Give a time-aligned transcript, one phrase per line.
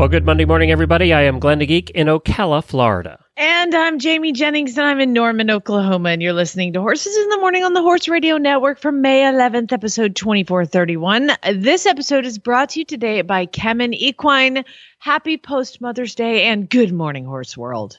[0.00, 1.12] Well, good Monday morning, everybody.
[1.12, 3.22] I am Glenn the Geek in Ocala, Florida.
[3.36, 7.28] And I'm Jamie Jennings, and I'm in Norman, Oklahoma, and you're listening to Horses in
[7.28, 11.32] the Morning on the Horse Radio Network for May 11th, episode 2431.
[11.56, 14.64] This episode is brought to you today by Kemin Equine.
[15.00, 17.98] Happy post Mother's Day and good morning, Horse World.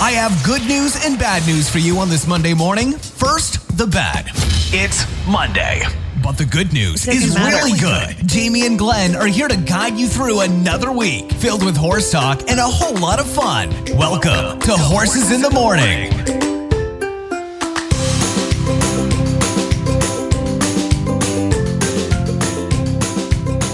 [0.00, 2.92] I have good news and bad news for you on this Monday morning.
[2.92, 4.28] First, the bad.
[4.72, 5.82] It's Monday.
[6.26, 7.54] But the good news is matter.
[7.54, 8.26] really good.
[8.26, 12.40] Jamie and Glenn are here to guide you through another week filled with horse talk
[12.48, 13.70] and a whole lot of fun.
[13.96, 16.10] Welcome to Horses in the Morning.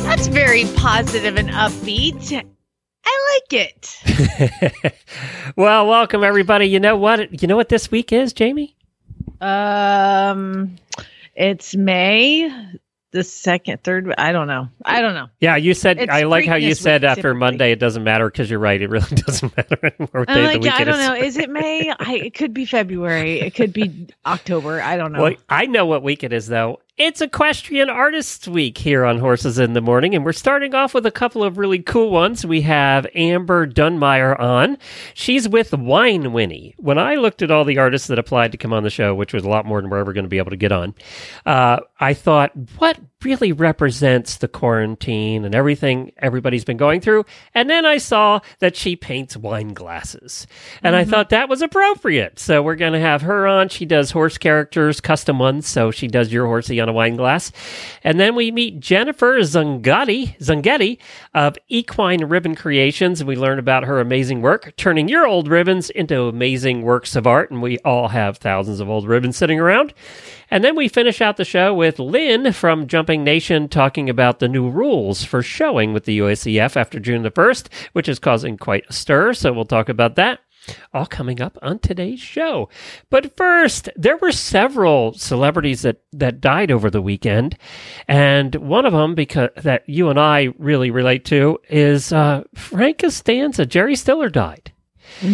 [0.04, 2.34] That's very positive and upbeat.
[3.06, 4.92] I like it.
[5.56, 6.66] well, welcome everybody.
[6.66, 7.40] You know what?
[7.40, 8.76] You know what this week is, Jamie?
[9.40, 10.76] Um,
[11.34, 12.50] it's May
[13.12, 14.12] the second, third.
[14.16, 14.68] I don't know.
[14.84, 15.28] I don't know.
[15.38, 15.98] Yeah, you said.
[15.98, 17.38] It's I like how you said after typically.
[17.40, 18.80] Monday it doesn't matter because you're right.
[18.80, 20.24] It really doesn't matter anymore.
[20.24, 21.14] Day like, I don't know.
[21.14, 21.90] Is it May?
[21.90, 23.40] I, it could be February.
[23.40, 24.80] It could be October.
[24.80, 25.22] I don't know.
[25.22, 26.80] Well, I know what week it is, though.
[26.98, 31.06] It's Equestrian Artists Week here on Horses in the Morning, and we're starting off with
[31.06, 32.44] a couple of really cool ones.
[32.44, 34.76] We have Amber Dunmire on.
[35.14, 36.74] She's with Wine Whinny.
[36.76, 39.32] When I looked at all the artists that applied to come on the show, which
[39.32, 40.94] was a lot more than we're ever going to be able to get on,
[41.46, 47.24] uh, I thought, what really represents the quarantine and everything everybody's been going through?
[47.54, 50.46] And then I saw that she paints wine glasses.
[50.82, 51.10] And I mm-hmm.
[51.10, 52.38] thought that was appropriate.
[52.38, 53.68] So we're going to have her on.
[53.68, 55.66] She does horse characters, custom ones.
[55.66, 57.52] So she does your horsey on a wine glass.
[58.04, 60.98] And then we meet Jennifer Zonghetti, Zonghetti
[61.34, 63.20] of EquiRibbon Creations.
[63.20, 67.26] And we learn about her amazing work, turning your old ribbons into amazing works of
[67.26, 67.50] art.
[67.50, 69.94] And we all have thousands of old ribbons sitting around.
[70.52, 74.48] And then we finish out the show with Lynn from Jumping Nation talking about the
[74.48, 78.84] new rules for showing with the USEF after June the 1st, which is causing quite
[78.86, 79.32] a stir.
[79.32, 80.40] So we'll talk about that.
[80.92, 82.68] All coming up on today's show.
[83.08, 87.56] But first, there were several celebrities that, that died over the weekend.
[88.06, 92.98] And one of them, because that you and I really relate to, is uh, Frank
[92.98, 93.64] Costanza.
[93.64, 94.71] Jerry Stiller died.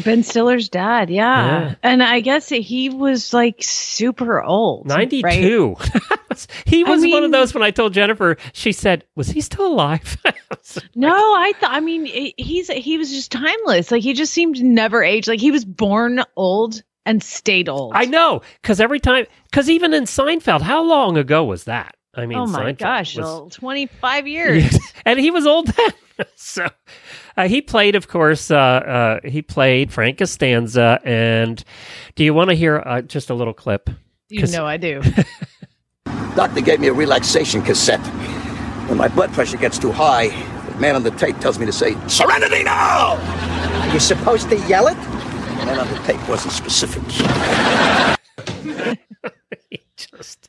[0.05, 1.61] Ben Stiller's dad, yeah.
[1.69, 1.75] Yeah.
[1.83, 4.89] And I guess he was like super old.
[4.91, 5.11] right?
[5.11, 5.77] 92.
[6.67, 9.67] he I was one of those when I told Jennifer, she said, Was he still
[9.67, 10.17] alive?
[10.95, 11.71] No, I thought.
[11.73, 13.91] I mean, he- he's he was just timeless.
[13.91, 15.27] Like he just seemed never aged.
[15.29, 17.93] Like he was born old and stayed old.
[17.95, 21.95] I know, because every time, because even in Seinfeld, how long ago was that?
[22.19, 24.79] I mean, oh my Seinfeld gosh, was- well, twenty five years.
[25.05, 25.91] and he was old then.
[26.37, 26.67] so
[27.37, 31.01] uh, he played, of course, uh, uh, he played Frank Costanza.
[31.05, 31.63] And
[32.17, 33.89] do you want to hear uh, just a little clip?
[34.29, 35.01] You know I do.
[36.35, 38.05] Doctor gave me a relaxation cassette.
[38.89, 40.29] When my blood pressure gets too high,
[40.73, 43.17] the man on the tape tells me to say, Serenity now!
[43.89, 44.95] Are you supposed to yell it?
[44.95, 47.03] The man on the tape wasn't specific.
[50.11, 50.49] He just,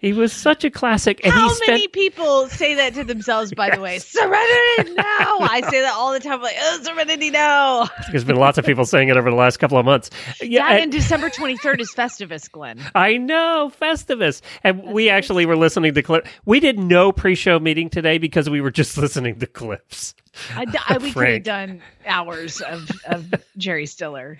[0.00, 1.20] he was such a classic.
[1.24, 3.52] And How he spent, many people say that to themselves?
[3.54, 5.38] By the way, Serenity now.
[5.40, 6.40] I say that all the time.
[6.42, 7.88] Like, oh, Serenity now.
[8.10, 10.10] There's been lots of people saying it over the last couple of months.
[10.40, 12.80] Yeah, That and- and December twenty third is Festivus, Glenn.
[12.94, 14.40] I know, Festivus.
[14.64, 16.26] And we actually were listening to clip.
[16.44, 20.14] We did no pre-show meeting today because we were just listening to clips.
[20.54, 24.38] I, I- we could have done hours of, of Jerry Stiller.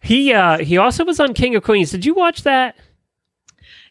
[0.00, 1.90] He uh he also was on King of Queens.
[1.90, 2.76] Did you watch that?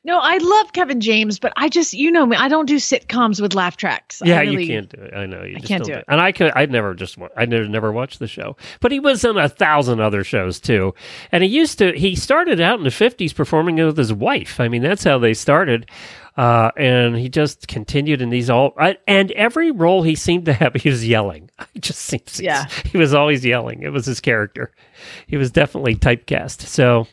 [0.03, 3.41] No, I love Kevin James, but I just, you know me, I don't do sitcoms
[3.41, 4.21] with laugh tracks.
[4.21, 5.13] I Yeah, really- you can't do it.
[5.13, 6.05] I know you I just can't don't do it.
[6.07, 8.55] And I could I'd never just, I never never watched the show.
[8.79, 10.93] But he was on a thousand other shows too.
[11.31, 14.59] And he used to he started out in the 50s performing with his wife.
[14.59, 15.89] I mean, that's how they started.
[16.37, 20.53] Uh, and he just continued in these all, I, and every role he seemed to
[20.53, 21.49] have, he was yelling.
[21.73, 22.65] It just seems, Yeah.
[22.85, 23.81] he was always yelling.
[23.81, 24.71] It was his character.
[25.25, 26.61] He was definitely typecast.
[26.67, 27.07] So,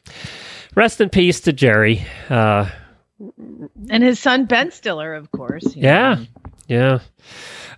[0.74, 2.04] rest in peace to Jerry.
[2.28, 2.68] Uh,
[3.90, 5.74] And his son Ben Stiller, of course.
[5.76, 5.88] you know.
[5.88, 6.18] yeah,
[6.68, 6.98] yeah.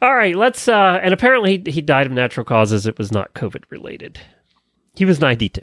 [0.02, 0.68] All right, let's.
[0.68, 2.86] uh And apparently, he, he died of natural causes.
[2.86, 4.18] It was not COVID related.
[4.94, 5.62] He was ninety-two.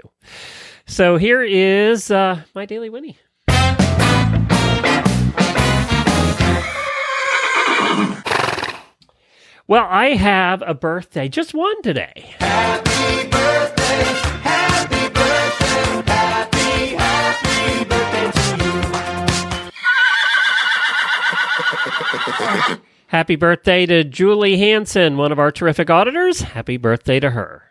[0.86, 3.18] So here is uh my daily Winnie.
[9.66, 12.36] Well, I have a birthday, just one today.
[23.13, 26.42] Happy birthday to Julie Hansen, one of our terrific auditors.
[26.42, 27.62] Happy birthday to her.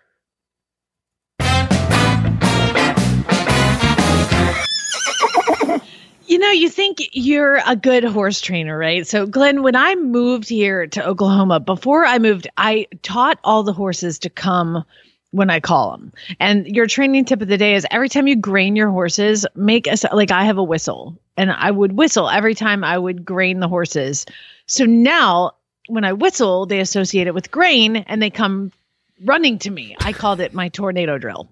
[6.26, 9.04] You know, you think you're a good horse trainer, right?
[9.04, 13.72] So, Glenn, when I moved here to Oklahoma, before I moved, I taught all the
[13.72, 14.84] horses to come
[15.32, 16.12] when I call them.
[16.38, 19.86] And your training tip of the day is every time you grain your horses, make
[19.86, 23.60] a like I have a whistle, and I would whistle every time I would grain
[23.60, 24.24] the horses.
[24.66, 25.52] So now,
[25.88, 28.72] when I whistle, they associate it with grain, and they come
[29.24, 29.96] running to me.
[30.00, 31.48] I called it my tornado drill.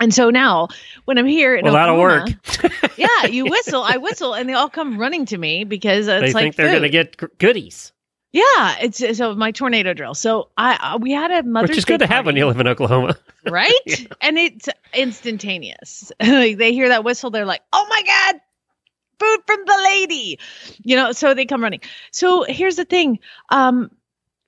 [0.00, 0.68] And so now,
[1.04, 2.28] when I'm here in Well, that'll work.
[2.96, 6.32] yeah, you whistle, I whistle, and they all come running to me because it's they
[6.32, 7.92] like think they're going to get goodies,
[8.32, 10.14] Yeah, it's so my tornado drill.
[10.14, 12.66] So I we had a Mother's which is good to have when you live in
[12.66, 13.16] Oklahoma.
[13.50, 14.06] right?
[14.20, 16.12] And it's instantaneous.
[16.20, 18.40] like they hear that whistle, they're like, "Oh my god,
[19.18, 20.38] food from the lady!"
[20.82, 21.80] You know, so they come running.
[22.10, 23.18] So here's the thing:
[23.50, 23.90] um,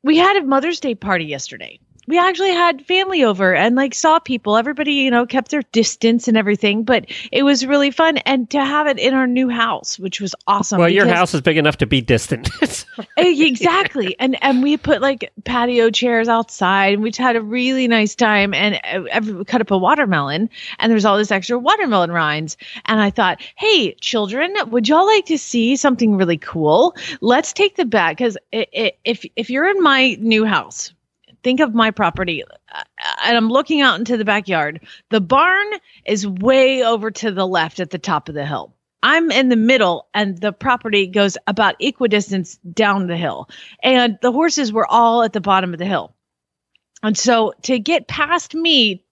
[0.03, 1.79] we had a Mother's Day party yesterday.
[2.07, 4.57] We actually had family over and like saw people.
[4.57, 8.19] Everybody, you know, kept their distance and everything, but it was really fun.
[8.19, 10.79] And to have it in our new house, which was awesome.
[10.79, 12.51] well, your house is big enough to be distant.
[13.17, 17.89] Eh, exactly and and we put like patio chairs outside and we had a really
[17.89, 20.49] nice time and uh, every, we cut up a watermelon
[20.79, 25.27] and there's all this extra watermelon rinds and i thought hey children would y'all like
[25.27, 30.17] to see something really cool let's take the bag because if if you're in my
[30.21, 30.93] new house
[31.45, 32.83] think of my property uh,
[33.25, 34.81] and i'm looking out into the backyard
[35.11, 35.67] the barn
[36.05, 38.75] is way over to the left at the top of the hill
[39.07, 43.51] I'm in the middle and the property goes about equidistance down the hill.
[43.83, 46.15] And the horses were all at the bottom of the hill.
[47.03, 49.04] And so to get past me,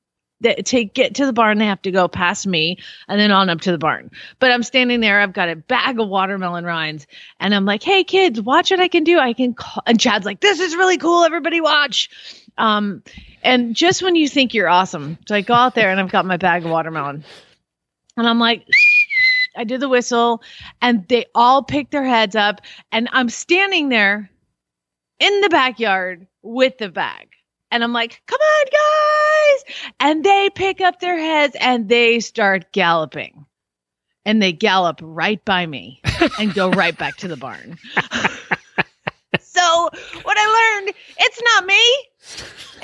[0.42, 2.78] th- to get to the barn, they have to go past me
[3.08, 4.10] and then on up to the barn.
[4.38, 7.06] But I'm standing there, I've got a bag of watermelon rinds,
[7.40, 9.18] and I'm like, hey kids, watch what I can do.
[9.18, 12.10] I can call and Chad's like, this is really cool, everybody watch.
[12.58, 13.02] Um,
[13.42, 16.26] and just when you think you're awesome, so I go out there and I've got
[16.26, 17.24] my bag of watermelon.
[18.16, 18.66] And I'm like,
[19.56, 20.42] I did the whistle
[20.80, 22.60] and they all pick their heads up
[22.90, 24.30] and I'm standing there
[25.18, 27.31] in the backyard with the bag.
[27.72, 29.92] And I'm like, come on, guys.
[29.98, 33.46] And they pick up their heads and they start galloping.
[34.26, 36.02] And they gallop right by me
[36.38, 37.78] and go right back to the barn.
[39.40, 39.88] so,
[40.22, 42.11] what I learned, it's not me.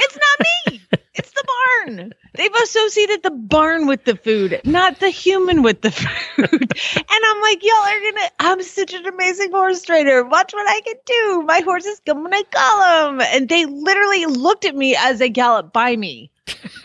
[0.00, 0.80] It's not me.
[1.14, 1.44] It's the
[1.86, 2.12] barn.
[2.34, 5.90] They've associated the barn with the food, not the human with the
[6.36, 6.52] food.
[6.52, 8.28] and I'm like, y'all are gonna.
[8.40, 10.24] I'm such an amazing horse trainer.
[10.24, 11.42] Watch what I can do.
[11.46, 12.80] My horses come when I call
[13.18, 13.26] them.
[13.32, 16.30] And they literally looked at me as they galloped by me.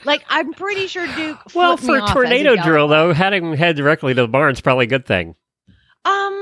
[0.03, 1.37] Like I'm pretty sure Duke.
[1.53, 4.61] well, for a as he tornado drill, though, heading head directly to the barn is
[4.61, 5.35] probably a good thing.
[6.05, 6.41] Um,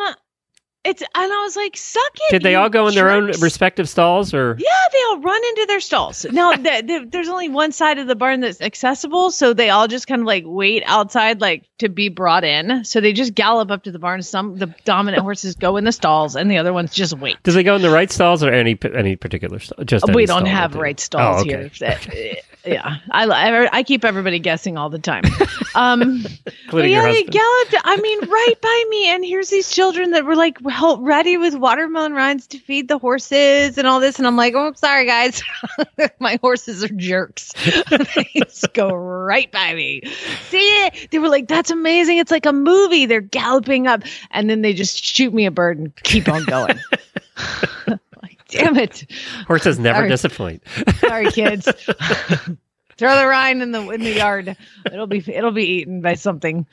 [0.83, 2.31] it's and I was like, suck it.
[2.31, 5.65] Did they all go in their own respective stalls, or Yeah, they all run into
[5.67, 6.25] their stalls.
[6.31, 9.87] Now, the, the, there's only one side of the barn that's accessible, so they all
[9.87, 12.83] just kind of like wait outside, like to be brought in.
[12.83, 14.21] So they just gallop up to the barn.
[14.23, 17.37] Some the dominant horses go in the stalls, and the other ones just wait.
[17.43, 19.83] does they go in the right stalls or any any particular stall?
[19.85, 21.69] Just any we don't have right stalls Oh, okay.
[21.73, 21.97] here.
[22.50, 25.23] Uh, Yeah, I, I I keep everybody guessing all the time.
[25.73, 26.25] Um,
[26.69, 27.75] but yeah, your they galloped.
[27.85, 31.55] I mean, right by me, and here's these children that were like hel- ready with
[31.55, 35.05] watermelon rinds to feed the horses and all this, and I'm like, oh, I'm sorry,
[35.05, 35.41] guys,
[36.19, 37.53] my horses are jerks.
[37.89, 40.01] they just go right by me.
[40.49, 41.07] See it?
[41.11, 42.17] They were like, that's amazing.
[42.17, 43.05] It's like a movie.
[43.05, 46.77] They're galloping up, and then they just shoot me a bird and keep on going.
[48.51, 49.05] Damn it.
[49.47, 50.09] Horses never Sorry.
[50.09, 50.63] disappoint.
[50.99, 51.65] Sorry, kids.
[52.97, 54.55] Throw the rind in the in the yard.
[54.85, 56.67] It'll be it'll be eaten by something.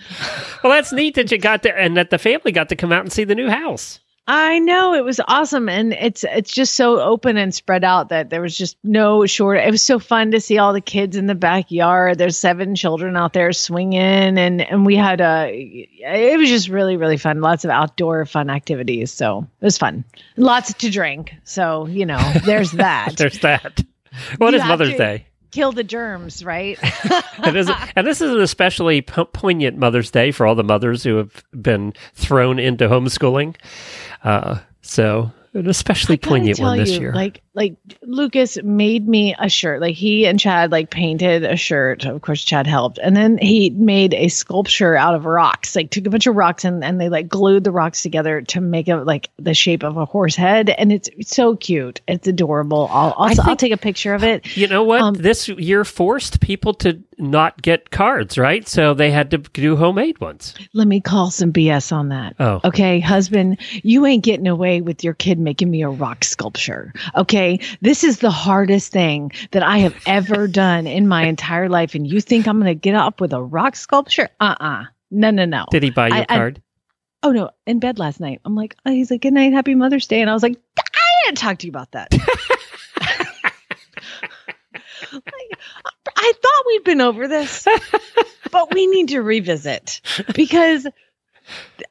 [0.62, 3.00] Well, that's neat that you got to, and that the family got to come out
[3.00, 4.00] and see the new house.
[4.30, 8.28] I know it was awesome, and it's it's just so open and spread out that
[8.28, 9.56] there was just no short.
[9.56, 12.18] It was so fun to see all the kids in the backyard.
[12.18, 13.98] There's seven children out there swinging,
[14.38, 15.48] and and we had a.
[15.50, 17.40] It was just really really fun.
[17.40, 19.10] Lots of outdoor fun activities.
[19.12, 20.04] So it was fun.
[20.36, 21.32] Lots to drink.
[21.44, 23.16] So you know, there's that.
[23.16, 23.82] There's that.
[24.36, 25.26] What is Mother's to- Day?
[25.50, 26.78] Kill the germs, right?
[27.44, 31.04] It is, and this is an especially po- poignant Mother's Day for all the mothers
[31.04, 33.54] who have been thrown into homeschooling.
[34.24, 37.12] Uh, so, an especially poignant one this you, year.
[37.12, 39.80] Like like Lucas made me a shirt.
[39.80, 42.04] Like he and Chad like painted a shirt.
[42.04, 45.74] Of course, Chad helped, and then he made a sculpture out of rocks.
[45.74, 48.60] Like took a bunch of rocks and and they like glued the rocks together to
[48.60, 52.00] make it like the shape of a horse head, and it's, it's so cute.
[52.06, 52.88] It's adorable.
[52.90, 54.56] I'll I'll, I'll take a picture of it.
[54.56, 55.00] you know what?
[55.00, 58.66] um, this year forced people to not get cards, right?
[58.68, 60.54] So they had to do homemade ones.
[60.72, 62.36] Let me call some BS on that.
[62.38, 62.60] Oh.
[62.64, 66.92] Okay, husband, you ain't getting away with your kid making me a rock sculpture.
[67.16, 71.94] Okay, this is the hardest thing that I have ever done in my entire life.
[71.94, 74.28] And you think I'm going to get up with a rock sculpture?
[74.40, 75.64] Uh uh No, no, no.
[75.70, 76.62] Did he buy you I- a I- card?
[77.24, 77.50] oh, no.
[77.66, 79.52] In bed last night, I'm like, oh, he's like, good night.
[79.52, 80.20] Happy Mother's Day.
[80.20, 82.12] And I was like, I didn't talk to you about that.
[85.12, 85.22] like,
[86.16, 87.66] I thought we'd been over this,
[88.50, 90.00] but we need to revisit
[90.34, 90.86] because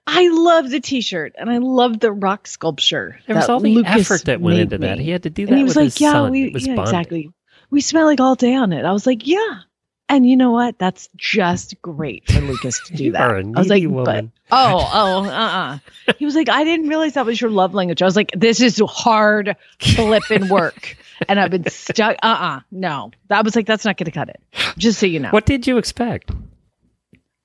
[0.06, 3.20] I love the T-shirt and I love the rock sculpture.
[3.28, 5.00] there was all the Lucas effort that went into that.
[5.00, 6.32] He had to do that and he was with like, his "Yeah, son.
[6.32, 7.32] we yeah, exactly.
[7.70, 9.62] We spent like all day on it." I was like, "Yeah."
[10.10, 10.80] And you know what?
[10.80, 13.30] That's just great for Lucas to do that.
[13.30, 16.88] I was like, needy "But woman." oh, oh, uh, uh He was like, "I didn't
[16.88, 20.98] realize that was your love language." I was like, "This is hard flipping work."
[21.28, 22.18] And I've been stuck.
[22.22, 23.12] Uh, uh no.
[23.30, 24.42] I was like, "That's not going to cut it."
[24.78, 26.32] Just so you know, What did you expect?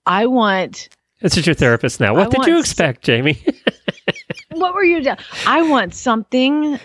[0.06, 0.88] I want.
[1.20, 2.14] This is your therapist now.
[2.14, 3.42] What I did you expect, Jamie?
[4.50, 5.02] What were you?
[5.02, 5.16] doing?
[5.46, 6.78] I want something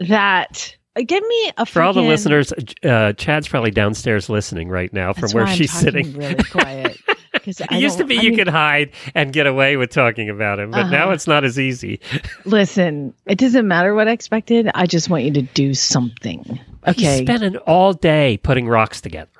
[0.00, 0.76] that.
[0.96, 2.52] uh, Give me a For all the listeners,
[2.84, 6.12] uh, Chad's probably downstairs listening right now from where I'm she's sitting.
[6.12, 6.98] really quiet.
[7.46, 10.58] It used to be I you mean, could hide and get away with talking about
[10.60, 11.12] him, but now Uh-huh.
[11.14, 12.00] it's not as easy.
[12.44, 14.70] Listen, it doesn't matter what I expected.
[14.74, 16.42] I just want you to do something.
[16.86, 17.24] He's Okay.
[17.24, 19.30] spending all day putting rocks together.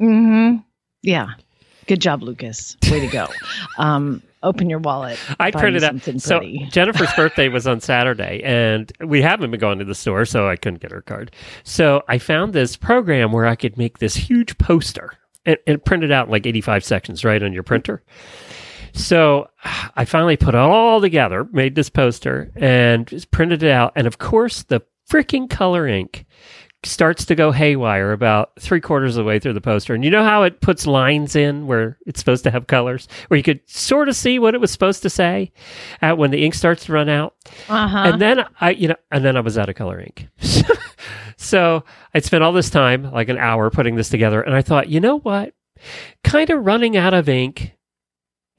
[0.00, 0.56] mm-hmm.
[1.02, 1.28] Yeah.
[1.86, 2.76] Good job, Lucas.
[2.90, 3.26] Way to go.
[3.78, 5.18] um, open your wallet.
[5.40, 6.00] I printed out.
[6.20, 6.66] So pretty.
[6.70, 10.56] Jennifer's birthday was on Saturday, and we haven't been going to the store, so I
[10.56, 11.32] couldn't get her card.
[11.64, 15.12] So I found this program where I could make this huge poster
[15.46, 18.02] and, and print it out in like 85 sections, right, on your printer.
[18.92, 19.48] So
[19.96, 23.92] I finally put it all together, made this poster, and just printed it out.
[23.96, 26.26] And of course, the freaking color ink
[26.82, 29.94] starts to go haywire about three quarters of the way through the poster.
[29.94, 33.36] And you know how it puts lines in where it's supposed to have colors, where
[33.36, 35.52] you could sort of see what it was supposed to say
[36.00, 37.34] uh, when the ink starts to run out.
[37.68, 37.98] Uh-huh.
[37.98, 40.28] And then I, you know, and then I was out of color ink.
[41.40, 44.42] so I'd spent all this time, like an hour, putting this together.
[44.42, 45.54] And I thought, you know what?
[46.22, 47.72] Kind of running out of ink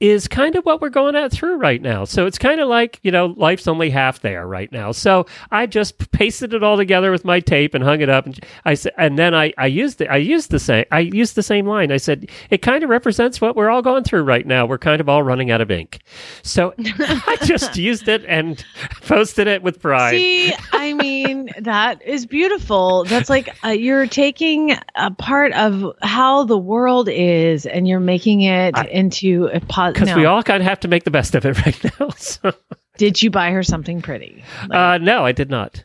[0.02, 2.04] is kind of what we're going at through right now.
[2.04, 4.90] So it's kind of like, you know, life's only half there right now.
[4.90, 8.36] So I just pasted it all together with my tape and hung it up and
[8.64, 11.42] I said and then I I used it I used the same I used the
[11.44, 11.92] same line.
[11.92, 14.66] I said it kind of represents what we're all going through right now.
[14.66, 16.00] We're kind of all running out of ink.
[16.42, 18.64] So I just used it and
[19.02, 20.10] posted it with pride.
[20.16, 23.04] See, I mean, that is beautiful.
[23.04, 28.40] That's like uh, you're taking a part of how the world is and you're making
[28.40, 29.91] it I- into a positive.
[29.92, 32.08] Because we all kind of have to make the best of it right now.
[32.10, 32.52] So,
[32.98, 34.42] Did you buy her something pretty?
[34.68, 35.84] Like, uh, no, I did not.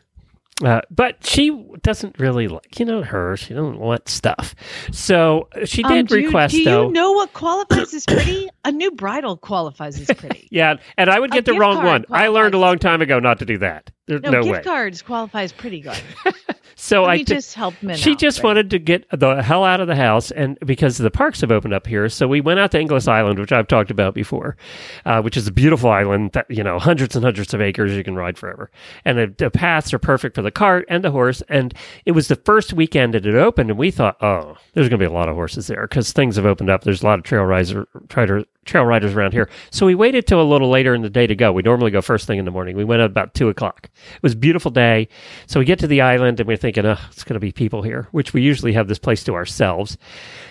[0.64, 1.50] Uh, but she
[1.82, 3.36] doesn't really like, you know, her.
[3.36, 4.56] She doesn't want stuff.
[4.90, 8.48] So she um, did do you- request, Do you, know what qualifies as pretty?
[8.64, 10.48] A new bridle qualifies as pretty.
[10.50, 12.04] yeah, and I would A get the wrong one.
[12.10, 13.90] I learned a long time ago not to do that.
[14.08, 14.62] There's No, no, gift way.
[14.62, 16.00] cards qualifies pretty good.
[16.80, 18.44] So Let I me did- just helped men She out, just right?
[18.44, 21.74] wanted to get the hell out of the house, and because the parks have opened
[21.74, 24.56] up here, so we went out to Inglis Island, which I've talked about before,
[25.04, 28.04] uh, which is a beautiful island that you know hundreds and hundreds of acres you
[28.04, 28.70] can ride forever,
[29.04, 31.42] and the, the paths are perfect for the cart and the horse.
[31.48, 31.74] And
[32.06, 35.04] it was the first weekend that it opened, and we thought, oh, there's going to
[35.04, 36.84] be a lot of horses there because things have opened up.
[36.84, 39.48] There's a lot of trail rider, trader, trail riders around here.
[39.70, 41.52] So we waited till a little later in the day to go.
[41.52, 42.76] We normally go first thing in the morning.
[42.76, 43.88] We went at about two o'clock.
[44.14, 45.08] It was a beautiful day.
[45.46, 47.82] So we get to the island and we're thinking, oh, it's going to be people
[47.82, 49.96] here, which we usually have this place to ourselves.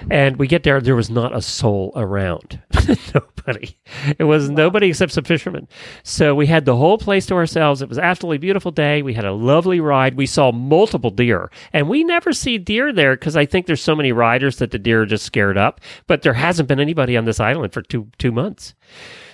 [0.10, 2.62] And we get there, there was not a soul around.
[3.14, 3.78] nobody.
[4.18, 5.68] It was nobody except some fishermen.
[6.04, 7.82] So we had the whole place to ourselves.
[7.82, 9.02] It was absolutely beautiful day.
[9.02, 10.16] We had a lovely ride.
[10.16, 11.52] We saw multiple deer.
[11.74, 14.80] And we never see deer there because I think there's so many riders that the
[14.80, 15.82] deer are just scared up.
[16.08, 18.74] But there hasn't been anybody on this island for two two months.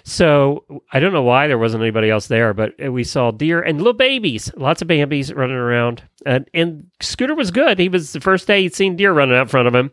[0.03, 3.77] So I don't know why there wasn't anybody else there, but we saw deer and
[3.77, 6.03] little babies, lots of babies running around.
[6.25, 7.79] And, and Scooter was good.
[7.79, 9.91] He was the first day he'd seen deer running out in front of him,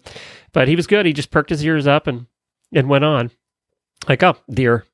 [0.52, 1.06] but he was good.
[1.06, 2.26] He just perked his ears up and
[2.72, 3.30] and went on,
[4.08, 4.84] like oh deer,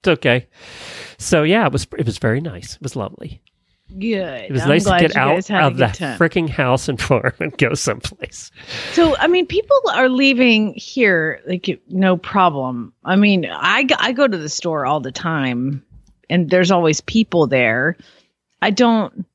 [0.00, 0.48] it's okay.
[1.18, 2.74] So yeah, it was it was very nice.
[2.74, 3.41] It was lovely.
[3.98, 4.44] Good.
[4.44, 5.84] It was I'm nice to get out guys had a of the
[6.18, 8.50] freaking house and farm and go someplace.
[8.92, 12.92] So, I mean, people are leaving here like no problem.
[13.04, 15.84] I mean, I, I go to the store all the time
[16.30, 17.96] and there's always people there.
[18.62, 19.26] I don't,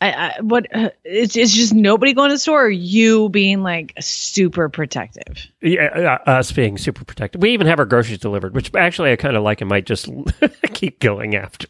[0.00, 3.62] I, I what, uh, it's, it's just nobody going to the store or you being
[3.62, 5.46] like super protective.
[5.62, 7.40] Yeah, uh, us being super protective.
[7.40, 10.08] We even have our groceries delivered, which actually I kind of like and might just
[10.74, 11.68] keep going after.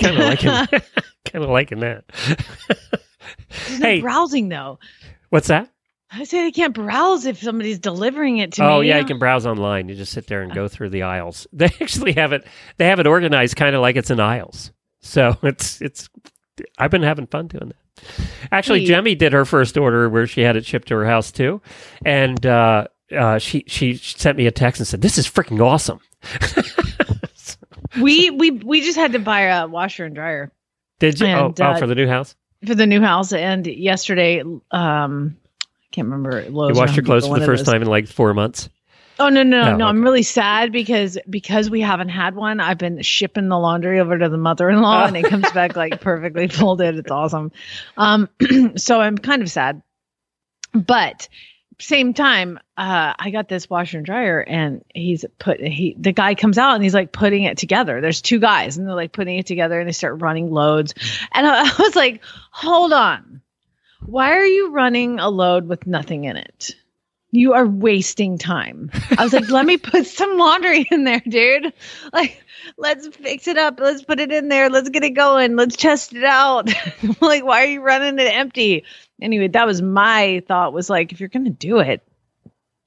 [0.00, 2.04] kind of liking, kind of liking that.
[3.78, 4.00] No Hey.
[4.00, 4.78] browsing though.
[5.30, 5.70] What's that?
[6.10, 8.72] I say they can't browse if somebody's delivering it to oh me.
[8.74, 9.88] Oh yeah, you can browse online.
[9.88, 11.46] You just sit there and go through the aisles.
[11.52, 12.46] They actually have it.
[12.76, 14.72] They have it organized kind of like it's in aisles.
[15.00, 16.08] So it's it's.
[16.78, 18.26] I've been having fun doing that.
[18.52, 18.86] Actually, Hey.
[18.86, 21.60] Jemmy did her first order where she had it shipped to her house too,
[22.04, 26.00] and uh, uh, she she sent me a text and said, "This is freaking awesome."
[28.00, 30.50] We we we just had to buy a washer and dryer
[30.98, 31.26] Did you?
[31.26, 32.34] And, oh, oh, uh, for the new house.
[32.66, 36.44] for the new house, and yesterday, um, I can't remember.
[36.50, 38.68] Lowe's You washed your clothes for the first time in like four months.
[39.18, 39.76] Oh no no no!
[39.76, 42.58] No I'm really sad because because we haven't had one.
[42.58, 46.48] I've been shipping the laundry over to the mother-in-law, and it comes back like perfectly
[46.48, 46.96] folded.
[46.98, 47.52] It's awesome.
[47.96, 48.28] Um,
[48.76, 49.82] so I'm kind of sad,
[50.72, 51.28] but
[51.78, 56.34] same time, uh, I got this washer and dryer, and he's put he the guy
[56.34, 58.00] comes out and he's like putting it together.
[58.00, 60.94] There's two guys, and they're like putting it together, and they start running loads,
[61.32, 63.42] and I, I was like, hold on,
[64.04, 66.74] why are you running a load with nothing in it?
[67.34, 68.92] You are wasting time.
[69.18, 71.72] I was like, let me put some laundry in there, dude.
[72.12, 72.40] Like,
[72.76, 73.80] let's fix it up.
[73.80, 74.70] Let's put it in there.
[74.70, 75.56] Let's get it going.
[75.56, 76.70] Let's test it out.
[77.20, 78.84] like, why are you running it empty?
[79.20, 82.06] Anyway, that was my thought was like, if you're going to do it,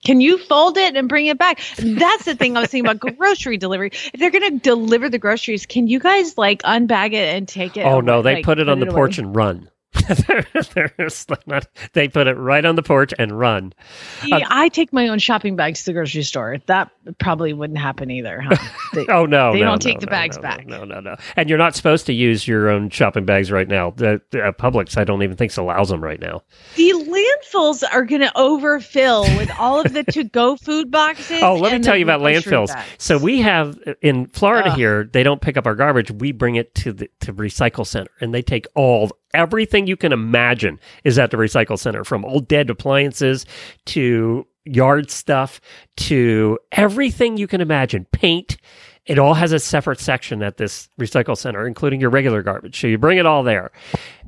[0.05, 1.59] can you fold it and bring it back?
[1.77, 3.91] That's the thing I was thinking about grocery delivery.
[4.13, 7.75] If they're going to deliver the groceries, can you guys like unbag it and take
[7.75, 7.85] it?
[7.85, 8.95] Oh no, they like, put it on the away?
[8.95, 9.69] porch and run.
[11.47, 13.73] Not- they put it right on the porch and run.
[14.21, 16.57] See, I take my own shopping bags to the grocery store.
[16.67, 16.89] That
[17.19, 18.41] probably wouldn't happen either.
[18.41, 18.55] Huh?
[18.93, 20.65] They- Oh no, They no, don't no, take the bags back.
[20.65, 21.15] No, no, no.
[21.35, 23.91] And you're not supposed to use your own shopping bags right now.
[23.91, 26.41] The, the uh, Publix, I don't even think allows them right now.
[26.75, 31.41] The landfills are going to overfill with all of the to-go food boxes.
[31.41, 32.67] Oh, let me tell you about landfills.
[32.67, 32.87] bags.
[32.97, 34.77] So we have in Florida Ugh.
[34.77, 36.11] here, they don't pick up our garbage.
[36.11, 40.12] We bring it to the to recycle center, and they take all everything you can
[40.12, 43.45] imagine is at the recycle center, from old dead appliances
[43.86, 45.62] to yard stuff
[45.95, 48.58] to everything you can imagine, paint.
[49.06, 52.80] It all has a separate section at this recycle center, including your regular garbage.
[52.80, 53.71] So you bring it all there.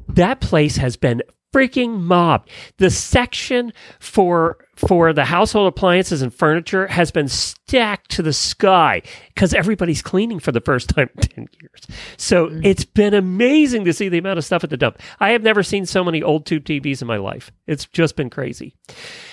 [0.08, 1.22] That place has been
[1.54, 2.50] freaking mobbed.
[2.78, 7.28] The section for for the household appliances and furniture has been
[7.70, 11.98] stacked to the sky because everybody's cleaning for the first time in 10 years.
[12.18, 15.00] So it's been amazing to see the amount of stuff at the dump.
[15.20, 17.52] I have never seen so many old tube TVs in my life.
[17.68, 18.76] It's just been crazy.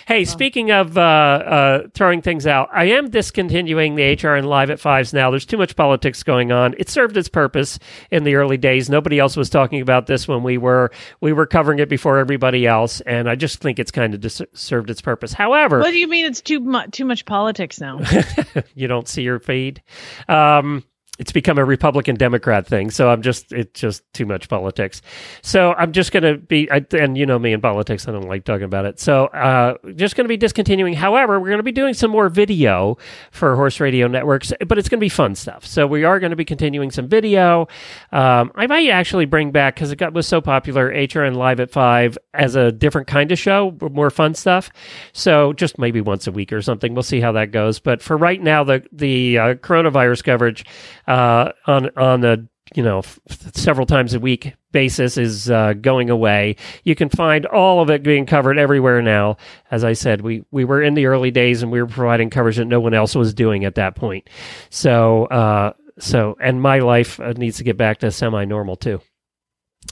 [0.07, 4.79] Hey, speaking of uh, uh, throwing things out, I am discontinuing the HRN Live at
[4.79, 5.31] Fives now.
[5.31, 6.75] There's too much politics going on.
[6.79, 7.79] It served its purpose
[8.11, 8.91] in the early days.
[8.91, 12.67] Nobody else was talking about this when we were we were covering it before everybody
[12.67, 15.33] else, and I just think it's kind of dis- served its purpose.
[15.33, 17.99] However, What do you mean it's too much too much politics now?
[18.75, 19.83] you don't see your feed.
[20.29, 20.85] Um,
[21.19, 25.03] it's become a Republican Democrat thing, so I'm just it's just too much politics.
[25.43, 28.29] So I'm just going to be, I, and you know me in politics, I don't
[28.29, 29.01] like talking about it.
[29.01, 30.95] So uh, just going to be discontinuing.
[30.95, 32.99] However, we're going to be doing some more video
[33.31, 35.67] for Horse Radio Networks, but it's going to be fun stuff.
[35.67, 37.69] So we are going to be continuing some video.
[38.13, 41.71] Um, I might actually bring back because it got was so popular HRN Live at
[41.71, 44.71] Five as a different kind of show, more fun stuff.
[45.13, 46.95] So just maybe once a week or something.
[46.95, 47.79] We'll see how that goes.
[47.79, 50.65] But for right now, the the uh, coronavirus coverage
[51.07, 53.19] uh, on on the you know f-
[53.55, 56.57] several times a week basis is uh, going away.
[56.85, 59.37] You can find all of it being covered everywhere now.
[59.71, 62.57] As I said, we we were in the early days and we were providing coverage
[62.57, 64.29] that no one else was doing at that point.
[64.71, 69.01] So uh, so and my life uh, needs to get back to semi normal too.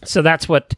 [0.08, 0.74] So that's what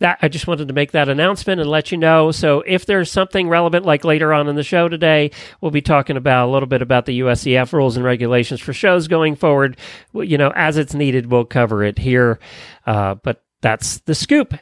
[0.00, 2.30] that I just wanted to make that announcement and let you know.
[2.30, 6.16] So if there's something relevant like later on in the show today, we'll be talking
[6.16, 9.76] about a little bit about the USEF rules and regulations for shows going forward.
[10.12, 12.38] You know, as it's needed, we'll cover it here.
[12.86, 14.54] Uh, but that's the scoop.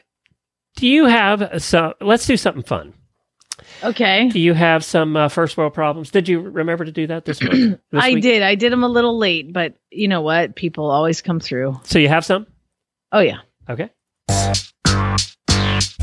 [0.75, 1.93] Do you have so?
[2.01, 2.93] Let's do something fun.
[3.83, 4.29] Okay.
[4.29, 6.11] Do you have some uh, first world problems?
[6.11, 7.79] Did you remember to do that this week?
[7.91, 8.23] This I week?
[8.23, 8.41] did.
[8.43, 10.55] I did them a little late, but you know what?
[10.55, 11.79] People always come through.
[11.83, 12.47] So you have some?
[13.11, 13.39] Oh yeah.
[13.69, 13.89] Okay.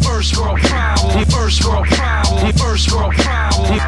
[0.02, 1.24] First world problem.
[1.26, 2.52] First world problem.
[2.52, 3.80] First world problem.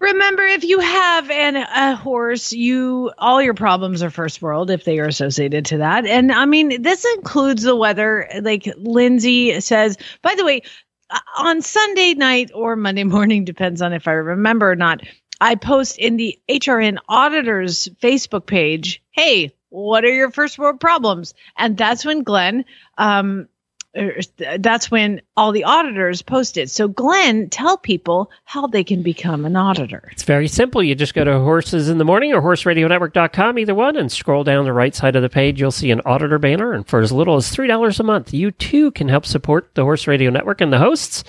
[0.00, 4.84] Remember, if you have an, a horse, you all your problems are first world if
[4.84, 6.06] they are associated to that.
[6.06, 8.28] And I mean, this includes the weather.
[8.40, 10.62] Like Lindsay says, by the way,
[11.10, 15.02] uh, on Sunday night or Monday morning, depends on if I remember or not.
[15.40, 21.34] I post in the HRN auditors Facebook page, "Hey, what are your first world problems?"
[21.56, 22.64] And that's when Glenn
[22.98, 23.48] um,
[23.96, 24.20] er,
[24.58, 26.70] that's when all the auditors posted.
[26.70, 30.08] So, Glenn, tell people how they can become an auditor.
[30.12, 30.82] It's very simple.
[30.82, 34.64] You just go to Horses in the Morning or horseradionetwork.com, either one, and scroll down
[34.64, 35.60] the right side of the page.
[35.60, 36.72] You'll see an auditor banner.
[36.72, 40.06] And for as little as $3 a month, you too can help support the Horse
[40.06, 41.24] Radio Network and the hosts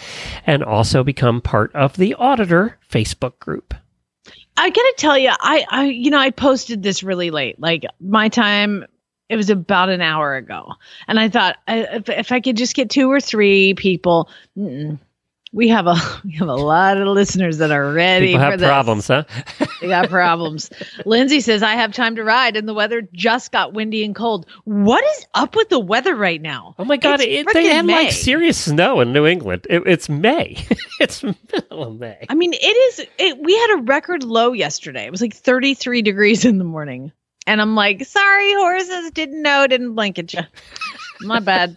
[0.45, 3.73] and also become part of the Auditor Facebook group.
[4.61, 7.59] I gotta tell you, I, I, you know, I posted this really late.
[7.59, 8.85] Like my time,
[9.27, 10.73] it was about an hour ago,
[11.07, 14.29] and I thought I, if, if I could just get two or three people.
[15.53, 18.59] We have a we have a lot of listeners that are ready People for have
[18.59, 18.67] this.
[18.67, 19.23] problems, huh?
[19.81, 20.69] They got problems.
[21.07, 24.45] Lindsay says I have time to ride, and the weather just got windy and cold.
[24.63, 26.75] What is up with the weather right now?
[26.77, 27.19] Oh my God!
[27.19, 28.03] It's It, they had May.
[28.05, 29.65] like serious snow in New England.
[29.69, 30.63] It, it's May.
[30.99, 32.25] it's middle of May.
[32.29, 33.07] I mean, it is.
[33.17, 35.05] It, we had a record low yesterday.
[35.05, 37.11] It was like 33 degrees in the morning.
[37.47, 40.41] And I'm like, sorry, horses, didn't know, didn't blink at you.
[41.21, 41.75] My bad.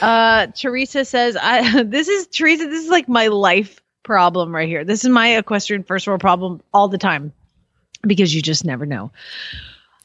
[0.00, 4.84] Uh, Teresa says, I this is Teresa, this is like my life problem right here.
[4.84, 7.32] This is my equestrian first world problem all the time
[8.02, 9.10] because you just never know.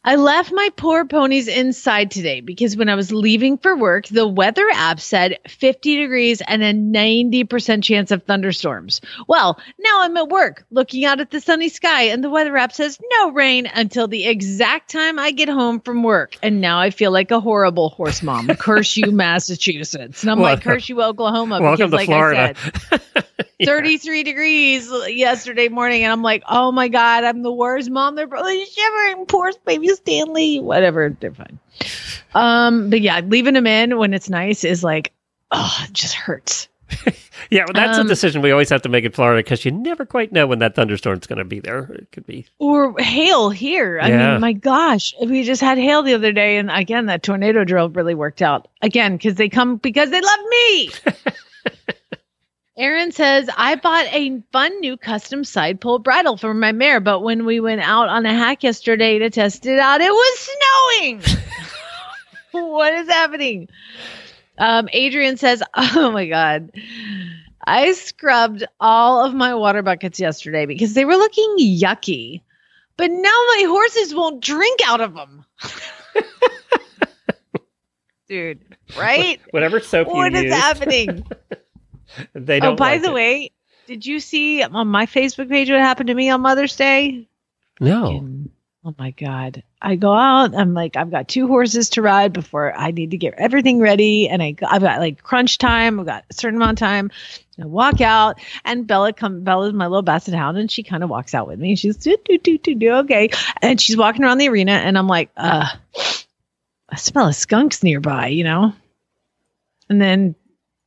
[0.08, 4.28] I left my poor ponies inside today because when I was leaving for work, the
[4.28, 9.02] weather app said 50 degrees and a 90% chance of thunderstorms.
[9.28, 12.72] Well, now I'm at work looking out at the sunny sky and the weather app
[12.72, 16.38] says no rain until the exact time I get home from work.
[16.44, 18.48] And now I feel like a horrible horse mom.
[18.50, 20.22] Curse you, Massachusetts.
[20.22, 21.60] And I'm like, curse you, Oklahoma.
[21.60, 22.54] Welcome because to like Florida.
[22.92, 23.26] I said,
[23.64, 28.16] 33 degrees yesterday morning and i'm like oh my god i'm the worst mom.
[28.16, 29.26] They're probably shivering.
[29.28, 30.60] Poor baby stanley.
[30.60, 31.60] Whatever they're fine.
[32.34, 35.14] Um but yeah leaving them in when it's nice is like
[35.52, 36.68] oh it just hurts.
[37.52, 39.72] Yeah, well, that's Um, a decision we always have to make in Florida because you
[39.72, 41.84] never quite know when that thunderstorm's going to be there.
[41.94, 42.48] It could be.
[42.58, 44.00] or hail here.
[44.02, 44.32] I Yeah.
[44.32, 47.90] mean my gosh we just had hail the other day and again that tornado drill
[47.90, 48.68] really worked out.
[48.82, 50.90] Again because they come because they love me
[52.78, 57.46] Aaron says, I bought a fun new custom sidepull bridle for my mare, but when
[57.46, 60.50] we went out on a hack yesterday to test it out, it was
[60.92, 61.22] snowing.
[62.52, 63.70] what is happening?
[64.58, 66.72] Um, Adrian says, Oh my God.
[67.66, 72.42] I scrubbed all of my water buckets yesterday because they were looking yucky,
[72.98, 75.46] but now my horses won't drink out of them.
[78.28, 78.60] Dude,
[78.98, 79.40] right?
[79.52, 81.26] Whatever soap What is use, happening?
[82.34, 82.74] they don't.
[82.74, 83.14] Oh, by like the it.
[83.14, 83.52] way,
[83.88, 87.28] did you see on my Facebook page what happened to me on Mother's Day?
[87.80, 88.18] no.
[88.18, 88.50] And-
[88.86, 89.64] oh my God.
[89.82, 93.18] I go out, I'm like, I've got two horses to ride before I need to
[93.18, 94.30] get everything ready.
[94.30, 97.12] And I, I've got like crunch time, I've got a certain amount of time.
[97.60, 99.44] I walk out, and Bella come.
[99.44, 101.78] Bella's my little basset hound, and she kind of walks out with me.
[101.78, 103.30] She's do do do do do okay,
[103.62, 105.66] and she's walking around the arena, and I'm like, uh,
[106.90, 108.74] I smell of skunks nearby, you know.
[109.88, 110.36] And then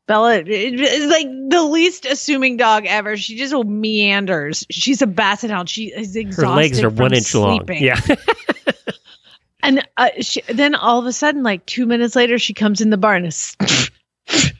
[0.08, 3.16] Bella is like the least assuming dog ever.
[3.16, 4.66] She just meanders.
[4.70, 5.68] She's a basset hound.
[5.68, 6.48] She is exhausted.
[6.48, 7.64] Her legs are one inch long.
[7.68, 8.00] Yeah.
[9.60, 12.88] And uh, she, then all of a sudden, like two minutes later, she comes in
[12.88, 13.26] the bar and
[14.32, 14.54] like,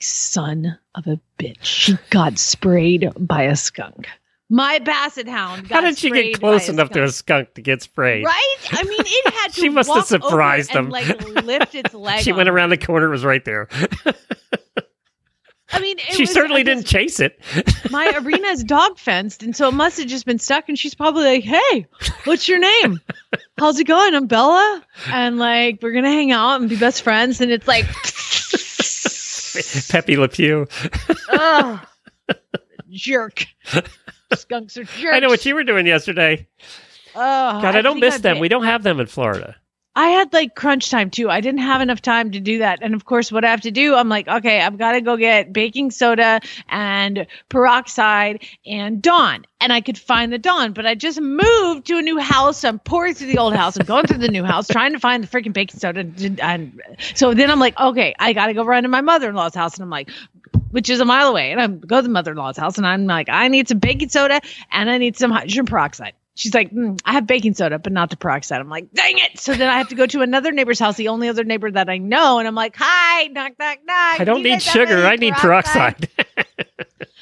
[0.00, 1.62] son of a bitch.
[1.62, 4.08] She got sprayed by a skunk.
[4.52, 5.68] My basset hound.
[5.68, 7.46] How did she get close enough to a skunk.
[7.46, 8.24] skunk to get sprayed?
[8.24, 8.56] Right?
[8.72, 9.60] I mean, it had to.
[9.60, 10.90] She must have surprised and, him.
[10.90, 12.22] Like lift its leg.
[12.24, 13.68] She went around the corner, it was right there.
[15.72, 17.40] I mean, it she was- certainly didn't chase it.
[17.92, 20.68] my arena is dog fenced, and so it must have just been stuck.
[20.68, 21.86] And she's probably like, "Hey,
[22.24, 22.98] what's your name?
[23.56, 24.16] How's it going?
[24.16, 27.84] I'm Bella, and like we're gonna hang out and be best friends." And it's like,
[29.92, 30.66] Pepé Le Pew.
[31.28, 31.80] oh,
[32.90, 33.46] jerk.
[34.34, 35.14] Skunks are jerks.
[35.14, 36.46] I know what you were doing yesterday.
[37.14, 38.34] Oh, God, I, don't miss I them.
[38.36, 38.40] did.
[38.40, 39.56] We don't have them in Florida.
[39.96, 41.28] I had like crunch time too.
[41.28, 42.78] I didn't have enough time to do that.
[42.80, 45.16] And of course, what I have to do, I'm like, okay, I've got to go
[45.16, 49.44] get baking soda and peroxide and Dawn.
[49.60, 52.62] And I could find the Dawn, but I just moved to a new house.
[52.62, 53.76] I'm pouring through the old house.
[53.76, 56.00] I'm going through the new house, trying to find the freaking baking soda.
[56.00, 56.80] And, and
[57.14, 59.56] so then I'm like, okay, I got to go run to my mother in law's
[59.56, 59.74] house.
[59.74, 60.08] And I'm like,
[60.70, 61.52] which is a mile away.
[61.52, 63.78] And I go to the mother in law's house and I'm like, I need some
[63.78, 64.40] baking soda
[64.72, 66.14] and I need some hydrogen peroxide.
[66.36, 68.60] She's like, "Mm, I have baking soda, but not the peroxide.
[68.60, 69.38] I'm like, dang it.
[69.38, 71.90] So then I have to go to another neighbor's house, the only other neighbor that
[71.90, 72.38] I know.
[72.38, 74.20] And I'm like, hi, knock, knock, knock.
[74.20, 75.04] I don't Do need sugar.
[75.04, 76.08] I need peroxide.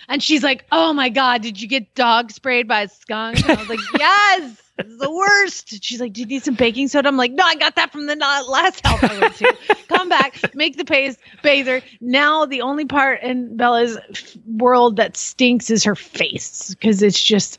[0.08, 3.46] And she's like, oh my God, did you get dog sprayed by a skunk?
[3.46, 4.62] And I was like, yes.
[4.78, 5.82] It's the worst.
[5.82, 7.08] She's like, Do you need some baking soda?
[7.08, 9.56] I'm like, No, I got that from the last house I went to.
[9.88, 11.82] Come back, make the paste, bather.
[12.00, 13.98] Now, the only part in Bella's
[14.46, 17.58] world that stinks is her face because it's just,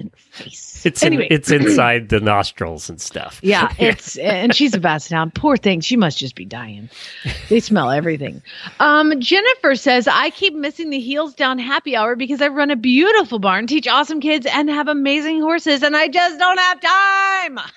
[0.00, 0.84] in her face.
[0.84, 1.26] It's anyway.
[1.26, 3.40] in, it's inside the nostrils and stuff.
[3.42, 5.34] Yeah, it's and she's a basset hound.
[5.34, 6.90] Poor thing, she must just be dying.
[7.48, 8.42] They smell everything.
[8.78, 12.76] Um, Jennifer says I keep missing the heels down happy hour because I run a
[12.76, 17.58] beautiful barn, teach awesome kids, and have amazing horses, and I just don't have time.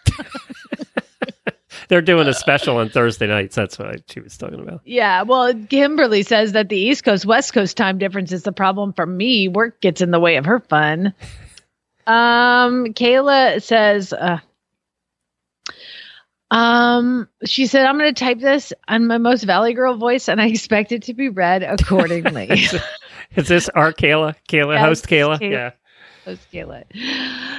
[1.87, 3.55] They're doing a special on Thursday nights.
[3.55, 4.81] That's what I, she was talking about.
[4.85, 8.93] Yeah, well, Kimberly says that the East Coast West Coast time difference is the problem
[8.93, 9.47] for me.
[9.47, 11.13] Work gets in the way of her fun.
[12.05, 14.39] Um, Kayla says, uh,
[16.51, 20.39] um, she said, I'm going to type this on my most Valley Girl voice, and
[20.41, 22.47] I expect it to be read accordingly.
[23.35, 24.35] Is this our Kayla?
[24.47, 25.39] Kayla, Yes, host Kayla?
[25.39, 25.51] Kayla.
[25.51, 25.71] Yeah.
[26.25, 26.83] Host Kayla.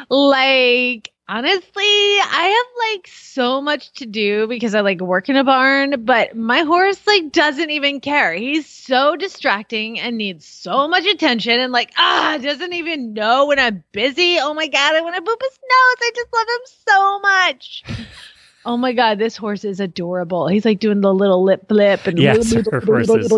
[0.09, 5.45] Like, honestly, I have like so much to do because I like work in a
[5.45, 8.35] barn, but my horse like doesn't even care.
[8.35, 13.59] He's so distracting and needs so much attention and like, ah, doesn't even know when
[13.59, 14.39] I'm busy.
[14.39, 15.97] Oh my God, I want to boop his nose.
[16.01, 17.85] I just love him so much.
[18.67, 20.49] Oh my God, this horse is adorable.
[20.49, 23.33] He's like doing the little lip flip and Yes, her horse is.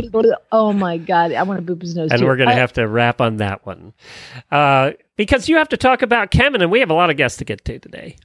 [0.52, 2.26] oh my God, I want to boop his nose And too.
[2.26, 3.92] we're going to I- have to wrap on that one.
[4.50, 7.38] Uh, because you have to talk about Kemin, and we have a lot of guests
[7.38, 8.16] to get to today.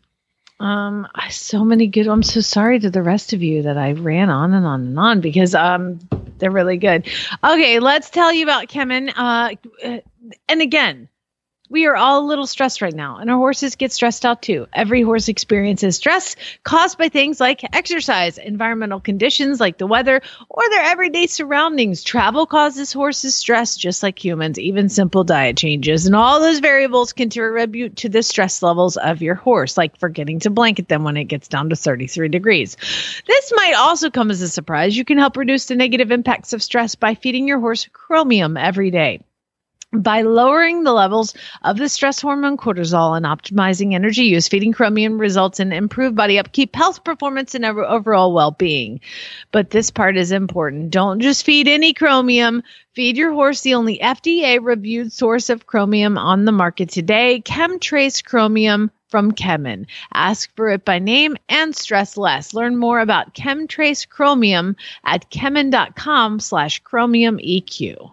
[0.59, 2.07] Um, so many good.
[2.07, 4.99] I'm so sorry to the rest of you that I ran on and on and
[4.99, 5.99] on because um,
[6.37, 7.07] they're really good.
[7.43, 9.11] Okay, let's tell you about Kemin.
[9.15, 9.97] Uh, uh,
[10.47, 11.07] and again,
[11.71, 14.67] we are all a little stressed right now, and our horses get stressed out too.
[14.73, 20.69] Every horse experiences stress caused by things like exercise, environmental conditions like the weather, or
[20.69, 22.03] their everyday surroundings.
[22.03, 26.05] Travel causes horses stress just like humans, even simple diet changes.
[26.05, 30.49] And all those variables contribute to the stress levels of your horse, like forgetting to
[30.49, 32.75] blanket them when it gets down to 33 degrees.
[33.25, 34.97] This might also come as a surprise.
[34.97, 38.91] You can help reduce the negative impacts of stress by feeding your horse chromium every
[38.91, 39.21] day.
[39.93, 45.19] By lowering the levels of the stress hormone cortisol and optimizing energy use, feeding chromium
[45.19, 49.01] results in improved body upkeep, health performance, and overall well being.
[49.51, 50.91] But this part is important.
[50.91, 52.63] Don't just feed any chromium.
[52.93, 58.23] Feed your horse the only FDA reviewed source of chromium on the market today KemTRACE
[58.23, 59.87] Chromium from Kemin.
[60.13, 62.53] Ask for it by name and stress less.
[62.53, 68.11] Learn more about KemTRACE Chromium at kemin.com slash chromium EQ.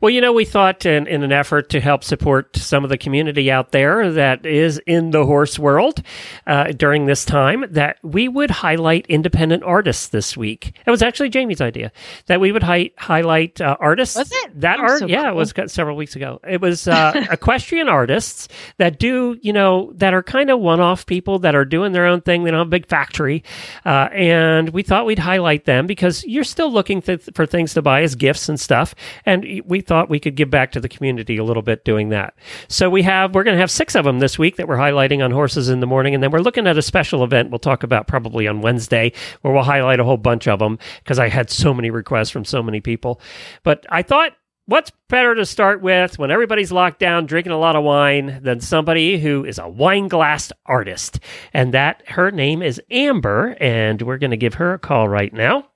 [0.00, 2.96] Well, you know, we thought in, in an effort to help support some of the
[2.96, 6.02] community out there that is in the horse world
[6.46, 10.72] uh, during this time that we would highlight independent artists this week.
[10.86, 11.92] It was actually Jamie's idea
[12.26, 14.16] that we would hi- highlight uh, artists.
[14.16, 14.60] Was it?
[14.60, 16.40] That art, so yeah, it was several weeks ago.
[16.48, 21.04] It was uh, equestrian artists that do, you know, that are kind of one off
[21.04, 22.44] people that are doing their own thing.
[22.44, 23.44] They don't have a big factory.
[23.84, 27.82] Uh, and we thought we'd highlight them because you're still looking th- for things to
[27.82, 28.94] buy as gifts and stuff.
[29.26, 32.34] And we thought we could give back to the community a little bit doing that.
[32.68, 35.20] So we have, we're going to have six of them this week that we're highlighting
[35.24, 36.14] on Horses in the Morning.
[36.14, 39.52] And then we're looking at a special event we'll talk about probably on Wednesday where
[39.52, 42.62] we'll highlight a whole bunch of them because I had so many requests from so
[42.62, 43.20] many people.
[43.64, 47.74] But I thought, what's better to start with when everybody's locked down drinking a lot
[47.74, 51.18] of wine than somebody who is a wine glass artist?
[51.52, 55.32] And that her name is Amber, and we're going to give her a call right
[55.32, 55.66] now.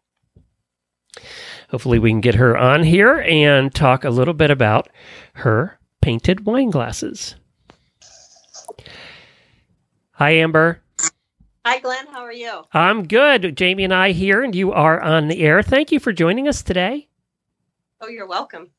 [1.75, 4.89] Hopefully, we can get her on here and talk a little bit about
[5.33, 7.35] her painted wine glasses.
[10.13, 10.81] Hi, Amber.
[11.67, 12.07] Hi, Glenn.
[12.13, 12.63] How are you?
[12.73, 13.57] I'm good.
[13.57, 15.65] Jamie and I here, and you are on the air.
[15.65, 17.09] Thank you for joining us today.
[18.01, 18.71] Oh, you're welcome.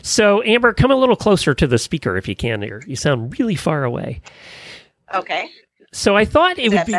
[0.00, 2.62] So, Amber, come a little closer to the speaker if you can.
[2.62, 4.22] Here, you sound really far away.
[5.14, 5.50] Okay.
[5.92, 6.94] So, I thought it would be?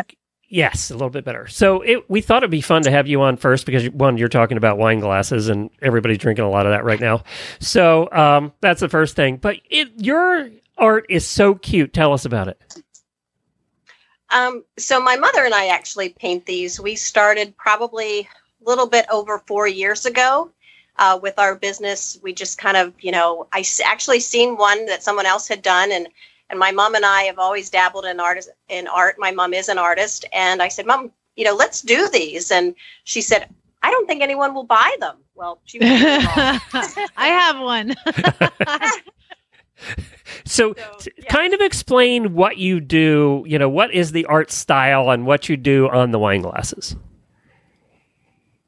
[0.50, 1.46] Yes, a little bit better.
[1.46, 4.28] So, it, we thought it'd be fun to have you on first because one, you're
[4.28, 7.22] talking about wine glasses, and everybody's drinking a lot of that right now.
[7.60, 9.38] So, um, that's the first thing.
[9.38, 11.94] But it, your art is so cute.
[11.94, 12.60] Tell us about it.
[14.30, 16.80] Um, so my mother and I actually paint these.
[16.80, 20.50] We started probably a little bit over four years ago
[20.98, 22.18] uh, with our business.
[22.22, 25.90] We just kind of, you know, I actually seen one that someone else had done,
[25.90, 26.08] and
[26.50, 28.44] and my mom and I have always dabbled in art.
[28.68, 32.08] In art, my mom is an artist, and I said, Mom, you know, let's do
[32.08, 32.50] these.
[32.50, 33.48] And she said,
[33.82, 35.16] I don't think anyone will buy them.
[35.34, 35.88] Well, she was.
[37.16, 37.94] I have one.
[40.44, 41.24] So, So, yeah.
[41.30, 43.44] kind of explain what you do.
[43.46, 46.96] You know, what is the art style and what you do on the wine glasses.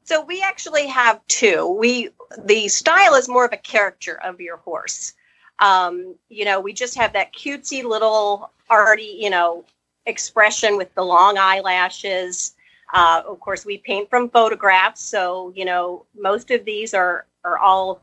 [0.03, 1.67] So we actually have two.
[1.79, 2.09] We
[2.43, 5.13] the style is more of a character of your horse.
[5.59, 9.65] Um, you know, we just have that cutesy little arty, you know,
[10.05, 12.55] expression with the long eyelashes.
[12.93, 17.57] Uh, of course, we paint from photographs, so you know most of these are are
[17.57, 18.01] all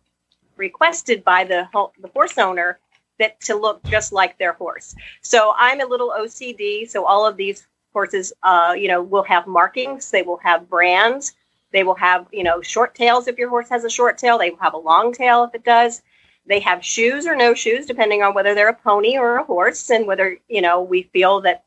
[0.57, 1.69] requested by the
[2.01, 2.79] the horse owner
[3.21, 4.97] that to look just like their horse.
[5.23, 6.89] So I'm a little OCD.
[6.89, 10.11] So all of these horses, uh, you know, will have markings.
[10.11, 11.35] They will have brands.
[11.73, 14.39] They will have, you know, short tails if your horse has a short tail.
[14.39, 16.03] They will have a long tail if it does.
[16.47, 19.91] They have shoes or no shoes, depending on whether they're a pony or a horse,
[19.91, 21.65] and whether you know we feel that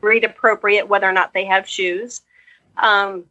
[0.00, 2.22] breed appropriate whether or not they have shoes.
[2.76, 3.24] Um,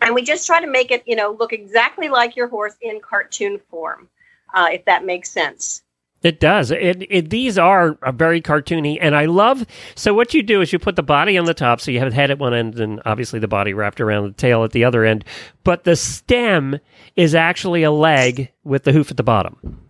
[0.00, 3.00] and we just try to make it, you know, look exactly like your horse in
[3.00, 4.08] cartoon form,
[4.52, 5.82] uh, if that makes sense.
[6.22, 6.70] It does.
[6.70, 9.66] It, it, these are very cartoony, and I love.
[9.94, 12.08] So what you do is you put the body on the top, so you have
[12.10, 14.84] the head at one end, and obviously the body wrapped around the tail at the
[14.84, 15.26] other end.
[15.64, 16.80] But the stem
[17.14, 19.83] is actually a leg with the hoof at the bottom.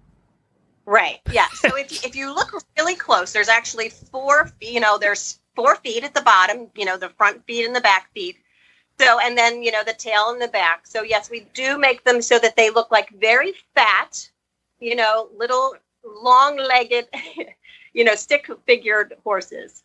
[0.87, 1.21] Right.
[1.33, 1.47] Yeah.
[1.55, 4.51] So if if you look really close, there's actually four.
[4.61, 6.69] You know, there's four feet at the bottom.
[6.75, 8.37] You know, the front feet and the back feet.
[9.01, 10.87] So and then you know the tail and the back.
[10.87, 14.29] So yes, we do make them so that they look like very fat.
[14.79, 17.09] You know, little long-legged,
[17.95, 19.83] you know, stick-figured horses.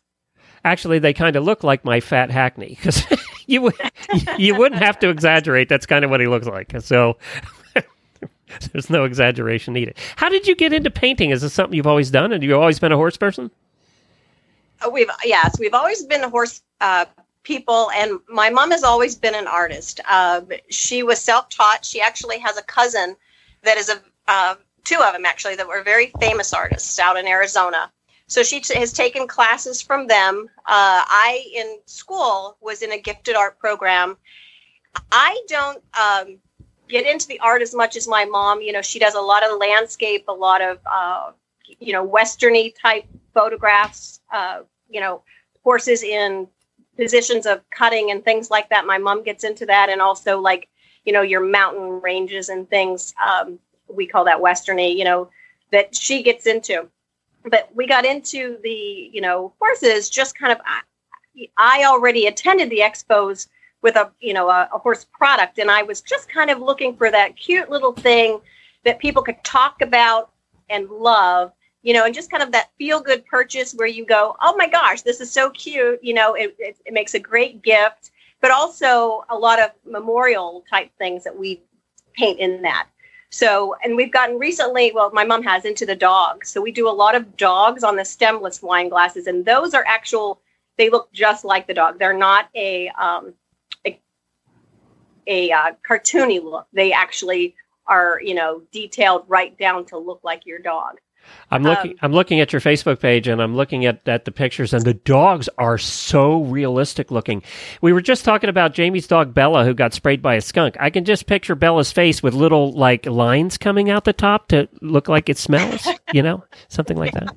[0.64, 3.02] Actually, they kind of look like my fat hackney because
[3.46, 3.72] you
[4.36, 5.68] you wouldn't have to exaggerate.
[5.68, 6.72] That's kind of what he looks like.
[6.80, 7.16] So
[8.72, 9.96] there's no exaggeration needed.
[10.16, 11.30] How did you get into painting?
[11.30, 12.32] Is this something you've always done?
[12.32, 13.50] And you've always been a horse person?
[14.84, 17.04] Uh, we've yes, we've always been horse uh,
[17.42, 20.00] people, and my mom has always been an artist.
[20.08, 21.84] Uh, she was self-taught.
[21.84, 23.16] She actually has a cousin
[23.62, 27.26] that is a uh, two of them actually that were very famous artists out in
[27.26, 27.90] Arizona.
[28.26, 30.48] So she t- has taken classes from them.
[30.58, 34.16] Uh, I, in school, was in a gifted art program.
[35.10, 36.38] I don't um,
[36.90, 38.60] get into the art as much as my mom.
[38.60, 41.32] You know, she does a lot of landscape, a lot of, uh,
[41.78, 45.22] you know, westerny type photographs, uh, you know,
[45.62, 46.48] horses in
[46.96, 48.86] positions of cutting and things like that.
[48.86, 49.88] My mom gets into that.
[49.88, 50.68] And also, like,
[51.04, 53.14] you know, your mountain ranges and things.
[53.24, 55.30] Um, we call that westerny, you know,
[55.72, 56.88] that she gets into.
[57.44, 60.58] But we got into the, you know, horses just kind of.
[60.64, 60.80] I,
[61.56, 63.48] I already attended the expos
[63.82, 66.96] with a, you know, a, a horse product, and I was just kind of looking
[66.96, 68.40] for that cute little thing
[68.84, 70.30] that people could talk about
[70.68, 74.36] and love you know, and just kind of that feel good purchase where you go,
[74.40, 76.02] oh my gosh, this is so cute.
[76.02, 80.64] You know, it, it, it, makes a great gift, but also a lot of memorial
[80.68, 81.62] type things that we
[82.14, 82.88] paint in that.
[83.30, 86.50] So, and we've gotten recently, well, my mom has into the dogs.
[86.50, 89.84] So we do a lot of dogs on the stemless wine glasses, and those are
[89.86, 90.40] actual,
[90.76, 91.98] they look just like the dog.
[91.98, 93.32] They're not a, um,
[93.86, 94.00] a,
[95.26, 96.66] a uh, cartoony look.
[96.72, 97.54] They actually
[97.86, 100.98] are, you know, detailed right down to look like your dog.
[101.50, 101.92] I'm looking.
[101.92, 104.84] Um, I'm looking at your Facebook page, and I'm looking at, at the pictures, and
[104.84, 107.42] the dogs are so realistic looking.
[107.82, 110.76] We were just talking about Jamie's dog Bella, who got sprayed by a skunk.
[110.78, 114.68] I can just picture Bella's face with little like lines coming out the top to
[114.80, 115.86] look like it smells.
[116.12, 117.34] you know, something like that.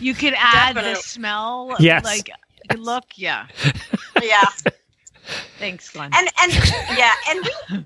[0.00, 0.94] You could add Definitely.
[0.94, 1.76] the smell.
[1.78, 2.04] Yes.
[2.04, 2.30] Like
[2.76, 3.04] look.
[3.16, 3.46] Yeah.
[4.22, 4.44] yeah.
[5.58, 6.10] Thanks, Glenn.
[6.14, 6.52] And and
[6.96, 7.76] yeah, and we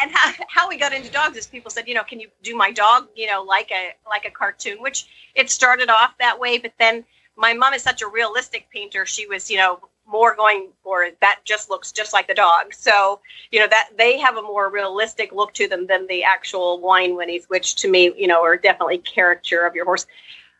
[0.00, 2.56] and how, how we got into dogs is people said, you know, can you do
[2.56, 6.58] my dog, you know, like a like a cartoon, which it started off that way,
[6.58, 7.04] but then
[7.36, 9.04] my mom is such a realistic painter.
[9.06, 12.72] She was, you know, more going for that just looks just like the dog.
[12.72, 16.80] So, you know, that they have a more realistic look to them than the actual
[16.80, 20.06] Wine Whinnies, which to me, you know, are definitely caricature of your horse.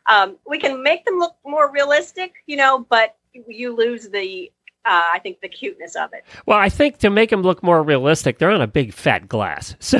[0.07, 3.15] Um, we can make them look more realistic, you know, but
[3.47, 4.51] you lose the
[4.85, 6.23] uh, I think the cuteness of it.
[6.45, 9.75] Well, I think to make them look more realistic, they're on a big fat glass.
[9.85, 9.99] So,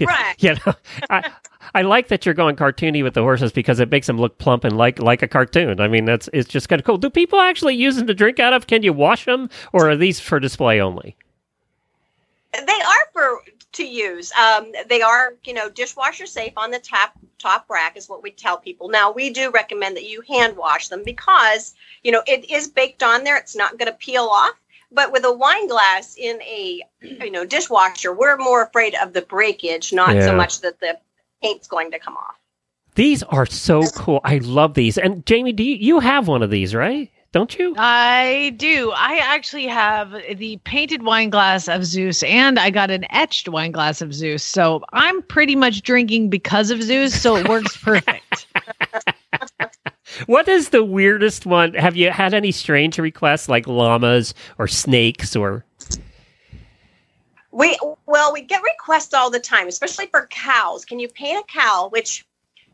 [0.00, 0.36] right.
[0.38, 0.74] you know,
[1.10, 1.30] I,
[1.74, 4.64] I like that you're going cartoony with the horses because it makes them look plump
[4.64, 5.80] and like like a cartoon.
[5.80, 6.96] I mean, that's it's just kind of cool.
[6.96, 8.66] Do people actually use them to drink out of?
[8.66, 11.16] Can you wash them, or are these for display only?
[12.52, 13.42] They are for
[13.74, 14.32] to use.
[14.32, 18.30] Um, they are, you know, dishwasher safe on the top top rack is what we
[18.30, 18.88] tell people.
[18.88, 23.02] Now we do recommend that you hand wash them because you know it is baked
[23.02, 23.36] on there.
[23.36, 24.54] It's not going to peel off.
[24.92, 29.22] But with a wine glass in a you know dishwasher, we're more afraid of the
[29.22, 30.26] breakage, not yeah.
[30.26, 30.98] so much that the
[31.42, 32.36] paint's going to come off.
[32.94, 34.20] These are so cool.
[34.24, 34.98] I love these.
[34.98, 37.10] And Jamie, do you, you have one of these, right?
[37.34, 37.74] Don't you?
[37.76, 38.92] I do.
[38.94, 43.72] I actually have the painted wine glass of Zeus, and I got an etched wine
[43.72, 44.44] glass of Zeus.
[44.44, 48.46] So I'm pretty much drinking because of Zeus, so it works perfect.
[50.26, 51.74] what is the weirdest one?
[51.74, 55.64] Have you had any strange requests like llamas or snakes or?
[57.50, 57.76] We
[58.06, 60.84] well, we get requests all the time, especially for cows.
[60.84, 61.88] Can you paint a cow?
[61.90, 62.24] Which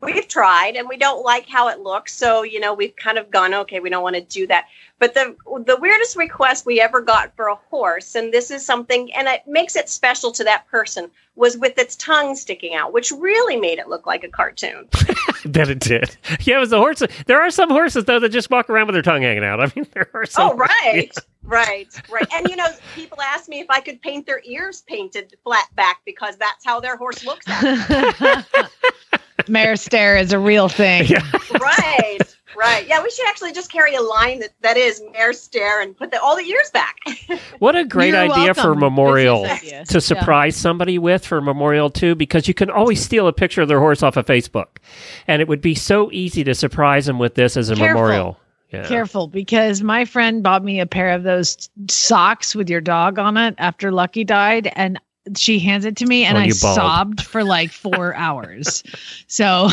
[0.00, 2.14] we've tried and we don't like how it looks.
[2.14, 4.66] So, you know, we've kind of gone, okay, we don't want to do that.
[4.98, 5.34] But the
[5.64, 9.40] the weirdest request we ever got for a horse, and this is something, and it
[9.46, 13.78] makes it special to that person, was with its tongue sticking out, which really made
[13.78, 14.86] it look like a cartoon.
[15.46, 16.18] that it did.
[16.40, 17.02] Yeah, it was the horse.
[17.24, 19.58] There are some horses though that just walk around with their tongue hanging out.
[19.58, 20.50] I mean, there are some.
[20.50, 22.28] Oh, right, right, right.
[22.34, 26.02] And you know, people ask me if I could paint their ears painted flat back
[26.04, 27.46] because that's how their horse looks
[29.40, 29.48] at.
[29.48, 31.06] Mare stare is a real thing.
[31.06, 31.22] Yeah.
[31.60, 32.18] right,
[32.56, 32.86] right.
[32.86, 36.10] Yeah, we should actually just carry a line that, that is mare stare and put
[36.10, 36.96] the, all the ears back.
[37.58, 38.80] What a great You're idea for welcome.
[38.80, 39.84] memorial idea.
[39.86, 43.68] to surprise somebody with for memorial too, because you can always steal a picture of
[43.68, 44.78] their horse off of Facebook,
[45.26, 47.94] and it would be so easy to surprise them with this as a Careful.
[48.00, 48.40] memorial.
[48.72, 48.86] Yeah.
[48.88, 53.36] Careful, because my friend bought me a pair of those socks with your dog on
[53.36, 54.98] it after Lucky died, and
[55.36, 56.58] she hands it to me, and Oh, I bawled.
[56.58, 58.82] sobbed for like four hours.
[59.26, 59.68] So,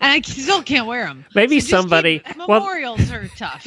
[0.00, 1.24] and I still can't wear them.
[1.34, 2.22] Maybe somebody.
[2.36, 3.66] Well, memorials are tough.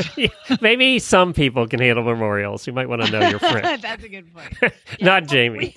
[0.61, 2.65] maybe some people can handle memorials.
[2.67, 4.73] You might want to know your friend, That's a good point.
[5.01, 5.75] not Jamie.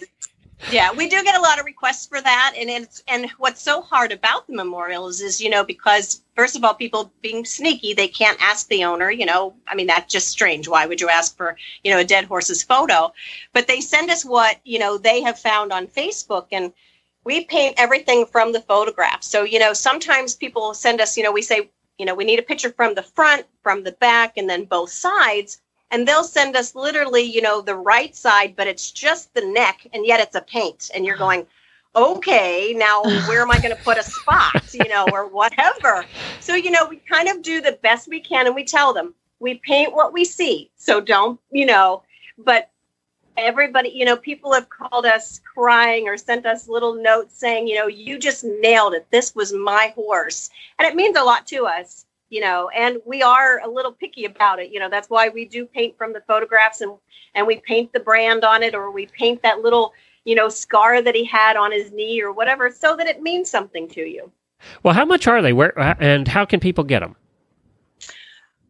[0.70, 3.80] Yeah, we do get a lot of requests for that, and it's and what's so
[3.80, 8.08] hard about the memorials is you know because first of all, people being sneaky, they
[8.08, 9.10] can't ask the owner.
[9.10, 10.68] You know, I mean that's just strange.
[10.68, 13.12] Why would you ask for you know a dead horse's photo?
[13.52, 16.72] But they send us what you know they have found on Facebook, and
[17.24, 19.22] we paint everything from the photograph.
[19.22, 22.40] So you know sometimes people send us you know we say you know we need
[22.40, 25.60] a picture from the front, from the back, and then both sides
[25.90, 29.86] and they'll send us literally, you know, the right side, but it's just the neck,
[29.92, 31.46] and yet it's a paint, and you're going,
[31.96, 36.04] okay, now where am I going to put a spot, you know, or whatever.
[36.40, 39.14] So you know, we kind of do the best we can, and we tell them
[39.40, 42.02] we paint what we see, so don't, you know,
[42.36, 42.70] but.
[43.40, 47.76] Everybody, you know, people have called us crying or sent us little notes saying, you
[47.76, 49.06] know, you just nailed it.
[49.12, 50.50] This was my horse.
[50.76, 54.24] And it means a lot to us you know and we are a little picky
[54.24, 56.92] about it you know that's why we do paint from the photographs and
[57.34, 59.92] and we paint the brand on it or we paint that little
[60.24, 63.50] you know scar that he had on his knee or whatever so that it means
[63.50, 64.30] something to you
[64.82, 65.52] Well, how much are they?
[65.52, 65.72] Where
[66.02, 67.16] and how can people get them?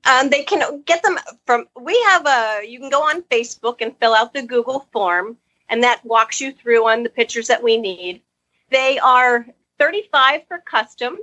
[0.04, 3.96] um, they can get them from we have a you can go on facebook and
[3.98, 5.36] fill out the google form
[5.68, 8.22] and that walks you through on the pictures that we need
[8.70, 9.46] they are
[9.78, 11.18] 35 for custom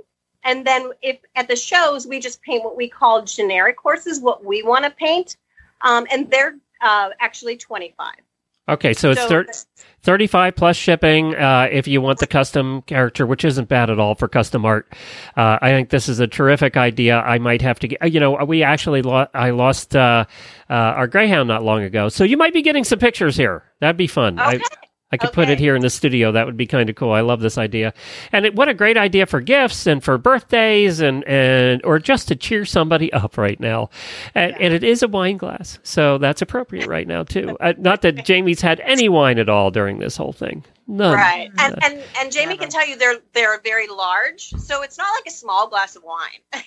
[0.46, 4.44] and then if at the shows we just paint what we call generic horses what
[4.44, 5.36] we want to paint
[5.82, 8.14] um, and they're uh, actually 25
[8.68, 9.46] Okay, so it's thir-
[10.02, 14.16] 35 plus shipping uh, if you want the custom character, which isn't bad at all
[14.16, 14.92] for custom art.
[15.36, 17.20] Uh, I think this is a terrific idea.
[17.20, 20.24] I might have to get, you know, we actually lo- I lost uh,
[20.68, 22.08] uh, our Greyhound not long ago.
[22.08, 23.62] So you might be getting some pictures here.
[23.78, 24.40] That'd be fun.
[24.40, 24.58] Okay.
[24.58, 24.85] I
[25.16, 26.32] could put it here in the studio.
[26.32, 27.12] That would be kind of cool.
[27.12, 27.94] I love this idea.
[28.32, 32.28] And it, what a great idea for gifts and for birthdays and, and or just
[32.28, 33.90] to cheer somebody up right now.
[34.34, 35.78] And, and it is a wine glass.
[35.84, 37.56] So that's appropriate right now, too.
[37.66, 40.62] Uh, not that Jamie's had any wine at all during this whole thing.
[40.88, 41.14] None.
[41.14, 45.08] right and and and jamie can tell you they're they're very large so it's not
[45.16, 46.64] like a small glass of wine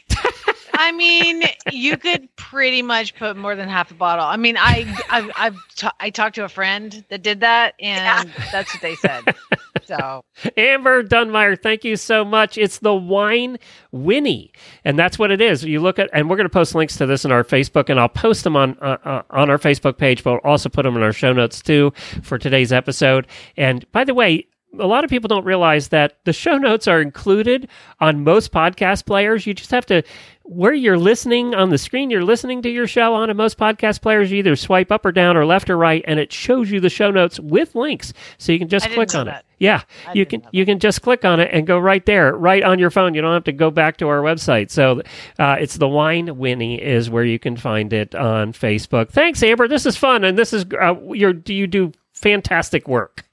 [0.80, 4.24] I mean, you could pretty much put more than half a bottle.
[4.24, 8.32] I mean, I I've, I've ta- I talked to a friend that did that, and
[8.52, 9.24] that's what they said.
[9.90, 10.24] So
[10.58, 12.58] Amber Dunmire, thank you so much.
[12.58, 13.58] It's the Wine
[13.92, 14.54] Whinny,
[14.86, 15.64] and that's what it is.
[15.64, 18.00] You look at, and we're going to post links to this in our Facebook, and
[18.00, 20.96] I'll post them on uh, uh, on our Facebook page, but I'll also put them
[20.96, 23.28] in our show notes too for today's episode.
[23.58, 24.46] And by the way.
[24.78, 29.06] A lot of people don't realize that the show notes are included on most podcast
[29.06, 29.48] players.
[29.48, 30.04] You just have to,
[30.44, 34.02] where you're listening on the screen, you're listening to your show on, and most podcast
[34.02, 36.80] players, you either swipe up or down or left or right, and it shows you
[36.80, 38.14] the show notes with links.
[38.38, 39.46] So you can just I click know on it.
[39.58, 42.64] Yeah, I you can you can just click on it and go right there, right
[42.64, 43.14] on your phone.
[43.14, 44.72] You don't have to go back to our website.
[44.72, 45.02] So
[45.38, 49.10] uh, it's the Wine Whinny is where you can find it on Facebook.
[49.10, 49.68] Thanks, Amber.
[49.68, 53.26] This is fun, and this is uh, your do you do fantastic work.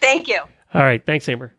[0.00, 0.40] thank you
[0.74, 1.54] All right, thanks, Amber.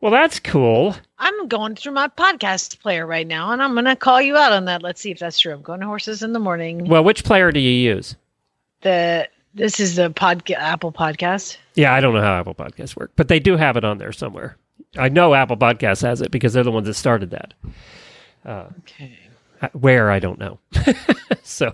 [0.00, 0.96] Well, that's cool.
[1.18, 4.52] I'm going through my podcast player right now, and I'm going to call you out
[4.52, 4.82] on that.
[4.82, 5.52] Let's see if that's true.
[5.52, 6.86] I'm going to horses in the morning.
[6.88, 8.16] Well, which player do you use?
[8.80, 11.58] The this is the pod Apple podcast.
[11.74, 14.12] Yeah, I don't know how Apple Podcasts work, but they do have it on there
[14.12, 14.56] somewhere.
[14.96, 17.54] I know Apple Podcasts has it because they're the ones that started that.
[18.46, 19.18] Okay.
[19.60, 20.58] Uh, Where, I don't know.
[21.42, 21.72] so,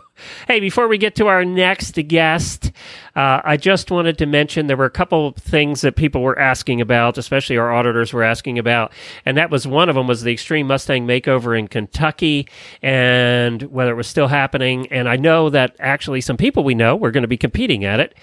[0.48, 2.72] hey, before we get to our next guest,
[3.16, 6.38] uh, I just wanted to mention there were a couple of things that people were
[6.38, 8.92] asking about, especially our auditors were asking about,
[9.24, 12.46] and that was one of them was the Extreme Mustang Makeover in Kentucky
[12.82, 14.86] and whether it was still happening.
[14.92, 18.00] And I know that actually some people we know were going to be competing at
[18.00, 18.14] it,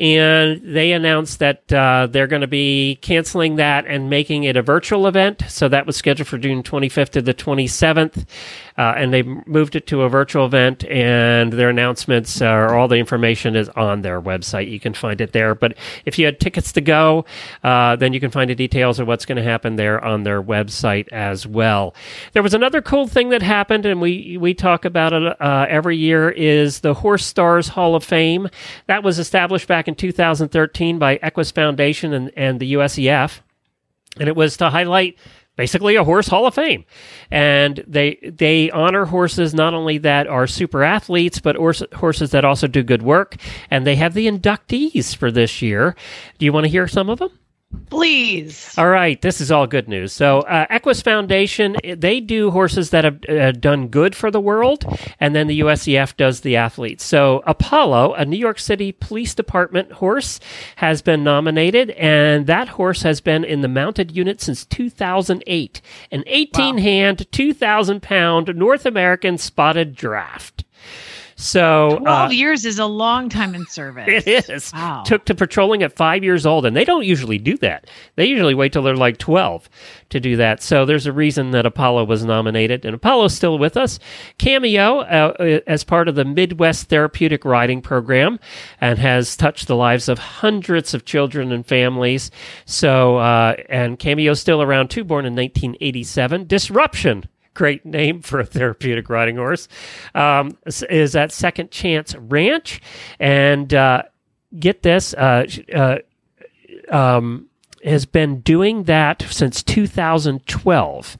[0.00, 4.62] and they announced that uh, they're going to be canceling that and making it a
[4.62, 5.44] virtual event.
[5.48, 8.26] So that was scheduled for June 25th to the 27th.
[8.76, 12.96] Uh, and they moved it to a virtual event, and their announcements or all the
[12.96, 14.39] information is on their website.
[14.42, 15.54] You can find it there.
[15.54, 17.24] But if you had tickets to go,
[17.62, 20.42] uh, then you can find the details of what's going to happen there on their
[20.42, 21.94] website as well.
[22.32, 25.96] There was another cool thing that happened, and we we talk about it uh, every
[25.96, 26.30] year.
[26.30, 28.48] Is the Horse Stars Hall of Fame
[28.86, 33.40] that was established back in 2013 by Equus Foundation and, and the USEF,
[34.18, 35.18] and it was to highlight
[35.60, 36.86] basically a horse hall of fame.
[37.30, 42.46] And they they honor horses not only that are super athletes but horse, horses that
[42.46, 43.36] also do good work.
[43.70, 45.94] And they have the inductees for this year.
[46.38, 47.39] Do you want to hear some of them
[47.88, 48.74] Please.
[48.78, 50.12] all right, this is all good news.
[50.12, 54.84] So, uh, Equus Foundation, they do horses that have uh, done good for the world,
[55.20, 57.04] and then the USEF does the athletes.
[57.04, 60.40] So, Apollo, a New York City Police Department horse,
[60.76, 65.80] has been nominated, and that horse has been in the mounted unit since 2008.
[66.10, 70.64] An 18 hand, 2,000 pound North American spotted draft.
[71.40, 74.04] So, uh, 12 years is a long time in service.
[74.26, 74.72] it is.
[74.74, 75.04] Wow.
[75.06, 77.88] Took to patrolling at five years old, and they don't usually do that.
[78.16, 79.70] They usually wait till they're like 12
[80.10, 80.62] to do that.
[80.62, 83.98] So there's a reason that Apollo was nominated, and Apollo's still with us.
[84.36, 88.38] Cameo, uh, as part of the Midwest Therapeutic Riding Program,
[88.78, 92.30] and has touched the lives of hundreds of children and families.
[92.66, 96.46] So, uh, and Cameo's still around too, born in 1987.
[96.46, 97.24] Disruption
[97.60, 99.68] great name for a therapeutic riding horse,
[100.14, 100.56] um,
[100.88, 102.80] is at Second Chance Ranch.
[103.18, 104.04] And uh,
[104.58, 105.98] get this, uh, uh,
[106.88, 107.50] um,
[107.84, 111.18] has been doing that since 2012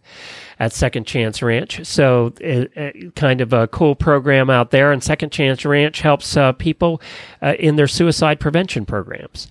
[0.60, 1.84] at Second Chance Ranch.
[1.86, 4.92] So, uh, uh, kind of a cool program out there.
[4.92, 7.00] And Second Chance Ranch helps uh, people
[7.42, 9.48] uh, in their suicide prevention programs.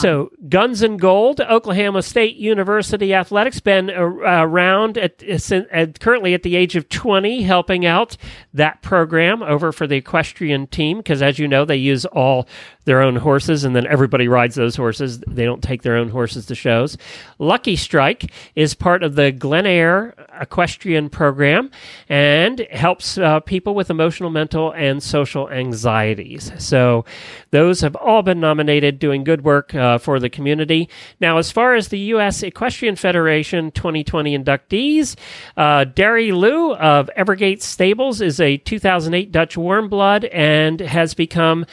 [0.00, 6.44] So, Guns and Gold, Oklahoma State University Athletics, been uh, around at, at currently at
[6.44, 8.16] the age of 20, helping out
[8.54, 10.98] that program over for the equestrian team.
[10.98, 12.46] Because, as you know, they use all
[12.86, 15.18] their own horses, and then everybody rides those horses.
[15.26, 16.96] They don't take their own horses to shows.
[17.38, 21.70] Lucky Strike is part of the Glen Air Equestrian Program
[22.08, 26.52] and helps uh, people with emotional, mental, and social anxieties.
[26.58, 27.04] So
[27.50, 30.88] those have all been nominated, doing good work uh, for the community.
[31.20, 32.44] Now, as far as the U.S.
[32.44, 35.16] Equestrian Federation 2020 inductees,
[35.56, 41.66] uh, Darry Lou of Evergate Stables is a 2008 Dutch warm blood and has become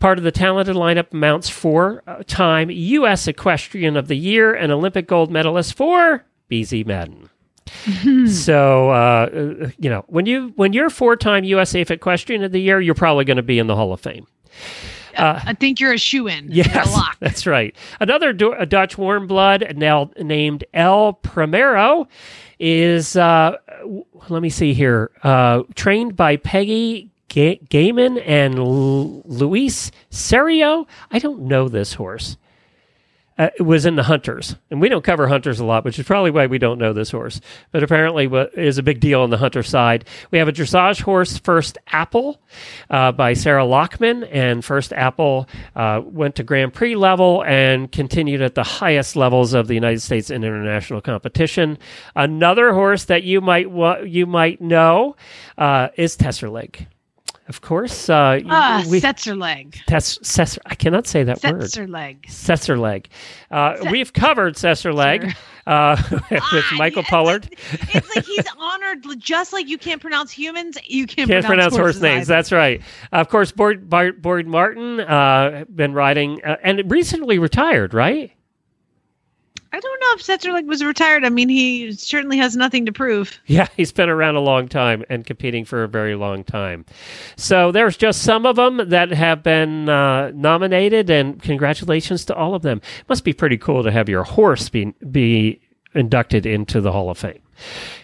[0.00, 3.28] part of the talented lineup mounts four time U.S.
[3.28, 7.30] Equestrian of the Year and Olympic gold medalist for Beezie Madden.
[8.28, 12.80] so uh, you know when you when you're four time USA Equestrian of the Year,
[12.80, 14.26] you're probably going to be in the Hall of Fame.
[15.16, 16.48] I think you're a shoe in.
[16.50, 17.16] Yes, A lock.
[17.20, 17.76] that's right.
[18.00, 22.08] Another a Dutch warm blood now named El Primero
[22.58, 25.10] is uh, w- let me see here.
[25.22, 30.86] Uh, trained by Peggy Ga- Gaiman and L- Luis Serio.
[31.10, 32.36] I don't know this horse.
[33.38, 36.04] Uh, it was in the Hunters, and we don't cover Hunters a lot, which is
[36.04, 37.40] probably why we don't know this horse.
[37.72, 40.04] But apparently, what is a big deal on the Hunter side.
[40.30, 42.38] We have a dressage horse, First Apple,
[42.90, 48.42] uh, by Sarah Lockman, and First Apple uh, went to Grand Prix level and continued
[48.42, 51.78] at the highest levels of the United States and international competition.
[52.14, 55.16] Another horse that you might wa- you might know
[55.56, 56.88] uh, is Tesserleg.
[57.50, 59.76] Of course, uh, Ah, we, Setzer leg.
[59.88, 61.62] Tess, Sesser, I cannot say that word.
[61.62, 62.22] Setzer leg.
[62.28, 63.06] Sesserleg.
[63.50, 65.34] Uh, we've covered Sesserleg
[65.66, 67.48] uh, with Ah, Michael yeah, Pollard.
[67.50, 71.44] It's like, it's like he's honored just like you can't pronounce humans, you can't, Can't
[71.44, 72.16] pronounce horse horses names.
[72.30, 72.34] either.
[72.36, 72.82] That's right.
[73.10, 78.30] Of course, Boyd Martin uh, been riding uh, and recently retired, right?
[79.72, 81.24] I don't know if Setzer was retired.
[81.24, 83.38] I mean, he certainly has nothing to prove.
[83.46, 86.84] Yeah, he's been around a long time and competing for a very long time.
[87.36, 92.54] So there's just some of them that have been uh, nominated, and congratulations to all
[92.54, 92.80] of them.
[93.08, 95.60] Must be pretty cool to have your horse be be
[95.94, 97.40] inducted into the Hall of Fame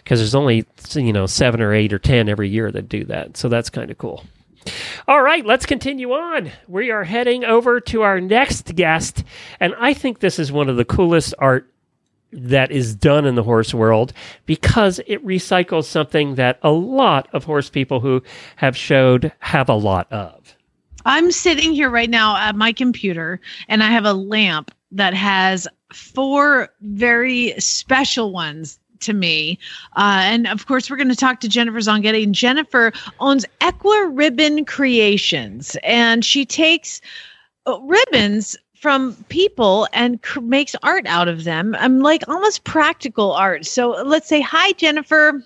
[0.03, 3.37] because there's only you know seven or eight or ten every year that do that.
[3.37, 4.25] So that's kind of cool.
[5.09, 6.51] All right, let's continue on.
[6.69, 9.25] We are heading over to our next guest,
[9.61, 11.73] and I think this is one of the coolest art
[12.33, 14.13] that is done in the horse world
[14.45, 18.23] because it recycles something that a lot of horse people who
[18.57, 20.57] have showed have a lot of.
[21.05, 25.69] I'm sitting here right now at my computer and I have a lamp that has
[25.93, 29.59] four very special ones to me.
[29.97, 32.25] Uh, and of course, we're going to talk to Jennifer Zonghetti.
[32.25, 37.01] And Jennifer owns EquiRibbon Creations, and she takes
[37.67, 41.75] uh, ribbons from people and cr- makes art out of them.
[41.79, 43.67] I'm like almost practical art.
[43.67, 45.43] So let's say hi, Jennifer.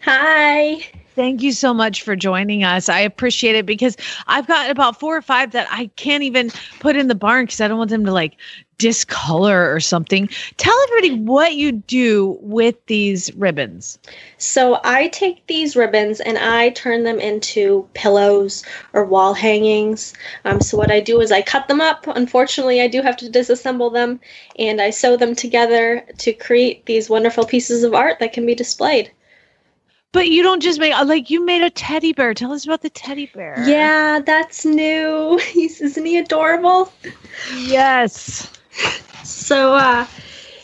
[0.00, 0.84] Hi.
[1.14, 2.88] Thank you so much for joining us.
[2.88, 3.96] I appreciate it because
[4.28, 7.60] I've got about four or five that I can't even put in the barn because
[7.60, 8.36] I don't want them to like
[8.78, 10.28] discolor or something.
[10.56, 13.98] Tell everybody what you do with these ribbons.
[14.38, 20.14] So I take these ribbons and I turn them into pillows or wall hangings.
[20.44, 22.06] Um, so what I do is I cut them up.
[22.06, 24.20] Unfortunately, I do have to disassemble them
[24.58, 28.54] and I sew them together to create these wonderful pieces of art that can be
[28.54, 29.10] displayed.
[30.12, 32.32] But you don't just make like you made a teddy bear.
[32.32, 33.62] Tell us about the teddy bear.
[33.66, 35.38] Yeah, that's new.
[35.52, 36.90] He's, isn't he adorable?
[37.54, 38.50] Yes.
[39.24, 40.06] So uh,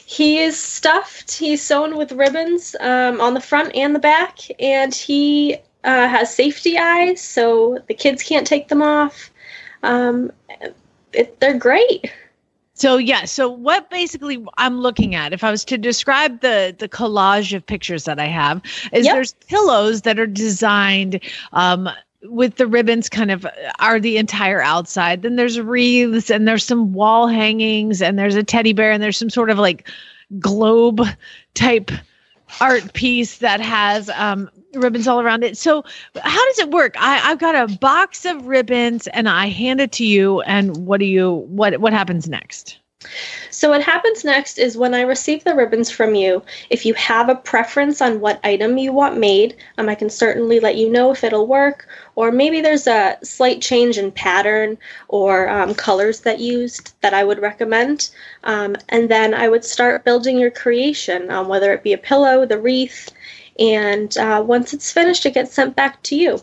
[0.07, 1.37] he is stuffed.
[1.37, 6.35] He's sewn with ribbons um, on the front and the back, and he uh, has
[6.35, 9.31] safety eyes, so the kids can't take them off.
[9.83, 10.33] Um,
[11.13, 12.11] it, they're great.
[12.77, 16.89] So yeah, so what basically I'm looking at, if I was to describe the the
[16.89, 18.63] collage of pictures that I have,
[18.93, 19.15] is Yep.
[19.15, 21.21] there's pillows that are designed
[21.53, 21.89] um
[22.25, 23.47] with the ribbons kind of
[23.79, 25.23] are the entire outside.
[25.23, 29.19] Then there's wreaths and there's some wall hangings and there's a teddy bear and there's
[29.19, 29.89] some sort of like
[30.39, 31.03] globe
[31.55, 31.91] type
[32.61, 35.57] art piece that has um ribbons all around it.
[35.57, 35.85] So
[36.21, 36.97] how does it work?
[36.99, 41.01] I, I've got a box of ribbons and I hand it to you and what
[41.01, 42.79] do you what what happens next?
[43.51, 47.29] So, what happens next is when I receive the ribbons from you, if you have
[47.29, 51.11] a preference on what item you want made, um, I can certainly let you know
[51.11, 51.87] if it'll work,
[52.17, 54.77] or maybe there's a slight change in pattern
[55.09, 58.11] or um, colors that used that I would recommend.
[58.45, 62.45] Um, and then I would start building your creation, um, whether it be a pillow,
[62.45, 63.11] the wreath,
[63.59, 66.41] and uh, once it's finished, it gets sent back to you.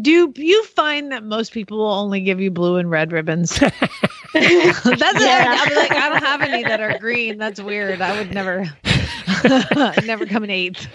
[0.00, 3.58] Do you find that most people will only give you blue and red ribbons?
[4.84, 5.56] That's Yeah.
[5.58, 7.38] I'm like, I don't have any that are green.
[7.38, 8.00] That's weird.
[8.00, 8.64] I would never,
[10.04, 10.86] never come in eighth.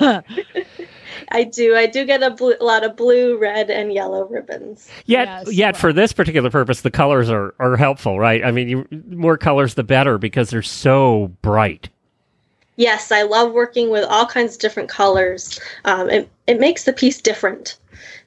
[1.32, 1.76] I do.
[1.76, 4.88] I do get a, blue, a lot of blue, red, and yellow ribbons.
[5.06, 8.44] Yet, Yes, yet for this particular purpose, the colors are, are helpful, right?
[8.44, 11.88] I mean, you, more colors the better because they're so bright.
[12.76, 15.60] Yes, I love working with all kinds of different colors.
[15.84, 17.78] Um, it, it makes the piece different,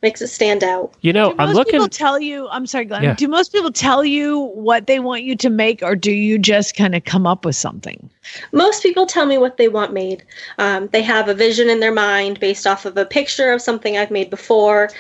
[0.04, 0.94] makes it stand out.
[1.02, 1.72] You know, Do I'm most looking.
[1.72, 2.48] people tell you?
[2.50, 3.04] I'm sorry, Glenn.
[3.04, 3.16] Yeah.
[3.16, 6.76] Do most people tell you what they want you to make, or do you just
[6.76, 8.10] kind of come up with something?
[8.52, 10.24] Most people tell me what they want made.
[10.60, 13.98] Um, they have a vision in their mind based off of a picture of something
[13.98, 14.92] I've made before.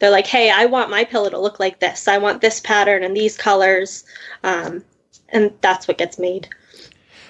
[0.00, 2.08] They're like, hey, I want my pillow to look like this.
[2.08, 4.04] I want this pattern and these colors.
[4.42, 4.82] Um,
[5.28, 6.48] and that's what gets made.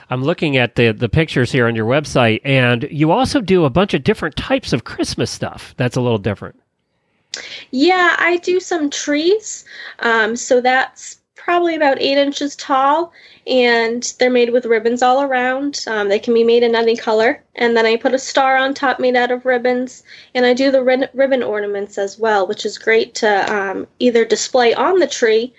[0.09, 3.71] I'm looking at the the pictures here on your website, and you also do a
[3.71, 5.73] bunch of different types of Christmas stuff.
[5.77, 6.59] That's a little different.
[7.71, 9.65] Yeah, I do some trees.
[10.01, 13.13] Um, so that's probably about eight inches tall,
[13.47, 15.85] and they're made with ribbons all around.
[15.87, 17.43] Um, they can be made in any color.
[17.55, 20.03] And then I put a star on top made out of ribbons,
[20.35, 24.75] and I do the ribbon ornaments as well, which is great to um, either display
[24.75, 25.55] on the tree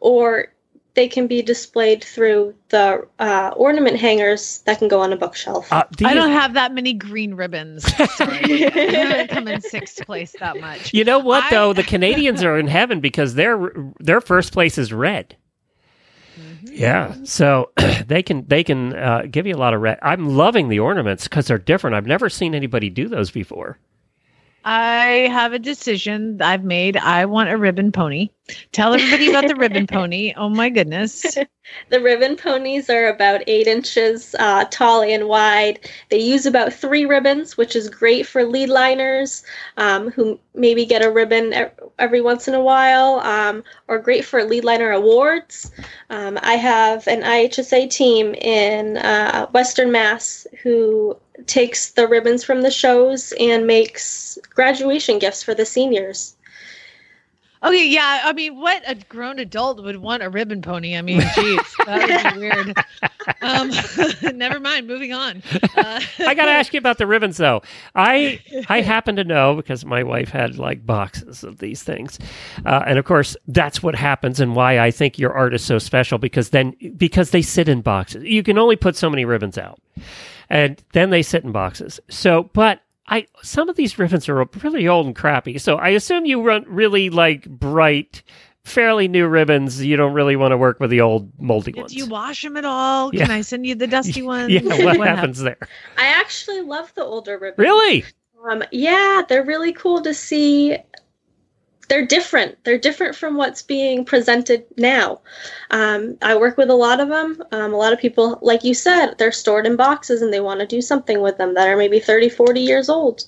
[0.00, 0.48] or
[0.94, 5.72] they can be displayed through the uh, ornament hangers that can go on a bookshelf.
[5.72, 7.84] Uh, do I don't have that many green ribbons.
[8.16, 8.66] Sorry.
[8.66, 10.94] I haven't come in sixth place that much.
[10.94, 11.72] You know what I- though?
[11.72, 15.36] The Canadians are in heaven because their their first place is red.
[16.38, 16.66] Mm-hmm.
[16.72, 17.70] Yeah, so
[18.06, 19.98] they can they can uh, give you a lot of red.
[20.02, 21.94] I'm loving the ornaments because they're different.
[21.94, 23.78] I've never seen anybody do those before.
[24.64, 26.96] I have a decision I've made.
[26.96, 28.30] I want a ribbon pony.
[28.72, 30.32] Tell everybody about the ribbon pony.
[30.36, 31.36] Oh my goodness.
[31.88, 35.80] The ribbon ponies are about eight inches uh, tall and wide.
[36.10, 39.44] They use about three ribbons, which is great for lead liners
[39.78, 41.54] um, who maybe get a ribbon
[41.98, 45.70] every once in a while, um, or great for lead liner awards.
[46.10, 51.16] Um, I have an IHSA team in uh, Western Mass who
[51.46, 56.36] takes the ribbons from the shows and makes graduation gifts for the seniors.
[57.64, 58.20] Okay, yeah.
[58.24, 60.96] I mean, what a grown adult would want a ribbon pony?
[60.96, 62.76] I mean, jeez, that would be weird.
[63.40, 63.70] um,
[64.36, 64.86] never mind.
[64.86, 65.42] Moving on.
[65.76, 67.62] Uh, I got to ask you about the ribbons, though.
[67.94, 72.18] I I happen to know because my wife had like boxes of these things,
[72.66, 75.78] uh, and of course that's what happens, and why I think your art is so
[75.78, 78.24] special because then because they sit in boxes.
[78.24, 79.80] You can only put so many ribbons out,
[80.50, 81.98] and then they sit in boxes.
[82.10, 85.58] So, but I some of these ribbons are really old and crappy.
[85.58, 88.22] So I assume you run really like bright
[88.64, 91.92] fairly new ribbons, you don't really want to work with the old moldy Do ones.
[91.92, 93.14] Do you wash them at all?
[93.14, 93.26] Yeah.
[93.26, 94.50] Can I send you the dusty ones?
[94.50, 95.58] yeah, what, happens there?
[95.98, 97.58] I actually love the older ribbons.
[97.58, 98.04] Really?
[98.48, 100.76] Um, yeah, they're really cool to see.
[101.88, 102.56] They're different.
[102.64, 105.20] They're different from what's being presented now.
[105.70, 107.42] Um, I work with a lot of them.
[107.52, 110.60] Um, a lot of people, like you said, they're stored in boxes and they want
[110.60, 113.24] to do something with them that are maybe 30, 40 years old.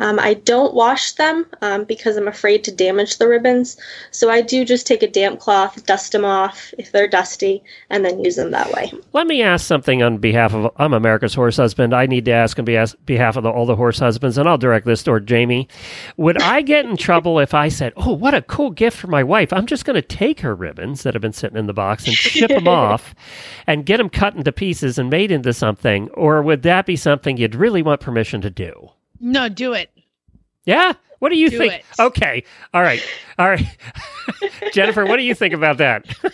[0.00, 3.76] Um, I don't wash them um, because I'm afraid to damage the ribbons.
[4.10, 8.04] So I do just take a damp cloth, dust them off if they're dusty, and
[8.04, 8.92] then use them that way.
[9.12, 11.94] Let me ask something on behalf of I'm America's horse husband.
[11.94, 14.86] I need to ask on behalf of the, all the horse husbands, and I'll direct
[14.86, 15.68] this toward Jamie.
[16.16, 19.22] Would I get in trouble if I said, "Oh, what a cool gift for my
[19.22, 19.52] wife"?
[19.52, 22.16] I'm just going to take her ribbons that have been sitting in the box and
[22.16, 23.14] ship them off,
[23.66, 26.08] and get them cut into pieces and made into something?
[26.10, 28.90] Or would that be something you'd really want permission to do?
[29.20, 29.90] No, do it.
[30.64, 30.92] Yeah.
[31.18, 31.72] What do you Do think?
[31.74, 31.84] it.
[31.98, 32.44] Okay.
[32.72, 33.02] All right.
[33.38, 33.64] All right.
[34.72, 36.06] Jennifer, what do you think about that?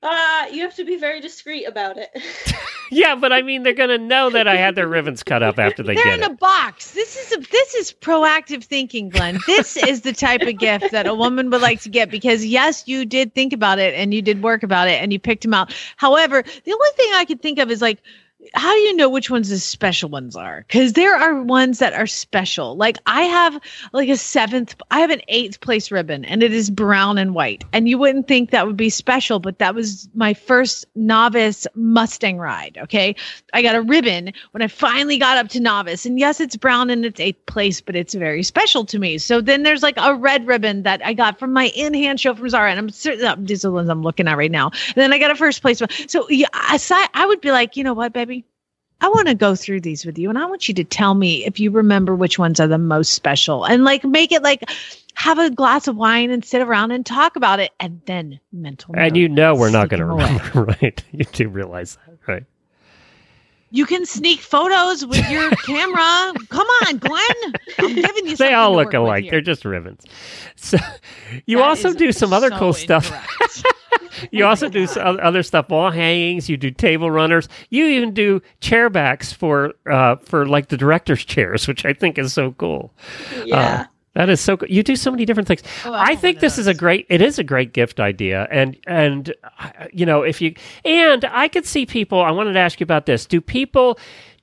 [0.00, 2.08] Uh, you have to be very discreet about it.
[2.92, 5.58] yeah, but I mean, they're going to know that I had their ribbons cut up
[5.58, 6.30] after they They're get in it.
[6.30, 6.92] a box.
[6.92, 9.40] This is a, this is proactive thinking, Glenn.
[9.48, 12.84] This is the type of gift that a woman would like to get because yes,
[12.86, 15.52] you did think about it and you did work about it and you picked them
[15.52, 15.74] out.
[15.96, 18.00] However, the only thing I could think of is like
[18.54, 20.64] how do you know which ones the special ones are?
[20.66, 22.76] Because there are ones that are special.
[22.76, 23.60] Like I have
[23.92, 27.64] like a seventh, I have an eighth place ribbon and it is brown and white.
[27.72, 32.38] And you wouldn't think that would be special, but that was my first novice Mustang
[32.38, 32.78] ride.
[32.80, 33.14] Okay.
[33.52, 36.06] I got a ribbon when I finally got up to novice.
[36.06, 39.18] And yes, it's brown and it's eighth place, but it's very special to me.
[39.18, 42.34] So then there's like a red ribbon that I got from my in hand show
[42.34, 42.70] from Zara.
[42.70, 44.70] And I'm certain uh, these are the ones I'm looking at right now.
[44.86, 45.90] And then I got a first place one.
[46.06, 48.37] So yeah, aside, I would be like, you know what, baby?
[49.00, 51.44] I want to go through these with you and I want you to tell me
[51.44, 54.68] if you remember which ones are the most special and like make it like
[55.14, 58.94] have a glass of wine and sit around and talk about it and then mental.
[58.96, 61.02] And you know we're not going to remember, right?
[61.12, 62.44] You do realize that, right?
[63.70, 66.32] You can sneak photos with your camera.
[66.48, 67.54] Come on, Glenn.
[67.78, 68.36] I'm giving you.
[68.38, 69.30] They all to look work alike.
[69.30, 70.04] They're just ribbons.
[70.56, 70.78] So
[71.46, 73.06] you That also do some other so cool stuff.
[73.06, 73.64] incorrect.
[74.32, 76.48] You also do some other stuff, wall hangings.
[76.48, 77.48] You do table runners.
[77.70, 82.18] You even do chair backs for uh, for like the director's chairs, which I think
[82.18, 82.92] is so cool.
[83.44, 83.56] Yeah.
[83.56, 83.84] Uh,
[84.18, 84.68] that is so cool.
[84.68, 85.62] You do so many different things.
[85.84, 87.06] Oh, I want think this is a great.
[87.08, 91.46] It is a great gift idea, and and uh, you know if you and I
[91.46, 92.20] could see people.
[92.20, 93.26] I wanted to ask you about this.
[93.26, 93.96] Do people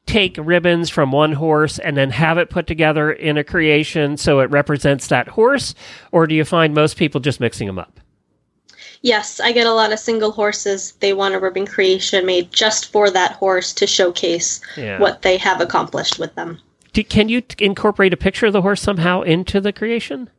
[0.05, 4.39] take ribbons from one horse and then have it put together in a creation so
[4.39, 5.75] it represents that horse,
[6.13, 7.99] or do you find most people just mixing them up?
[9.01, 10.93] Yes, I get a lot of single horses.
[11.01, 14.99] They want a ribbon creation made just for that horse to showcase Yeah.
[14.99, 16.61] what they have accomplished with them.
[16.95, 20.29] Do, can you t- incorporate a picture of the horse somehow into the creation?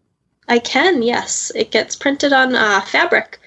[0.48, 1.52] I can, yes.
[1.54, 3.38] It gets printed on uh, fabric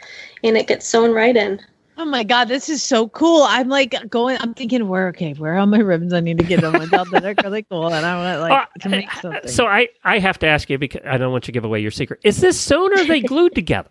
[0.44, 1.60] and it gets sewn right in.
[1.98, 3.44] Oh my god, this is so cool!
[3.44, 4.38] I'm like going.
[4.40, 6.14] I'm thinking, where okay, where are all my ribbons?
[6.14, 8.80] I need to get them without that are really cool, and I want like Uh,
[8.82, 9.52] to make something.
[9.52, 11.82] So I, I have to ask you because I don't want you to give away
[11.82, 12.22] your secret.
[12.24, 13.90] Is this sewn or are they glued together?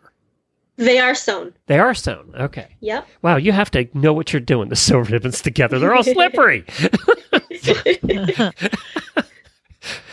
[0.76, 1.52] They are sewn.
[1.66, 2.32] They are sewn.
[2.38, 2.68] Okay.
[2.80, 3.06] Yep.
[3.20, 5.78] Wow, you have to know what you're doing to sew ribbons together.
[5.78, 6.64] They're all slippery.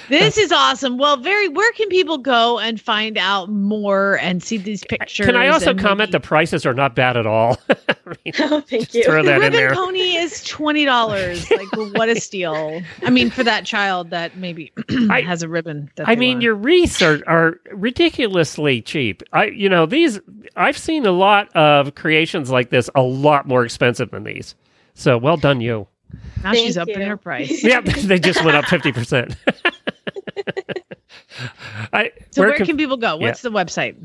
[0.08, 1.00] This is awesome.
[1.00, 1.50] Well, very.
[1.50, 5.26] Where can people go and find out more and see these pictures?
[5.26, 7.58] Can I also comment the prices are not bad at all?
[7.70, 9.04] I mean, Oh, thank you.
[9.04, 9.74] throw the that in ribbon there.
[9.74, 11.50] pony is twenty dollars.
[11.56, 12.84] Like, what a steal!
[13.02, 14.72] I mean, for that child that maybe
[15.10, 15.90] I- has a ribbon.
[15.96, 16.44] That I mean, want.
[16.44, 19.24] your wreaths are, are ridiculously cheap.
[19.34, 20.20] I, you know, these.
[20.56, 24.54] I've seen a lot of creations like this, a lot more expensive than these.
[24.94, 25.88] So well done, you.
[26.44, 27.64] Now she's Thank up in her price.
[27.64, 29.36] Yeah, they just went up fifty percent.
[31.94, 33.18] I So where, can- can people go?
[33.18, 33.96] What's the website?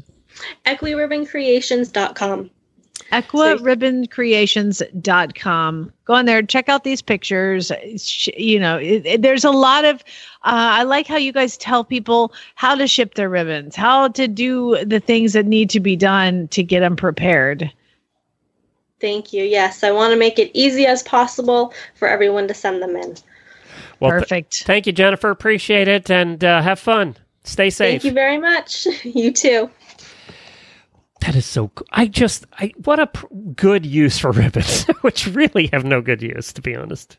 [0.66, 2.50] EquiRibbonCreations.com.
[3.12, 5.92] EquiRibbonCreations.com.
[6.04, 7.72] Go on there, check out these pictures.
[8.36, 9.96] You know, it, it- there's a lot of.
[10.42, 14.26] Uh, I like how you guys tell people how to ship their ribbons, how to
[14.28, 17.70] do the things that need to be done to get them prepared.
[19.00, 19.44] Thank you.
[19.44, 23.16] Yes, I want to make it easy as possible for everyone to send them in.
[23.98, 24.64] well, th- Perfect.
[24.64, 25.30] thank you, Jennifer.
[25.30, 27.16] Appreciate it, and uh, have fun.
[27.44, 28.02] Stay safe.
[28.02, 28.86] Thank you very much.
[29.04, 29.70] you too.
[31.22, 31.70] That is so.
[31.90, 32.46] I just.
[32.52, 36.62] I what a pr- good use for ribbons, which really have no good use, to
[36.62, 37.16] be honest.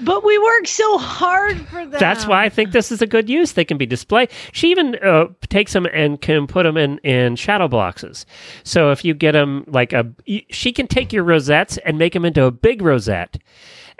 [0.00, 1.98] But we work so hard for them.
[1.98, 3.52] That's why I think this is a good use.
[3.52, 4.30] They can be displayed.
[4.52, 8.26] She even uh, takes them and can put them in in shadow boxes.
[8.62, 10.06] So if you get them like a,
[10.50, 13.38] she can take your rosettes and make them into a big rosette,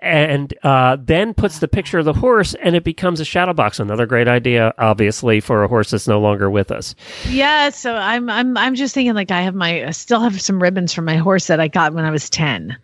[0.01, 3.81] and uh, then puts the picture of the horse, and it becomes a shadow box.
[3.81, 6.95] Another great idea, obviously, for a horse that's no longer with us.
[7.29, 10.63] Yeah, so I'm I'm I'm just thinking like I have my I still have some
[10.63, 12.77] ribbons from my horse that I got when I was 10.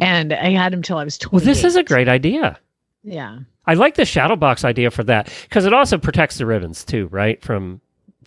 [0.00, 1.34] And I had him till I was 20.
[1.36, 2.58] Well, this is a great idea.
[3.02, 3.38] Yeah.
[3.66, 7.08] I like the shadow box idea for that because it also protects the ribbons too,
[7.08, 7.80] right, from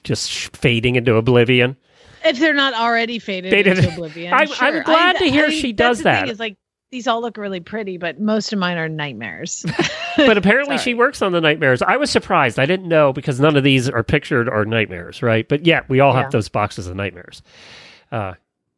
[0.04, 1.76] just sh- fading into oblivion.
[2.24, 3.78] If they're not already faded, Faded.
[3.80, 4.34] into oblivion.
[4.34, 4.68] I'm- sure.
[4.68, 6.22] I'm glad to hear she that's does the that.
[6.24, 6.58] Thing is like
[6.92, 9.66] these all look really pretty, but most of mine are nightmares.
[10.18, 11.82] but apparently she works on the nightmares.
[11.82, 12.60] I was surprised.
[12.60, 15.48] I didn't know because none of these are pictured or nightmares, right?
[15.48, 16.24] But yeah, we all Yeah.
[16.24, 17.42] have those boxes of nightmares.
[18.12, 18.34] Uh,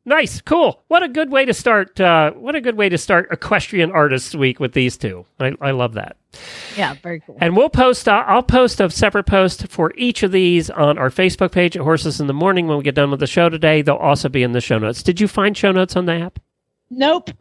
[0.05, 0.83] nice, cool.
[0.87, 1.99] What a good way to start.
[1.99, 5.25] Uh, what a good way to start Equestrian Artists Week with these two.
[5.39, 6.17] I, I love that.
[6.77, 7.37] yeah, very cool.
[7.39, 8.07] And we'll post.
[8.07, 11.83] Uh, I'll post a separate post for each of these on our Facebook page at
[11.83, 13.81] Horses in the Morning when we get done with the show today.
[13.81, 15.03] They'll also be in the show notes.
[15.03, 16.39] Did you find show notes on the app?
[16.89, 17.29] Nope.
[17.29, 17.37] They're-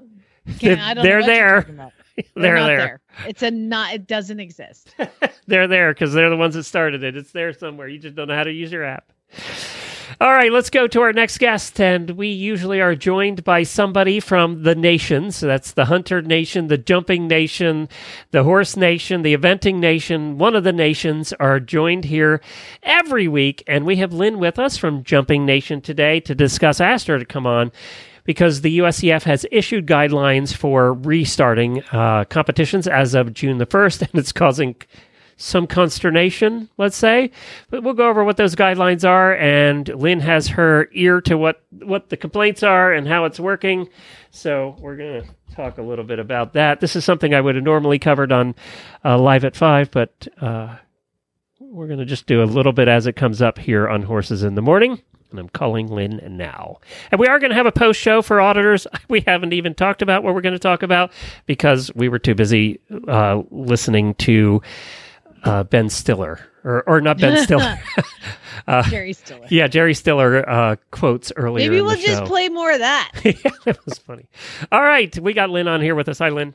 [0.76, 1.62] Can't- I don't they're there.
[2.36, 3.00] They're not there.
[3.26, 3.94] It's a not.
[3.94, 4.94] It doesn't exist.
[5.46, 7.16] they're there because they're the ones that started it.
[7.16, 7.88] It's there somewhere.
[7.88, 9.10] You just don't know how to use your app.
[10.22, 11.80] All right, let's go to our next guest.
[11.80, 15.32] And we usually are joined by somebody from the nation.
[15.32, 17.88] So that's the Hunter Nation, the Jumping Nation,
[18.30, 20.38] the Horse Nation, the Eventing Nation.
[20.38, 22.40] One of the nations are joined here
[22.84, 23.64] every week.
[23.66, 26.80] And we have Lynn with us from Jumping Nation today to discuss.
[26.80, 27.72] I asked her to come on
[28.22, 34.02] because the USEF has issued guidelines for restarting uh, competitions as of June the 1st,
[34.12, 34.76] and it's causing
[35.42, 37.30] some consternation, let's say.
[37.70, 41.62] But we'll go over what those guidelines are, and Lynn has her ear to what,
[41.70, 43.88] what the complaints are and how it's working.
[44.30, 46.80] So we're going to talk a little bit about that.
[46.80, 48.54] This is something I would have normally covered on
[49.04, 50.76] uh, Live at 5, but uh,
[51.58, 54.44] we're going to just do a little bit as it comes up here on Horses
[54.44, 55.02] in the Morning.
[55.30, 56.78] And I'm calling Lynn now.
[57.10, 58.86] And we are going to have a post show for auditors.
[59.08, 61.12] We haven't even talked about what we're going to talk about
[61.44, 64.62] because we were too busy uh, listening to
[65.44, 66.40] uh, Ben Stiller.
[66.64, 67.78] Or, or not Ben Stiller.
[68.66, 69.46] uh, Jerry Stiller.
[69.50, 71.66] yeah, Jerry Stiller uh, quotes earlier.
[71.66, 73.12] Maybe in we'll the just play more of that.
[73.24, 73.32] yeah,
[73.64, 74.28] that was funny.
[74.70, 76.18] All right, we got Lynn on here with us.
[76.18, 76.54] Hi, Lynn.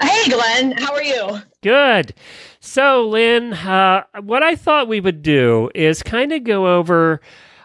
[0.00, 1.42] Hey, Glenn, how are you?
[1.62, 2.14] Good.
[2.60, 7.20] So, Lynn, uh, what I thought we would do is kind of go over.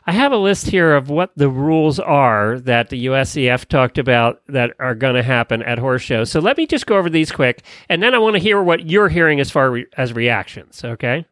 [0.08, 4.42] I have a list here of what the rules are that the USEF talked about
[4.48, 6.30] that are going to happen at horse shows.
[6.30, 8.88] So let me just go over these quick, and then I want to hear what
[8.88, 10.84] you're hearing as far re- as reactions.
[10.84, 11.26] Okay.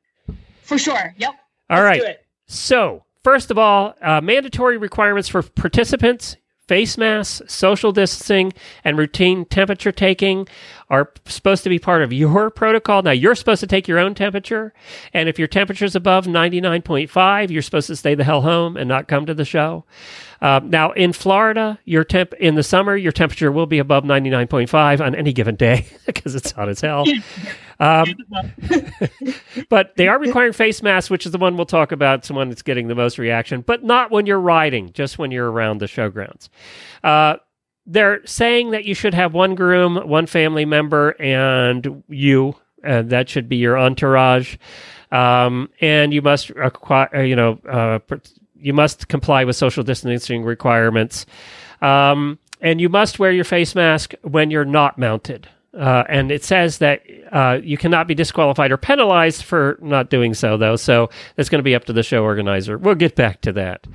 [0.63, 1.13] For sure.
[1.17, 1.33] Yep.
[1.69, 2.01] All right.
[2.01, 2.25] do it.
[2.47, 6.37] So, first of all, uh, mandatory requirements for participants,
[6.67, 8.53] face masks, social distancing,
[8.83, 10.47] and routine temperature taking
[10.89, 13.01] are supposed to be part of your protocol.
[13.01, 14.73] Now, you're supposed to take your own temperature,
[15.13, 18.87] and if your temperature is above 99.5, you're supposed to stay the hell home and
[18.87, 19.85] not come to the show.
[20.43, 24.99] Uh, now, in Florida, your temp in the summer, your temperature will be above 99.5
[24.99, 27.05] on any given day because it's hot as hell.
[27.79, 28.13] Um,
[29.69, 32.19] but they are requiring face masks, which is the one we'll talk about.
[32.19, 35.31] It's the one that's getting the most reaction, but not when you're riding, just when
[35.31, 36.49] you're around the showgrounds.
[37.05, 37.37] Uh,
[37.85, 42.53] they're saying that you should have one groom, one family member, and you.
[42.83, 44.57] And that should be your entourage.
[45.09, 47.99] Um, and you must acquire, you know, uh,
[48.63, 51.25] you must comply with social distancing requirements.
[51.81, 55.49] Um, and you must wear your face mask when you're not mounted.
[55.77, 57.01] Uh, and it says that
[57.31, 60.75] uh, you cannot be disqualified or penalized for not doing so, though.
[60.75, 62.77] So that's going to be up to the show organizer.
[62.77, 63.87] We'll get back to that.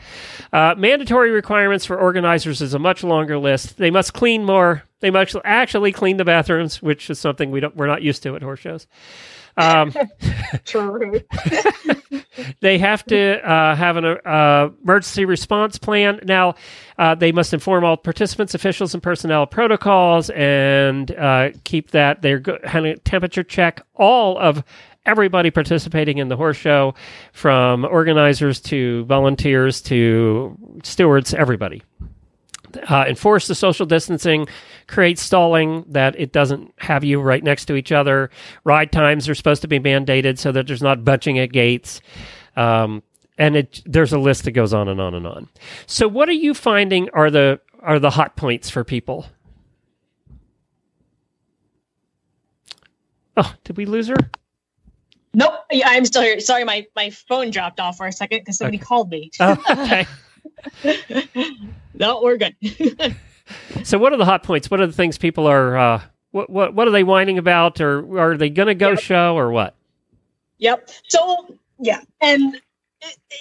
[0.53, 3.79] Uh, mandatory requirements for organizers is a much longer list.
[3.79, 4.83] They must clean more.
[5.01, 8.35] They must actually clean the bathrooms, which is something we don't we're not used to
[8.35, 8.87] at horse shows.
[9.57, 9.93] Um,
[10.65, 11.21] True.
[12.61, 16.21] they have to uh, have an uh, emergency response plan.
[16.25, 16.55] Now,
[16.99, 22.23] uh, they must inform all participants, officials, and personnel protocols, and uh, keep that.
[22.23, 22.59] They're go-
[23.05, 24.63] temperature check all of
[25.07, 26.95] everybody participating in the horse show,
[27.33, 31.83] from organizers to volunteers to stewards, everybody.
[32.89, 34.47] Uh, enforce the social distancing,
[34.87, 38.31] create stalling that it doesn't have you right next to each other.
[38.65, 42.01] Ride times are supposed to be mandated so that there's not bunching at gates.
[42.57, 43.03] Um,
[43.39, 45.49] and it, there's a list that goes on and on and on.
[45.87, 49.27] So, what are you finding are the are the hot points for people?
[53.37, 54.17] Oh, did we lose her?
[55.33, 55.55] Nope.
[55.71, 56.41] Yeah, I'm still here.
[56.41, 59.31] Sorry, my, my phone dropped off for a second because somebody called me.
[59.39, 60.07] Oh, okay.
[61.95, 62.57] no, we're good.
[63.83, 64.71] so, what are the hot points?
[64.71, 65.77] What are the things people are?
[65.77, 69.01] Uh, what what what are they whining about, or are they going to go Yep.
[69.01, 69.75] show, or what?
[70.59, 70.91] Yep.
[71.09, 72.61] So yeah, and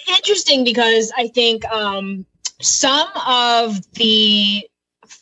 [0.08, 2.24] interesting because I think um,
[2.60, 4.66] some of the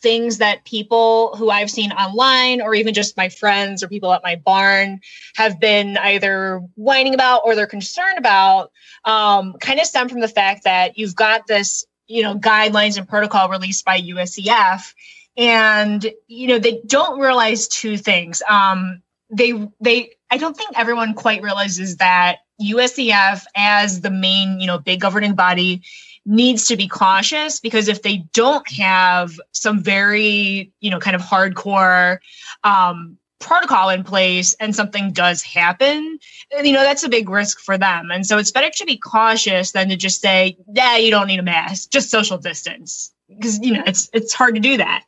[0.07, 4.23] things that people who I've seen online, or even just my friends or people at
[4.23, 5.01] my barn,
[5.35, 8.71] have been either whining about or they're concerned about,
[9.05, 13.09] um, kind of stem from the fact that you've got this, you know, guidelines and
[13.09, 14.95] protocol released by USEF,
[15.37, 18.43] and you know they don't realize two things.
[18.49, 24.69] Um, they they I don't think everyone quite realizes that USEF as the main, you
[24.69, 25.83] know, big governing body
[26.27, 31.23] needs to be cautious because if they don't have some very, you know, kind of
[31.23, 32.19] hardcore
[32.65, 36.19] um protocol in place and something does happen,
[36.65, 38.11] you know, that's a big risk for them.
[38.11, 41.39] And so it's better to be cautious than to just say, yeah, you don't need
[41.39, 43.13] a mask, just social distance.
[43.29, 45.05] Because you know, it's it's hard to do that.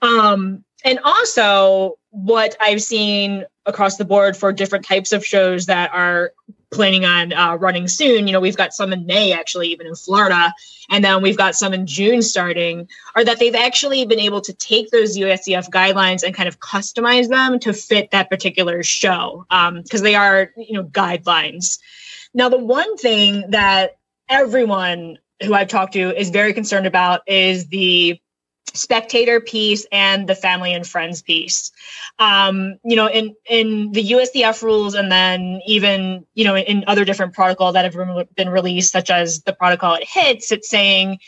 [0.00, 5.92] Um and also what I've seen across the board for different types of shows that
[5.92, 6.32] are
[6.72, 8.26] planning on uh, running soon.
[8.26, 10.52] You know, we've got some in May, actually, even in Florida,
[10.90, 12.88] and then we've got some in June starting.
[13.14, 17.28] Are that they've actually been able to take those USEF guidelines and kind of customize
[17.28, 19.46] them to fit that particular show
[19.82, 21.78] because they are, you know, guidelines.
[22.34, 23.98] Now, the one thing that
[24.28, 28.20] everyone who I've talked to is very concerned about is the
[28.74, 31.72] spectator piece and the family and friends piece.
[32.18, 37.04] Um you know in in the usdf rules and then even you know in other
[37.04, 41.18] different protocol that have been released such as the protocol it hits it's saying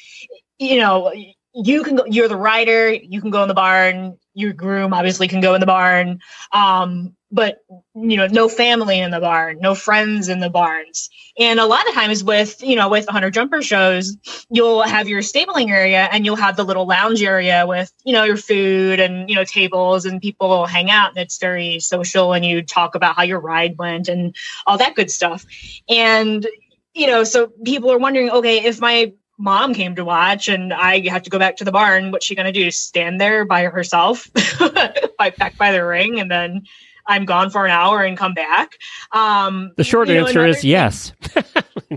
[0.59, 1.13] you know
[1.55, 5.29] you can go you're the rider you can go in the barn your groom obviously
[5.29, 6.21] can go in the barn.
[6.53, 7.65] Um but
[7.97, 11.11] you know no family in the barn no friends in the barns.
[11.37, 14.17] And a lot of times with you know with hunter jumper shows
[14.51, 18.23] you'll have your stabling area and you'll have the little lounge area with you know
[18.23, 22.45] your food and you know tables and people hang out and it's very social and
[22.45, 25.45] you talk about how your ride went and all that good stuff.
[25.89, 26.47] And
[26.95, 31.09] you know so people are wondering okay if my mom came to watch and I
[31.09, 32.71] have to go back to the barn, what's she going to do?
[32.71, 34.31] Stand there by herself,
[35.19, 36.63] by back by the ring, and then
[37.07, 38.73] I'm gone for an hour and come back.
[39.13, 41.13] Um, The short you know, answer another is yes.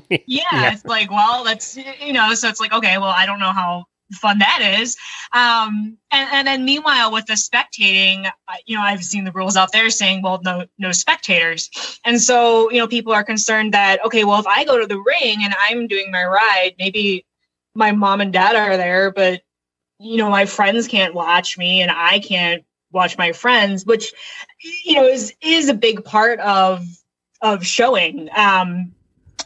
[0.09, 0.71] yeah, Yeah.
[0.73, 3.85] it's like, well, that's you know, so it's like, okay, well, I don't know how
[4.13, 4.95] fun that is.
[5.33, 8.29] Um, and, and then meanwhile, with the spectating,
[8.65, 11.69] you know, I've seen the rules out there saying, well, no, no spectators.
[12.05, 14.99] And so, you know, people are concerned that, okay, well, if I go to the
[14.99, 17.25] ring and I'm doing my ride, maybe
[17.75, 19.41] my mom and dad are there, but
[19.99, 24.13] you know, my friends can't watch me and I can't watch my friends, which,
[24.85, 26.85] you know, is, is a big part of,
[27.41, 28.29] of showing.
[28.35, 28.93] Um,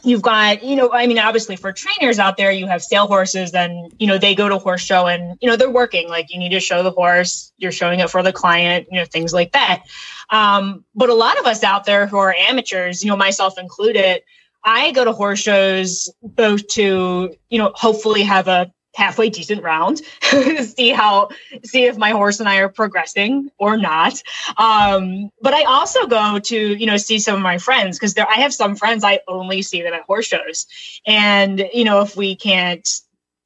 [0.04, 3.52] you've got you know i mean obviously for trainers out there you have sale horses
[3.54, 6.38] and you know they go to horse show and you know they're working like you
[6.38, 9.52] need to show the horse you're showing it for the client you know things like
[9.52, 9.84] that
[10.30, 14.22] um, but a lot of us out there who are amateurs you know myself included
[14.64, 19.98] i go to horse shows both to you know hopefully have a halfway decent round
[20.60, 21.28] see how
[21.64, 24.22] see if my horse and i are progressing or not.
[24.56, 28.28] Um but i also go to you know see some of my friends because there
[28.28, 30.66] i have some friends i only see them at horse shows.
[31.06, 32.88] And you know if we can't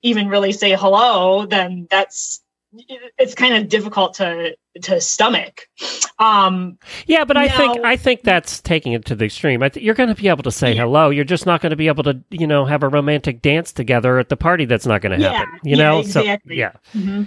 [0.02, 2.42] even really say hello then that's
[3.18, 5.62] it's kind of difficult to to stomach
[6.18, 9.62] um Yeah, but I think I think that's taking it to the extreme.
[9.62, 11.10] I th- you're going to be able to say hello.
[11.10, 14.18] You're just not going to be able to, you know, have a romantic dance together
[14.18, 14.64] at the party.
[14.64, 15.60] That's not going to Yeah, happen.
[15.64, 16.56] You yeah, exactly.
[16.56, 16.72] so yeah.
[16.94, 17.26] mhm.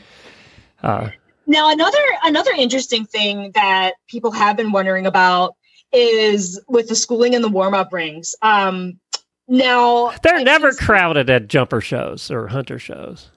[0.84, 1.10] Uh,
[1.48, 5.56] Now, another another interesting thing that people have been wondering about
[5.92, 8.36] is with the schooling and the warm up rings.
[8.42, 9.00] Um,
[9.48, 13.32] now they're never crowded at jumper shows or hunter shows.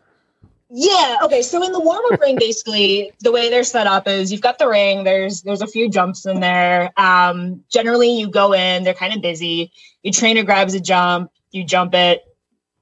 [0.75, 1.19] Yeah.
[1.25, 1.43] Okay.
[1.43, 4.59] So in the warm up ring, basically, the way they're set up is you've got
[4.59, 5.05] the ring.
[5.05, 6.91] There's there's a few jumps in there.
[6.97, 8.83] Um, generally, you go in.
[8.83, 9.71] They're kind of busy.
[10.03, 11.31] Your trainer grabs a jump.
[11.51, 12.23] You jump it.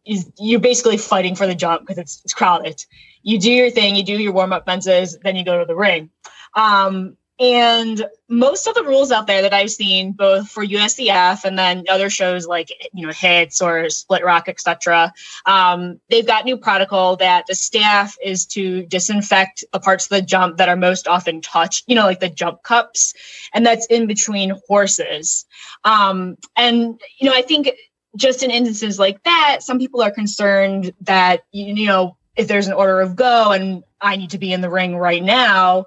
[0.04, 2.84] You- You're basically fighting for the jump because it's, it's crowded.
[3.22, 3.96] You do your thing.
[3.96, 5.18] You do your warm up fences.
[5.22, 6.10] Then you go to the ring.
[6.54, 11.58] Um, and most of the rules out there that I've seen, both for USEF and
[11.58, 15.12] then other shows like you know Hits or Split Rock, etc.,
[15.46, 20.22] um, they've got new protocol that the staff is to disinfect the parts of the
[20.22, 21.84] jump that are most often touched.
[21.88, 23.14] You know, like the jump cups,
[23.54, 25.46] and that's in between horses.
[25.82, 27.70] Um, and you know, I think
[28.16, 32.66] just in instances like that, some people are concerned that you you know if there's
[32.66, 35.86] an order of go and I need to be in the ring right now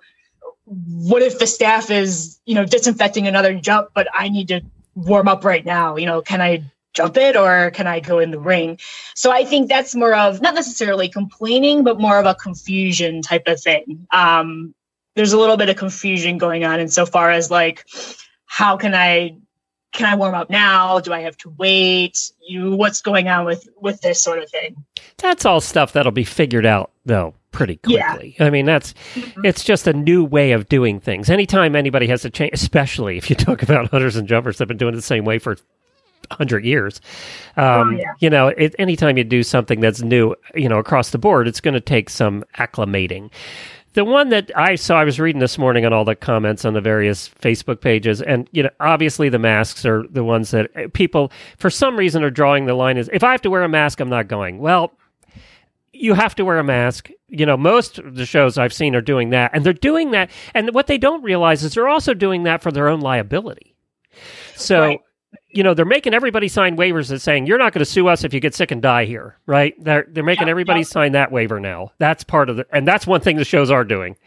[0.65, 4.61] what if the staff is you know disinfecting another jump but i need to
[4.95, 8.31] warm up right now you know can i jump it or can I go in
[8.31, 8.79] the ring?
[9.15, 13.47] So I think that's more of not necessarily complaining, but more of a confusion type
[13.47, 14.07] of thing.
[14.11, 14.73] Um,
[15.15, 17.87] there's a little bit of confusion going on insofar as like,
[18.45, 19.37] how can I
[19.93, 20.99] can I warm up now?
[20.99, 22.31] Do I have to wait?
[22.45, 24.83] You what's going on with with this sort of thing?
[25.17, 28.35] That's all stuff that'll be figured out though pretty quickly.
[28.37, 28.47] Yeah.
[28.47, 29.45] I mean, that's mm-hmm.
[29.45, 31.29] it's just a new way of doing things.
[31.29, 34.77] Anytime anybody has to change, especially if you talk about hunters and jumpers they've been
[34.77, 35.57] doing it the same way for
[36.31, 36.99] hundred years.
[37.57, 38.13] Um, oh, yeah.
[38.19, 41.61] You know, it, anytime you do something that's new, you know, across the board, it's
[41.61, 43.29] going to take some acclimating.
[43.93, 46.73] The one that I saw, I was reading this morning on all the comments on
[46.73, 50.87] the various Facebook pages, and you know, obviously the masks are the ones that eh,
[50.93, 52.97] people, for some reason, are drawing the line.
[52.97, 54.57] Is if I have to wear a mask, I'm not going.
[54.57, 54.93] Well,
[55.91, 57.09] you have to wear a mask.
[57.27, 60.31] You know, most of the shows I've seen are doing that, and they're doing that.
[60.55, 63.75] And what they don't realize is they're also doing that for their own liability.
[64.55, 64.81] So.
[64.81, 64.99] Right
[65.53, 68.23] you know, they're making everybody sign waivers that saying you're not going to sue us
[68.23, 69.75] if you get sick and die here, right?
[69.83, 71.91] They're they're making everybody sign that waiver now.
[71.99, 74.17] That's part of the, and that's one thing the shows are doing.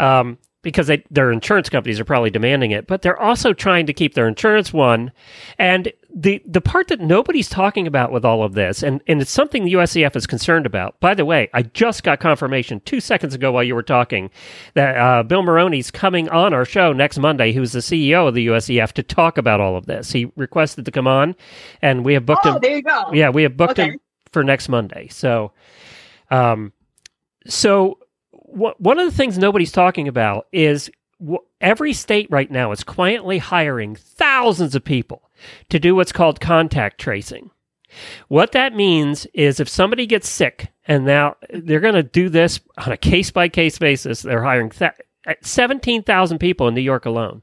[0.00, 3.92] Um, because they, their insurance companies are probably demanding it, but they're also trying to
[3.92, 5.12] keep their insurance one.
[5.58, 9.30] And the the part that nobody's talking about with all of this, and, and it's
[9.30, 10.98] something the USEF is concerned about.
[10.98, 14.30] By the way, I just got confirmation two seconds ago while you were talking
[14.74, 18.46] that uh, Bill Moroney's coming on our show next Monday, who's the CEO of the
[18.46, 20.10] USEF, to talk about all of this.
[20.10, 21.36] He requested to come on,
[21.82, 22.60] and we have booked oh, him.
[22.62, 23.12] There you go.
[23.12, 23.90] Yeah, we have booked okay.
[23.90, 24.00] him
[24.32, 25.08] for next Monday.
[25.08, 25.52] So,
[26.30, 26.72] um,
[27.46, 27.98] so
[28.56, 30.90] one of the things nobody's talking about is
[31.60, 35.30] every state right now is quietly hiring thousands of people
[35.68, 37.50] to do what's called contact tracing.
[38.28, 42.60] What that means is if somebody gets sick, and now they're going to do this
[42.78, 44.92] on a case by case basis, they're hiring th-
[45.40, 47.42] 17,000 people in New York alone.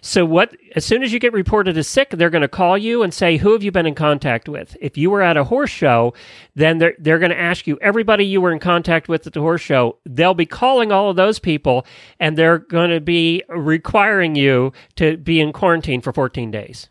[0.00, 3.02] So what as soon as you get reported as sick, they're going to call you
[3.02, 4.76] and say who have you been in contact with?
[4.80, 6.14] If you were at a horse show,
[6.54, 9.40] then they're they're going to ask you everybody you were in contact with at the
[9.40, 9.98] horse show.
[10.06, 11.86] They'll be calling all of those people
[12.18, 16.88] and they're going to be requiring you to be in quarantine for 14 days.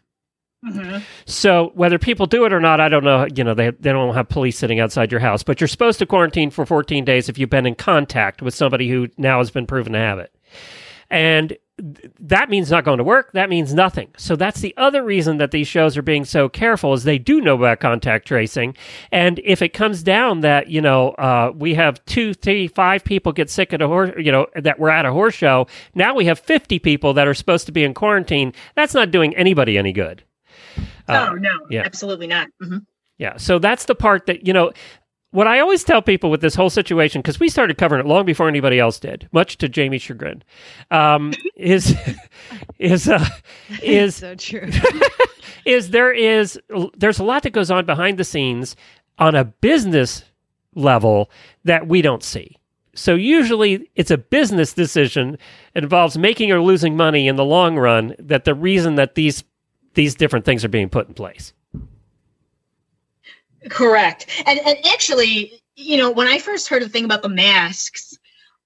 [0.66, 1.04] Mm-hmm.
[1.26, 3.28] So whether people do it or not, I don't know.
[3.34, 6.06] You know, they they don't have police sitting outside your house, but you're supposed to
[6.06, 9.66] quarantine for 14 days if you've been in contact with somebody who now has been
[9.66, 10.36] proven to have it.
[11.10, 11.58] And
[12.20, 13.32] that means not going to work.
[13.34, 14.10] That means nothing.
[14.18, 17.42] So that's the other reason that these shows are being so careful is they do
[17.42, 18.76] know about contact tracing.
[19.12, 23.32] And if it comes down that, you know, uh, we have two, three, five people
[23.32, 25.68] get sick at a horse, you know, that we're at a horse show.
[25.96, 28.54] Now we have 50 people that are supposed to be in quarantine.
[28.76, 30.24] That's not doing anybody any good.
[31.10, 31.82] Uh, oh, no, yeah.
[31.84, 32.48] absolutely not.
[32.62, 32.80] Mm-hmm.
[33.18, 33.38] Yeah.
[33.38, 34.72] So that's the part that, you know,
[35.32, 38.26] what I always tell people with this whole situation, because we started covering it long
[38.26, 40.44] before anybody else did, much to Jamie's chagrin,
[40.90, 41.96] um, is
[42.80, 43.24] is uh,
[43.84, 44.70] is so true.
[45.66, 46.60] is there is
[46.98, 48.76] there's a lot that goes on behind the scenes
[49.20, 50.24] on a business
[50.74, 51.30] level
[51.64, 52.56] that we don't see.
[52.96, 55.38] So usually it's a business decision.
[55.76, 58.16] It involves making or losing money in the long run.
[58.18, 59.44] That the reason that these
[59.94, 61.54] these different things are being put in place.
[63.70, 64.28] Correct.
[64.46, 68.18] And and actually, you know, when I first heard the thing about the masks,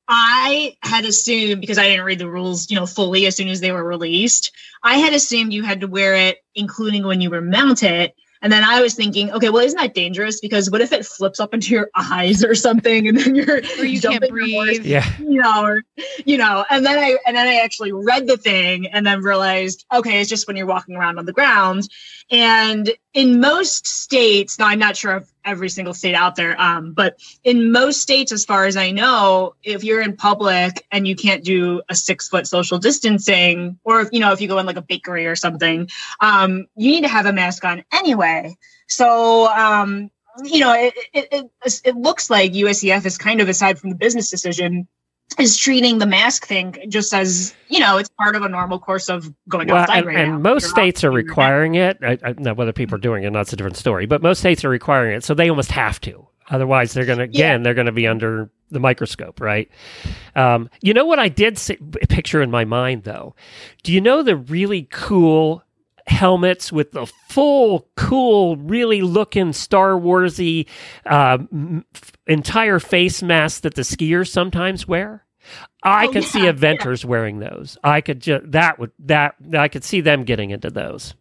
[0.08, 3.62] I had assumed because I didn't read the rules, you know, fully as soon as
[3.62, 4.52] they were released.
[4.84, 8.14] I had assumed you had to wear it, including when you were mounted.
[8.44, 10.42] And then I was thinking, okay, well, isn't that dangerous?
[10.42, 13.86] Because what if it flips up into your eyes or something, and then you're or
[13.86, 15.84] you can't breathe, horse, yeah, you know, or
[16.26, 16.66] you know.
[16.70, 20.30] And then I and then I actually read the thing and then realized, okay, it's
[20.30, 21.90] just when you're walking around on the ground.
[22.30, 26.94] And in most states, now I'm not sure of every single state out there, um,
[26.94, 31.16] but in most states, as far as I know, if you're in public and you
[31.16, 34.66] can't do a six foot social distancing, or if you know if you go in
[34.66, 35.90] like a bakery or something,
[36.20, 38.56] um, you need to have a mask on anyway.
[38.88, 40.10] So um,
[40.44, 43.96] you know, it, it, it, it looks like USEF is kind of aside from the
[43.96, 44.88] business decision
[45.40, 49.10] is treating the mask thing just as you know it's part of a normal course
[49.10, 50.38] of going well, outside and, right and now.
[50.38, 51.98] most You're states are requiring it.
[52.02, 54.64] I, I, now whether people are doing it that's a different story but most states
[54.64, 56.28] are requiring it so they almost have to.
[56.50, 57.64] Otherwise they're going to again yeah.
[57.64, 59.70] they're going to be under the microscope right?
[60.36, 61.78] Um, you know what i did see,
[62.10, 63.36] picture in my mind though.
[63.84, 65.64] Do you know the really cool
[66.08, 70.68] helmets with the full, cool, really looking Star Warsy
[71.06, 71.38] uh,
[72.28, 75.26] entire face mask that the skiers sometimes wear.
[75.84, 77.10] I oh, could yeah, see eventers yeah.
[77.10, 77.78] wearing those.
[77.84, 81.16] I could just that would that I could see them getting into those.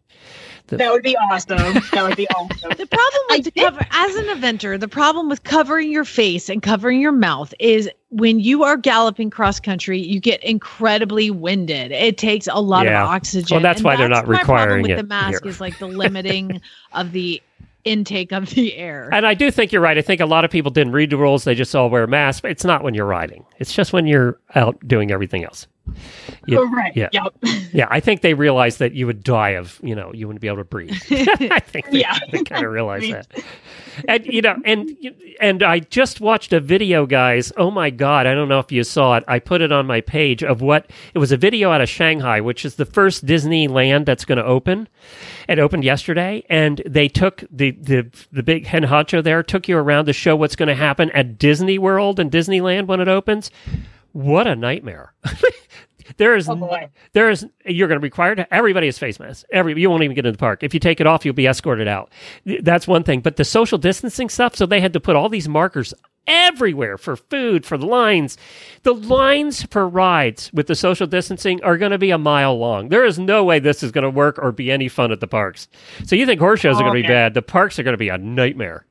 [0.67, 1.57] That would be awesome.
[1.91, 2.71] That would be awesome.
[2.77, 6.61] The problem with the cover as an eventer, the problem with covering your face and
[6.61, 11.91] covering your mouth is when you are galloping cross country, you get incredibly winded.
[11.91, 13.03] It takes a lot Yeah.
[13.03, 13.55] of oxygen.
[13.55, 15.49] Well, that's and why they're not my problem requiring with it the mask here.
[15.49, 16.61] is like the limiting
[16.93, 17.41] of the
[17.83, 19.09] intake of the air.
[19.11, 19.97] And I do think you're right.
[19.97, 21.43] I think a lot of people didn't read the rules.
[21.43, 22.39] They just all wear masks.
[22.41, 23.45] But it's not when you're riding.
[23.59, 25.67] It's just when you're out doing everything else.
[26.45, 26.95] You- Oh, right.
[26.95, 27.09] Yeah.
[27.11, 27.33] Yep.
[27.73, 27.87] Yeah.
[27.89, 30.57] I think they realized that you would die of, you know, you wouldn't be able
[30.57, 30.91] to breathe.
[31.11, 32.17] I think they, Yeah.
[32.31, 33.27] they kind of realized that.
[34.07, 34.91] And, you know, and,
[35.41, 37.51] and I just watched a video, guys.
[37.57, 38.27] Oh my God.
[38.27, 39.23] I don't know if you saw it.
[39.27, 42.41] I put it on my page of what it was a video out of Shanghai,
[42.41, 44.87] which is the first Disneyland that's going to open.
[45.47, 49.77] It opened yesterday, and they took the the the big hen honcho there took you
[49.77, 53.51] around to show what's going to happen at Disney World and Disneyland when it opens.
[54.13, 55.13] What a nightmare!
[56.17, 56.69] there is, oh
[57.13, 59.45] there is, you're going to be required to everybody has face masks.
[59.51, 60.63] Every you won't even get in the park.
[60.63, 62.11] If you take it off you'll be escorted out.
[62.45, 63.21] That's one thing.
[63.21, 65.93] But the social distancing stuff so they had to put all these markers
[66.25, 68.37] everywhere for food for the lines.
[68.83, 72.89] The lines for rides with the social distancing are going to be a mile long.
[72.89, 75.27] There is no way this is going to work or be any fun at the
[75.27, 75.67] parks.
[76.05, 77.33] So you think horse shows are going to be bad.
[77.33, 78.85] The parks are going to be a nightmare.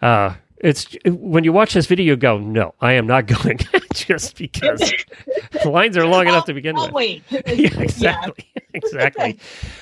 [0.00, 3.58] Uh it's when you watch this video, you go, no, I am not going,
[3.94, 4.80] just because
[5.62, 6.92] the lines are long enough to begin Oh with.
[6.92, 7.22] wait.
[7.30, 7.40] yeah,
[7.80, 8.46] exactly.
[8.74, 9.38] Exactly.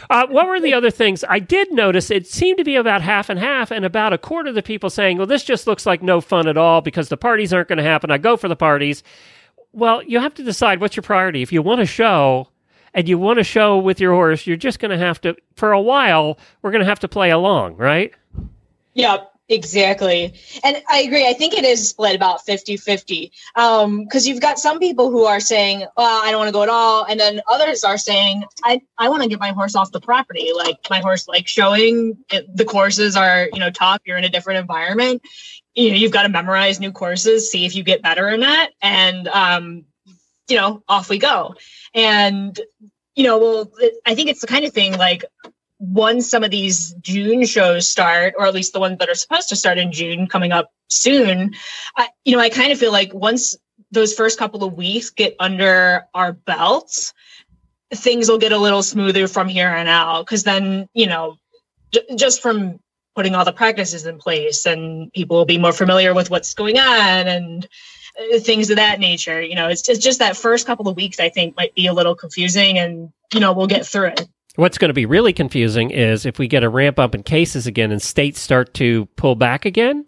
[0.08, 1.22] Uh, what were the other things?
[1.28, 4.48] I did notice it seemed to be about half and half, and about a quarter
[4.48, 7.16] of the people saying, well, this just looks like no fun at all because the
[7.16, 8.10] parties aren't going to happen.
[8.10, 9.02] I go for the parties.
[9.72, 11.42] Well, you have to decide what's your priority.
[11.42, 12.48] If you want to show
[12.92, 15.70] and you want to show with your horse, you're just going to have to, for
[15.70, 18.12] a while, we're going to have to play along, right?
[18.94, 20.32] Yep, exactly.
[20.64, 21.26] And I agree.
[21.26, 23.32] I think it is split about 50 50.
[23.54, 26.68] Because you've got some people who are saying, well, I don't want to go at
[26.68, 27.04] all.
[27.04, 30.52] And then others are saying, I, I want to get my horse off the property.
[30.56, 34.00] Like my horse, like showing it, the courses are, you know, tough.
[34.04, 35.22] You're in a different environment.
[35.74, 38.70] You know, you've got to memorize new courses, see if you get better in that.
[38.80, 39.84] And, um,
[40.48, 41.54] you know, off we go.
[41.94, 42.58] And,
[43.14, 45.24] you know, well, it, I think it's the kind of thing like
[45.80, 49.48] once some of these June shows start, or at least the ones that are supposed
[49.48, 51.54] to start in June coming up soon,
[51.96, 53.56] I, you know, I kind of feel like once
[53.90, 57.14] those first couple of weeks get under our belts,
[57.92, 60.26] things will get a little smoother from here on out.
[60.26, 61.36] Cause then, you know,
[61.92, 62.78] j- just from
[63.16, 66.78] putting all the practices in place and people will be more familiar with what's going
[66.78, 67.66] on and
[68.18, 69.40] uh, things of that nature.
[69.40, 71.94] You know, it's, it's just that first couple of weeks, I think might be a
[71.94, 74.28] little confusing and, you know, we'll get through it.
[74.60, 77.66] What's going to be really confusing is if we get a ramp up in cases
[77.66, 80.04] again and states start to pull back again.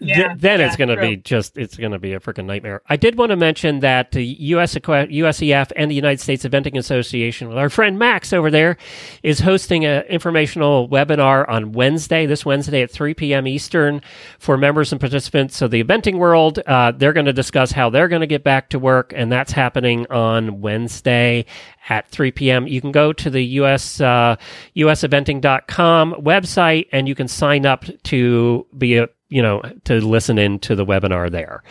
[0.00, 2.82] Th- Yeah, then it's going to be just it's going to be a freaking nightmare.
[2.88, 7.48] I did want to mention that the US USEF and the United States Eventing Association,
[7.48, 8.76] with our friend Max over there,
[9.22, 13.46] is hosting an informational webinar on Wednesday, this Wednesday at 3 p.m.
[13.46, 14.00] Eastern,
[14.38, 16.58] for members and participants of the eventing world.
[16.66, 19.52] Uh, they're going to discuss how they're going to get back to work, and that's
[19.52, 21.44] happening on Wednesday
[21.88, 22.66] at 3 p.m.
[22.66, 24.36] You can go to the US uh,
[24.76, 30.58] useventing.com website and you can sign up to be a you know to listen in
[30.58, 31.62] to the webinar there.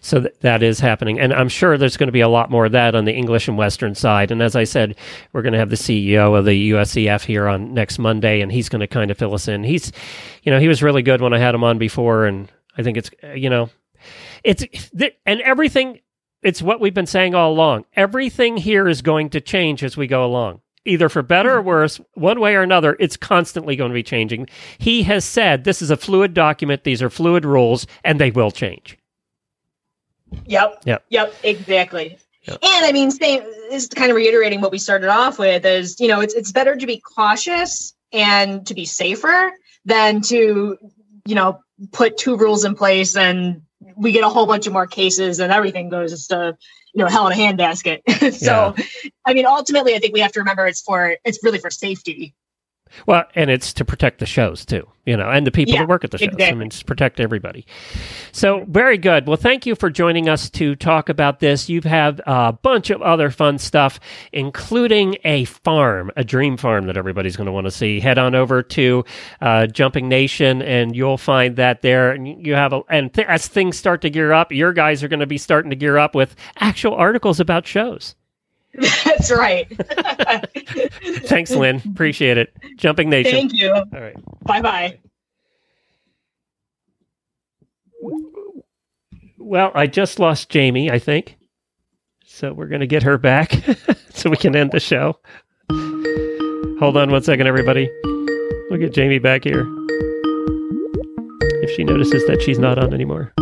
[0.00, 2.66] So th- that is happening, and I'm sure there's going to be a lot more
[2.66, 4.30] of that on the English and Western side.
[4.30, 4.96] And as I said,
[5.32, 8.70] we're going to have the CEO of the USEF here on next Monday, and he's
[8.70, 9.64] going to kind of fill us in.
[9.64, 9.92] He's,
[10.42, 12.96] you know, he was really good when I had him on before, and I think
[12.96, 13.68] it's uh, you know,
[14.44, 14.64] it's
[15.26, 16.00] and everything
[16.42, 17.84] it's what we've been saying all along.
[17.94, 21.68] Everything here is going to change as we go along, either for better or hmm.
[21.68, 22.96] worse, one way or another.
[22.98, 24.48] It's constantly going to be changing.
[24.78, 28.50] He has said this is a fluid document, these are fluid rules, and they will
[28.50, 28.98] change.
[30.46, 30.82] Yep.
[30.84, 31.04] Yep.
[31.08, 31.34] Yep.
[31.42, 32.18] Exactly.
[32.48, 36.08] And I mean, same is kind of reiterating what we started off with is, you
[36.08, 39.52] know, it's it's better to be cautious and to be safer
[39.84, 40.78] than to,
[41.26, 41.60] you know,
[41.92, 43.62] put two rules in place and
[43.96, 46.56] we get a whole bunch of more cases and everything goes to,
[46.98, 48.34] you know, hell in a handbasket.
[48.34, 48.74] so,
[49.24, 52.34] I mean, ultimately, I think we have to remember it's for it's really for safety.
[53.06, 55.88] Well, and it's to protect the shows too, you know, and the people Yeah, that
[55.88, 56.34] work at the shows.
[56.40, 57.66] I mean, it's protect everybody.
[58.32, 59.26] So, very good.
[59.26, 61.68] Well, thank you for joining us to talk about this.
[61.68, 64.00] You've had a bunch of other fun stuff,
[64.32, 68.00] including a farm, a dream farm that everybody's going to want to see.
[68.00, 69.04] Head on over to
[69.40, 72.12] uh, Jumping Nation, and you'll find that there.
[72.12, 75.08] And you have a, and th- as things start to gear up, your guys are
[75.08, 78.14] going to be starting to gear up with actual articles about shows.
[79.04, 79.66] That's right.
[81.26, 81.82] Thanks, Lynn.
[81.84, 82.56] Appreciate it.
[82.76, 83.32] Jumping Nation.
[83.32, 83.72] Thank you.
[83.72, 84.16] All right.
[84.42, 84.98] Bye bye.
[89.38, 91.36] Well, I just lost Jamie, I think.
[92.24, 93.52] So we're going to get her back
[94.14, 95.18] so we can end the show.
[96.78, 97.90] Hold on one second, everybody.
[98.70, 99.66] We'll get Jamie back here.
[101.62, 103.32] If she notices that she's not on anymore.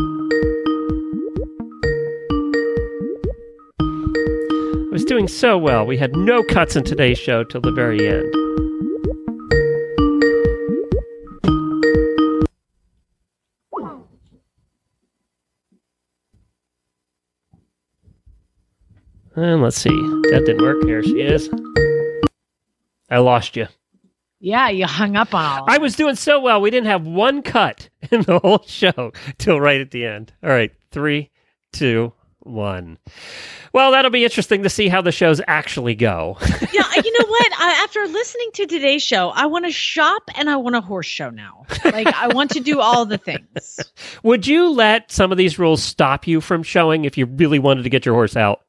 [5.07, 5.87] Doing so well.
[5.87, 8.35] We had no cuts in today's show till the very end.
[19.37, 19.91] And let's see.
[19.91, 20.83] That didn't work.
[20.85, 21.51] Here she is.
[23.11, 23.66] I lost you.
[24.41, 25.65] Yeah, you hung up on all.
[25.69, 26.61] I was doing so well.
[26.61, 30.33] We didn't have one cut in the whole show till right at the end.
[30.43, 31.31] All right, three,
[31.73, 32.12] two,
[32.47, 32.98] one.
[33.73, 36.39] Well, that'll be interesting to see how the shows actually go.
[36.73, 37.52] yeah, you know what?
[37.59, 41.06] I, after listening to today's show, I want to shop and I want a horse
[41.06, 41.66] show now.
[41.85, 43.81] Like I want to do all the things.
[44.23, 47.82] Would you let some of these rules stop you from showing if you really wanted
[47.82, 48.62] to get your horse out?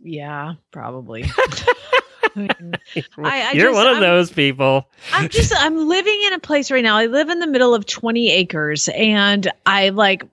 [0.00, 1.24] Yeah, probably.
[2.36, 2.48] I,
[3.18, 4.90] I You're just, one of I'm, those people.
[5.12, 6.96] I'm just I'm living in a place right now.
[6.96, 10.24] I live in the middle of 20 acres and I like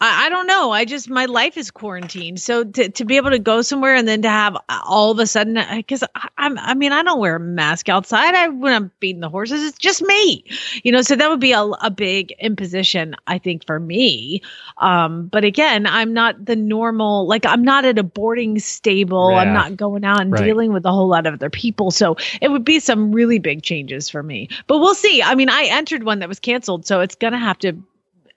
[0.00, 0.72] I, I, don't know.
[0.72, 4.08] I just my life is quarantined, so to, to be able to go somewhere and
[4.08, 6.02] then to have all of a sudden, because
[6.36, 8.34] I'm I mean I don't wear a mask outside.
[8.34, 10.44] I when I'm feeding the horses, it's just me,
[10.82, 11.02] you know.
[11.02, 14.42] So that would be a, a big imposition, I think, for me.
[14.78, 17.28] Um, but again, I'm not the normal.
[17.28, 19.30] Like I'm not at a boarding stable.
[19.30, 19.38] Yeah.
[19.38, 20.44] I'm not going out and right.
[20.44, 21.92] dealing with a whole lot of other people.
[21.92, 24.48] So it would be some really big changes for me.
[24.66, 25.22] But we'll see.
[25.22, 27.72] I mean, I entered one that was canceled, so it's gonna have to uh,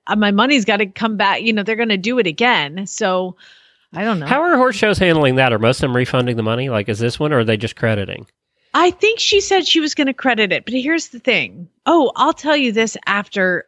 [0.08, 1.42] Uh, my money's got to come back.
[1.42, 2.88] You know, they're going to do it again.
[2.88, 3.36] So
[3.94, 4.26] I don't know.
[4.26, 5.54] How are horse shows handling that?
[5.54, 6.70] Are most of them refunding the money?
[6.70, 8.28] Like, is this one, or are they just crediting?
[8.74, 11.70] I think she said she was going to credit it, but here's the thing.
[11.86, 13.66] Oh, I'll tell you this after.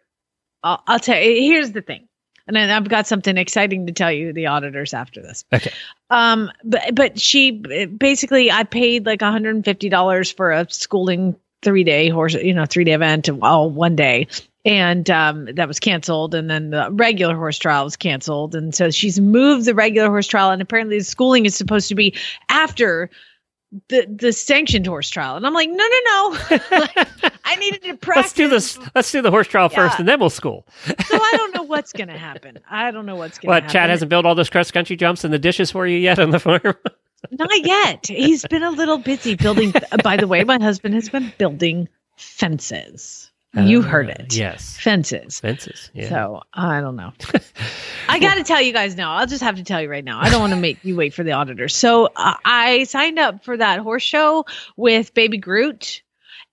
[0.64, 1.41] I'll, I'll tell you.
[1.41, 2.07] Here's the thing,
[2.48, 5.45] and then I've got something exciting to tell you, the auditors, after this.
[5.53, 5.72] Okay.
[6.10, 11.84] Um, but but she eh, basically, I paid like 150 dollars for a schooling three
[11.84, 14.28] day horse, you know, three day event, all one day,
[14.65, 16.36] and um, that was canceled.
[16.36, 18.56] And then the regular horse trial was canceled.
[18.56, 20.52] And so she's moved the regular horse trial.
[20.52, 22.15] And apparently the schooling is supposed to be
[22.49, 23.10] after
[23.90, 25.36] the the sanctioned horse trial.
[25.36, 26.38] And i'm like no no no.
[27.45, 28.80] I needed to practice let's do this.
[28.95, 29.88] let's do the horse trial yeah.
[29.88, 30.65] first and then we'll school.
[31.06, 32.57] So i don't know what's gonna happen.
[32.69, 33.73] I don't know what's gonna what happen.
[33.73, 36.31] chad hasn't built all those cross country jumps and the dishes for you yet on
[36.31, 36.61] the farm?
[37.31, 38.07] Not yet.
[38.07, 39.72] He's been a little busy building
[40.03, 44.35] by the way my husband has been building fences you heard it.
[44.35, 44.77] Yes.
[44.77, 45.39] Fences.
[45.39, 45.89] Fences.
[45.93, 46.09] Yeah.
[46.09, 47.13] So I don't know.
[48.09, 49.15] I got to tell you guys now.
[49.15, 50.19] I'll just have to tell you right now.
[50.21, 51.76] I don't want to make you wait for the auditors.
[51.76, 54.45] So uh, I signed up for that horse show
[54.77, 56.03] with Baby Groot.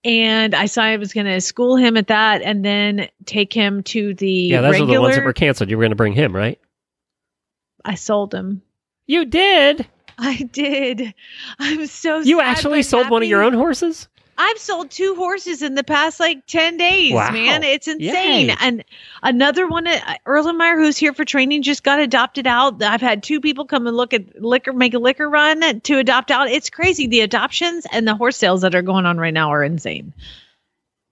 [0.03, 3.83] And I saw I was going to school him at that and then take him
[3.83, 4.31] to the.
[4.31, 4.91] Yeah, those regular...
[4.91, 5.69] are the ones that were canceled.
[5.69, 6.59] You were going to bring him, right?
[7.83, 8.61] I sold him.
[9.05, 9.87] You did?
[10.17, 11.13] I did.
[11.59, 13.13] I'm so You actually sold happy.
[13.13, 14.07] one of your own horses?
[14.37, 17.31] I've sold two horses in the past like 10 days, wow.
[17.31, 17.63] man.
[17.63, 18.49] It's insane.
[18.49, 18.55] Yay.
[18.59, 18.83] And
[19.23, 22.81] another one, uh, Erlenmeyer, who's here for training, just got adopted out.
[22.83, 26.29] I've had two people come and look at liquor, make a liquor run to adopt
[26.29, 26.49] out.
[26.49, 27.07] It's crazy.
[27.07, 30.13] The adoptions and the horse sales that are going on right now are insane.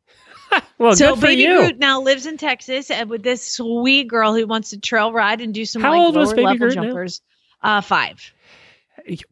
[0.78, 1.58] well, so Baby you.
[1.58, 5.42] Groot now lives in Texas and with this sweet girl who wants to trail ride
[5.42, 7.22] and do some How like old was Baby level Groot jumpers.
[7.62, 8.34] Uh, five.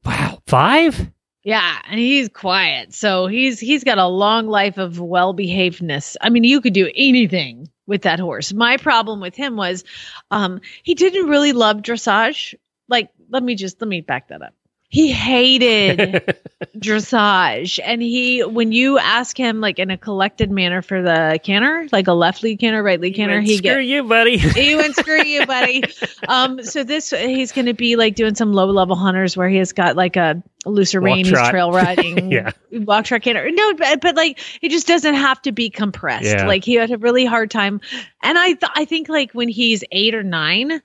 [0.03, 1.11] Wow, five?
[1.44, 2.94] Yeah, and he's quiet.
[2.94, 6.15] So he's he's got a long life of well-behavedness.
[6.22, 8.53] I mean, you could do anything with that horse.
[8.53, 9.84] My problem with him was
[10.32, 12.56] um he didn't really love dressage.
[12.88, 14.53] Like let me just let me back that up
[14.94, 16.38] he hated
[16.78, 17.80] dressage.
[17.84, 22.07] And he when you ask him like in a collected manner for the canter like
[22.07, 24.38] a left lead canter right lead canter he, he screw get, you buddy.
[24.53, 25.84] He went screw you buddy.
[26.28, 29.57] Um so this he's going to be like doing some low level hunters where he
[29.57, 32.32] has got like a looser rein he's trail riding.
[32.32, 32.52] Yeah.
[32.72, 36.26] Walk trot canter no but, but like it just doesn't have to be compressed.
[36.26, 36.45] Yeah.
[36.45, 37.82] like he had a really hard time.
[38.22, 40.84] And i th- i think like when he's eight or nine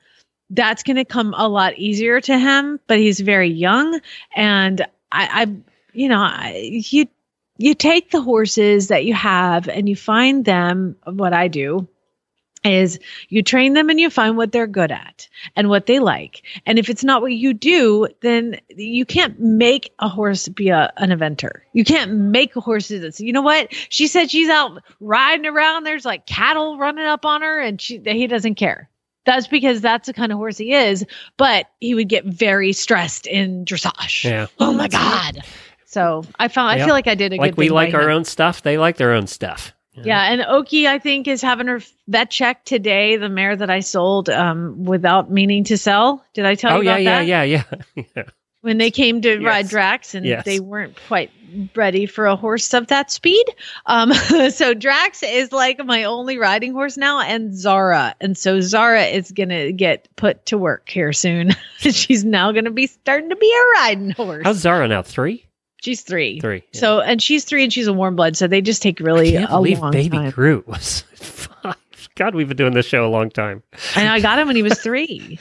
[0.51, 4.01] that's going to come a lot easier to him, but he's very young.
[4.35, 4.81] And
[5.13, 5.57] I, I
[5.93, 7.07] you know, I, you,
[7.59, 10.97] you take the horses that you have and you find them.
[11.05, 11.89] What I do
[12.65, 12.99] is
[13.29, 16.43] you train them and you find what they're good at and what they like.
[16.67, 20.93] And if it's not what you do, then you can't make a horse be a,
[20.97, 21.61] an eventer.
[21.73, 23.21] You can't make a horse do this.
[23.21, 23.73] You know what?
[23.89, 25.85] She said she's out riding around.
[25.85, 28.89] There's like cattle running up on her and she, he doesn't care.
[29.29, 31.05] That's because that's the kind of horse he is.
[31.37, 34.25] But he would get very stressed in dressage.
[34.25, 34.47] Yeah.
[34.59, 35.45] Oh my god.
[35.85, 37.59] So I found I feel like I did a good like good.
[37.59, 38.17] we like our him.
[38.17, 38.63] own stuff.
[38.63, 39.75] They like their own stuff.
[40.05, 43.17] Yeah, and Oki, I think, is having her vet check today.
[43.17, 46.25] The mare that I sold um, without meaning to sell.
[46.35, 47.49] Did I tell oh, you yeah, about yeah, that?
[47.49, 47.65] yeah,
[47.97, 48.23] yeah, yeah.
[48.69, 50.45] When they came to ride Drax, and Yes.
[50.45, 51.31] they weren't quite
[51.75, 53.45] ready for a horse of that speed.
[53.87, 54.13] Um,
[54.51, 59.33] so Drax is like my only riding horse now, and Zara, and so Zara is
[59.33, 61.53] gonna get put to work here soon.
[61.79, 64.43] She's now gonna be starting to be a riding horse.
[64.45, 65.03] How's Zara now?
[65.03, 65.45] Three?
[65.81, 66.41] she's three.
[66.41, 66.65] Three.
[66.73, 66.81] yeah.
[66.81, 68.37] So and she's three, and she's a warm blood.
[68.37, 70.31] So they just take I really can't a believe long Baby time.
[70.31, 71.77] Groot was five.
[72.17, 73.63] God, we've been doing this show a long time.
[73.97, 75.39] and I got him when he was three.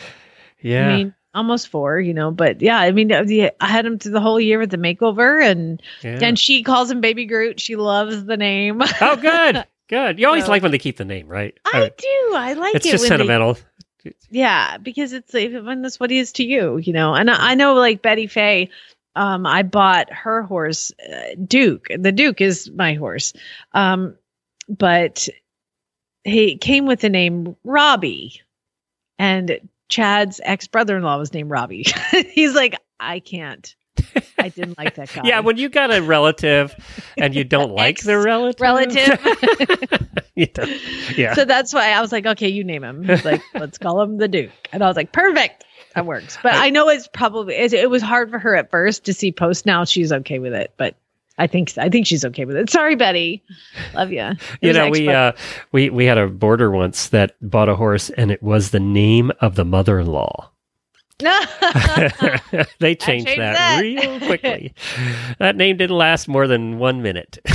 [0.61, 0.87] Yeah.
[0.89, 2.31] I mean, almost four, you know.
[2.31, 5.81] But yeah, I mean, I had him through the whole year with the makeover, and
[6.03, 6.19] yeah.
[6.21, 7.59] and she calls him Baby Groot.
[7.59, 8.81] She loves the name.
[9.01, 9.63] oh, good.
[9.89, 10.19] Good.
[10.19, 11.57] You always So- like when they keep the name, right?
[11.65, 12.35] I Uh, do.
[12.35, 12.91] I like it's it.
[12.91, 13.57] just when they- sentimental.
[14.29, 17.13] yeah, because it's when that's what he is to you, you know.
[17.13, 18.69] And I, I know, like Betty Faye,
[19.15, 21.87] um, I bought her horse, uh, Duke.
[21.97, 23.31] The Duke is my horse,
[23.73, 24.17] um,
[24.67, 25.29] but
[26.25, 28.41] he came with the name Robbie,
[29.17, 29.57] and
[29.89, 31.85] Chad's ex brother in law was named Robbie.
[32.31, 33.75] He's like, I can't.
[34.37, 35.21] I didn't like that guy.
[35.23, 36.75] Yeah, when you got a relative
[37.17, 38.59] and you don't like the relative.
[38.61, 40.07] relative.
[41.15, 41.33] yeah.
[41.33, 43.03] So that's why I was like, okay, you name him.
[43.03, 44.51] He's like, let's call him the Duke.
[44.71, 45.65] And I was like, perfect.
[45.95, 46.37] That works.
[46.43, 49.31] But I know it's probably it, it was hard for her at first to see
[49.31, 49.65] post.
[49.65, 50.95] Now she's okay with it, but
[51.37, 52.69] I think I think she's okay with it.
[52.69, 53.43] Sorry, Betty.
[53.93, 54.31] Love you.
[54.61, 55.33] you know, we uh,
[55.71, 59.31] we we had a boarder once that bought a horse, and it was the name
[59.39, 60.49] of the mother-in-law.
[62.79, 63.81] they changed, changed that, that.
[63.81, 64.73] real quickly.
[65.39, 67.39] that name didn't last more than one minute.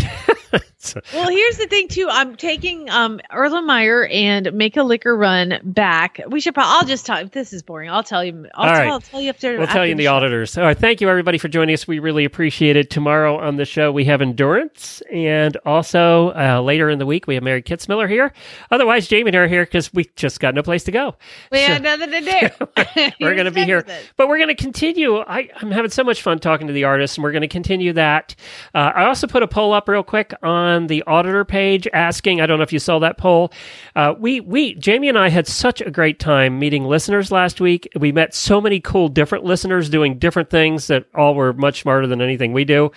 [0.85, 2.09] So- well, here's the thing too.
[2.11, 6.21] I'm taking um Erlenmeyer and make a liquor run back.
[6.29, 6.73] We should probably.
[6.73, 7.25] I'll just tell.
[7.27, 7.89] This is boring.
[7.89, 8.49] I'll tell you.
[8.55, 8.91] I'll, All tell, right.
[8.91, 9.59] I'll tell you after.
[9.59, 10.15] We'll tell you in the show.
[10.15, 10.59] auditors.
[10.59, 11.87] All right, thank you everybody for joining us.
[11.87, 12.91] We really appreciate it.
[12.91, 17.35] Tomorrow on the show we have endurance, and also uh, later in the week we
[17.35, 18.33] have Mary Kitzmiller here.
[18.73, 21.15] Otherwise, Jamie and I are here because we just got no place to go.
[21.53, 23.13] We So- had nothing to do.
[23.21, 23.85] we're going to be here,
[24.17, 25.19] but we're going to continue.
[25.19, 27.93] I, I'm having so much fun talking to the artists, and we're going to continue
[27.93, 28.35] that.
[28.75, 32.41] Uh, I also put a poll up real quick on the auditor page asking.
[32.41, 33.53] I don't know if you saw that poll.
[33.95, 37.89] Uh, we we Jamie and I had such a great time meeting listeners last week.
[37.99, 42.07] We met so many cool different listeners doing different things that all were much smarter
[42.07, 42.91] than anything we do.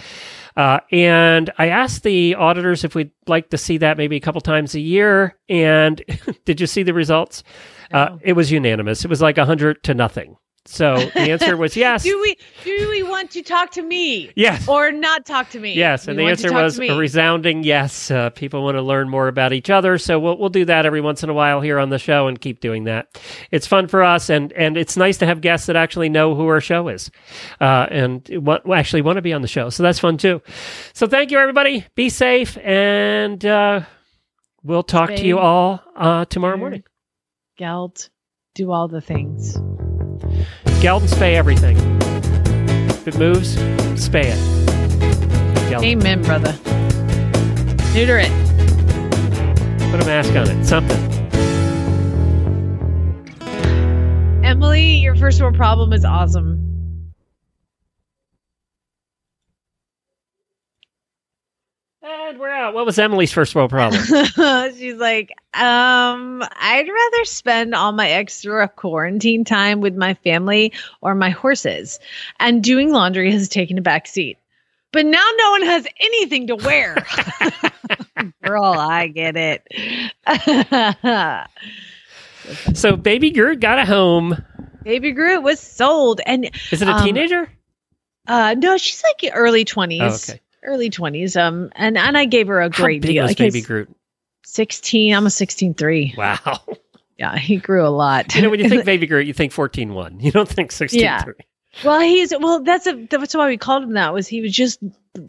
[0.57, 4.41] Uh, and I asked the auditors if we'd like to see that maybe a couple
[4.41, 5.37] times a year.
[5.49, 6.01] And
[6.45, 7.43] did you see the results?
[7.91, 9.03] Uh, it was unanimous.
[9.03, 10.37] It was like a hundred to nothing.
[10.67, 12.03] So the answer was yes.
[12.03, 14.31] Do we do we want to talk to me?
[14.35, 14.67] Yes.
[14.67, 15.73] Or not talk to me?
[15.73, 18.09] Yes, and We the answer was a resounding yes.
[18.09, 21.01] Uh, people want to learn more about each other, so we'll we'll do that every
[21.01, 23.07] once in a while here on the show and keep doing that.
[23.51, 26.47] It's fun for us, and and it's nice to have guests that actually know who
[26.47, 27.11] our show is,
[27.61, 29.69] uh, and what actually want to be on the show.
[29.69, 30.41] So that's fun too.
[30.93, 31.85] So thank you, everybody.
[31.93, 33.81] Be safe, and uh,
[34.63, 36.83] we'll talk to you all uh, tomorrow morning.
[37.57, 38.09] Geld,
[38.55, 39.57] do all the things.
[40.81, 41.77] Geld and spay everything.
[42.89, 43.55] If it moves,
[43.95, 45.69] spay it.
[45.69, 45.83] Geld.
[45.83, 46.53] Amen, brother.
[47.93, 48.31] Neuter it.
[49.91, 50.65] Put a mask on it.
[50.65, 51.15] Something.
[54.43, 56.64] Emily, your first world problem is awesome.
[62.07, 62.75] And we're out.
[62.75, 63.99] What was Emily's first world problem?
[64.75, 70.71] She's like, um, I'd rather spend all my extra quarantine time with my family
[71.01, 71.99] or my horses,
[72.39, 74.37] and doing laundry has taken a back seat.
[74.91, 77.03] But now no one has anything to wear.
[78.43, 79.67] Girl, I get it.
[82.75, 84.43] so baby Groot got a home.
[84.83, 87.49] Baby Groot was sold, and Is it a Um, teenager?
[88.27, 90.29] uh, no, she's like early twenties.
[90.29, 90.41] Oh, okay.
[90.65, 91.35] Early twenties.
[91.37, 93.23] Um, and and I gave her a How great big deal.
[93.23, 93.89] was Like, baby Groot?
[94.45, 95.13] Sixteen.
[95.13, 96.13] I'm a sixteen three.
[96.17, 96.61] Wow.
[97.17, 98.35] Yeah, he grew a lot.
[98.35, 100.19] You know, when you think baby Groot, you think fourteen one.
[100.19, 101.23] You don't think sixteen Yeah.
[101.23, 101.33] three.
[101.83, 102.61] Well, he's well.
[102.63, 104.13] That's a that's why we called him that.
[104.13, 104.79] Was he was just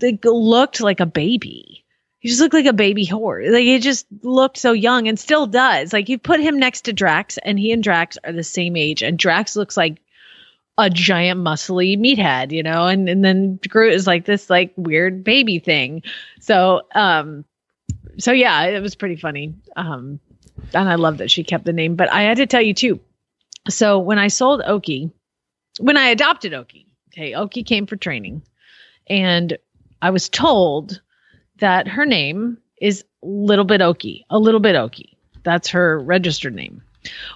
[0.01, 1.85] like, looked like a baby.
[2.19, 3.49] He just looked like a baby whore.
[3.53, 5.93] Like he just looked so young and still does.
[5.93, 9.03] Like you put him next to Drax, and he and Drax are the same age,
[9.03, 9.99] and Drax looks like
[10.79, 15.25] a giant muscly meathead, you know, and and then Groot is like this like weird
[15.25, 16.03] baby thing.
[16.41, 17.45] So um,
[18.19, 19.55] so yeah, it was pretty funny.
[19.77, 20.21] Um,
[20.75, 21.97] and I love that she kept the name.
[21.97, 23.01] But I had to tell you too.
[23.69, 25.11] So when I sold Oki,
[25.81, 28.43] when I adopted Oki, okay, Oki came for training,
[29.09, 29.57] and
[30.03, 31.01] I was told
[31.59, 35.17] that her name is Little Bit Oki, a little bit Oki.
[35.43, 36.83] That's her registered name.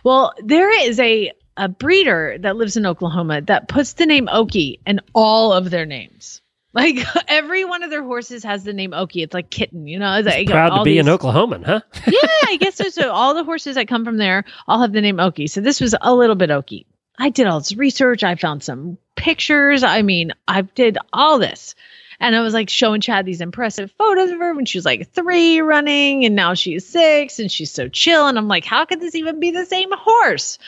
[0.04, 4.80] Well, there is a a breeder that lives in Oklahoma that puts the name Oki
[4.86, 6.40] in all of their names.
[6.72, 9.22] Like every one of their horses has the name Oki.
[9.22, 10.18] It's like kitten, you know.
[10.18, 11.80] It's like Proud to be an Oklahoman, huh?
[12.06, 12.88] yeah, I guess so.
[12.90, 15.48] So all the horses that come from there all have the name Oki.
[15.48, 16.86] So this was a little bit Oki.
[17.18, 18.22] I did all this research.
[18.22, 19.82] I found some pictures.
[19.82, 21.74] I mean, I did all this.
[22.20, 25.10] And I was like showing Chad these impressive photos of her when she was like
[25.10, 28.28] three running, and now she's six and she's so chill.
[28.28, 30.58] And I'm like, how could this even be the same horse?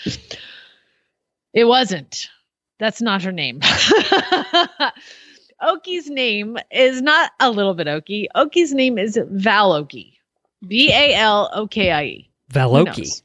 [1.53, 2.29] It wasn't.
[2.79, 3.61] That's not her name.
[5.63, 8.29] Oki's name is not a little bit Oki.
[8.35, 10.15] Oki's name is Valokie.
[10.63, 12.31] V A L O K I E.
[12.53, 13.23] Valokie.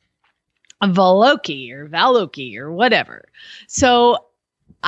[0.83, 3.29] Valokie or Valokie or whatever.
[3.67, 4.17] So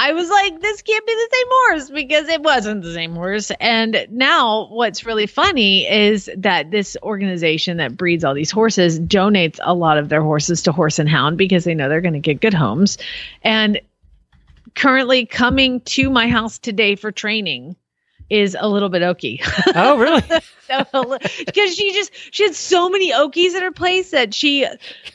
[0.01, 3.51] I was like, this can't be the same horse because it wasn't the same horse.
[3.59, 9.59] And now what's really funny is that this organization that breeds all these horses donates
[9.61, 12.21] a lot of their horses to Horse and Hound because they know they're going to
[12.21, 12.97] get good homes.
[13.43, 13.81] And
[14.73, 17.75] currently coming to my house today for training
[18.29, 19.41] is a little bit oaky.
[19.75, 20.21] Oh, really?
[21.45, 24.65] because she just she had so many Okies at her place that she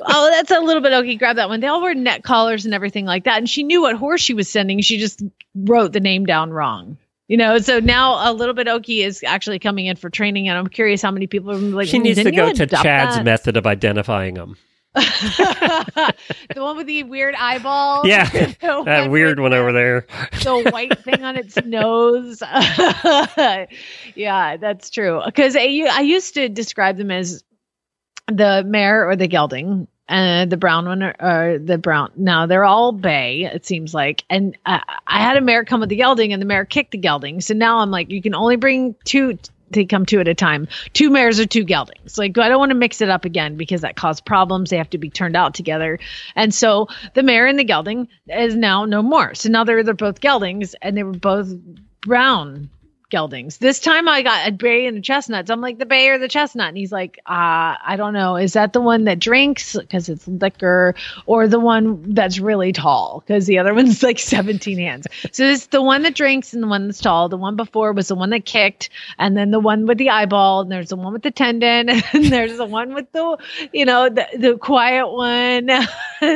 [0.01, 1.19] oh that's a little bit Okie.
[1.19, 1.61] Grab that one.
[1.61, 4.35] They all wear neck collars and everything like that, and she knew what horse she
[4.35, 4.81] was sending.
[4.81, 5.23] She just
[5.55, 6.99] wrote the name down wrong.
[7.27, 10.59] You know, so now a little bit Okie is actually coming in for training, and
[10.59, 11.89] I'm curious how many people are like.
[11.89, 14.57] She needs to "Didn't go to Chad's that?" method of identifying them.
[14.95, 16.15] The
[16.57, 18.07] one with the weird eyeball.
[18.07, 18.29] Yeah,
[18.61, 20.07] that weird one over there.
[20.43, 22.41] the white thing on its nose.
[24.15, 25.21] yeah, that's true.
[25.25, 27.43] Because I, I used to describe them as
[28.29, 29.89] the mare or the gelding.
[30.07, 32.12] And the brown one or, or the brown.
[32.15, 33.51] Now they're all bay.
[33.51, 36.47] It seems like, and uh, I had a mare come with the gelding, and the
[36.47, 37.41] mare kicked the gelding.
[37.41, 39.39] So now I'm like, you can only bring two.
[39.75, 40.69] They come two at a time.
[40.93, 42.17] Two mares or two geldings.
[42.17, 44.71] Like I don't want to mix it up again because that caused problems.
[44.71, 45.99] They have to be turned out together.
[46.35, 49.35] And so the mare and the gelding is now no more.
[49.35, 51.53] So now they're they're both geldings, and they were both
[52.03, 52.71] brown
[53.15, 53.59] geldings.
[53.59, 55.47] This time I got a bay and a chestnut.
[55.47, 58.36] So I'm like the bay or the chestnut, and he's like, uh, I don't know.
[58.36, 60.95] Is that the one that drinks because it's liquor,
[61.27, 65.07] or the one that's really tall because the other one's like 17 hands.
[65.32, 67.28] So it's the one that drinks and the one that's tall.
[67.28, 70.62] The one before was the one that kicked, and then the one with the eyeball,
[70.62, 73.39] and there's the one with the tendon, and there's the one with the,
[73.73, 75.70] you know, the the quiet one.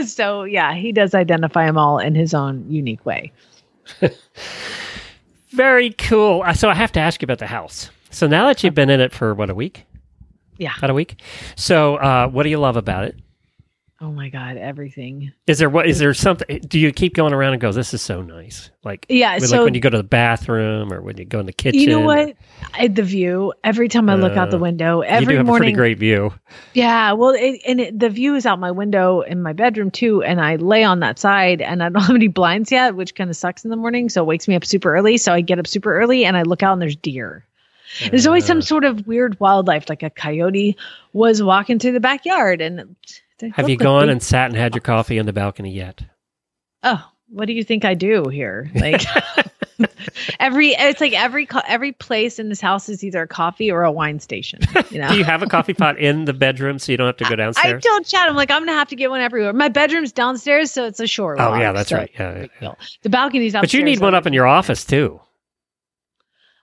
[0.06, 3.32] so yeah, he does identify them all in his own unique way.
[5.50, 6.42] Very cool.
[6.44, 7.90] Uh, So I have to ask you about the house.
[8.10, 9.84] So now that you've been in it for what a week,
[10.58, 10.72] Yeah.
[10.78, 11.20] about a week.
[11.56, 13.16] So uh, what do you love about it?
[14.00, 15.32] Oh my God, everything.
[15.48, 16.60] Is there what is there something?
[16.68, 18.70] Do you keep going around and go, "This is so nice"?
[18.84, 21.40] Like Yeah, when- so- like when you go to the bathroom or when you go
[21.40, 21.80] in the kitchen.
[21.80, 22.36] You know what?
[22.74, 23.52] I, the view.
[23.64, 25.74] Every time I look out the Uh, window, you every do have a morning.
[25.74, 26.32] pretty great view.
[26.74, 30.22] Yeah, well, it, and it, the view is out my window in my bedroom too,
[30.22, 33.28] and I lay on that side, and I don't have any blinds yet, which kind
[33.30, 35.16] of sucks in the morning, so it wakes me up super early.
[35.18, 37.44] So I get up super early, and I look out, and there's deer.
[38.10, 38.48] There's always Uh.
[38.48, 40.76] some sort of weird wildlife, like a coyote
[41.14, 42.94] was walking through the backyard, and
[43.38, 46.02] they Have you gone big- and sat and had your coffee on the balcony yet?
[46.82, 48.70] Oh, what do you think I do here?
[48.74, 49.02] Like
[50.40, 53.82] every, it's like every co- every place in this house is either a coffee or
[53.84, 54.60] a wine station.
[54.90, 57.16] You know, Do you have a coffee pot in the bedroom so you don't have
[57.18, 57.64] to go downstairs?
[57.66, 57.84] I downstairs?
[57.92, 59.52] told Chad, I'm like, I'm gonna have to get one everywhere.
[59.52, 61.60] My bedroom's downstairs, so it's a short oh walk.
[61.60, 62.10] yeah, that's so right.
[62.18, 62.72] Yeah, yeah.
[63.02, 63.72] The balcony's upstairs.
[63.72, 65.20] But you need one up in your office too.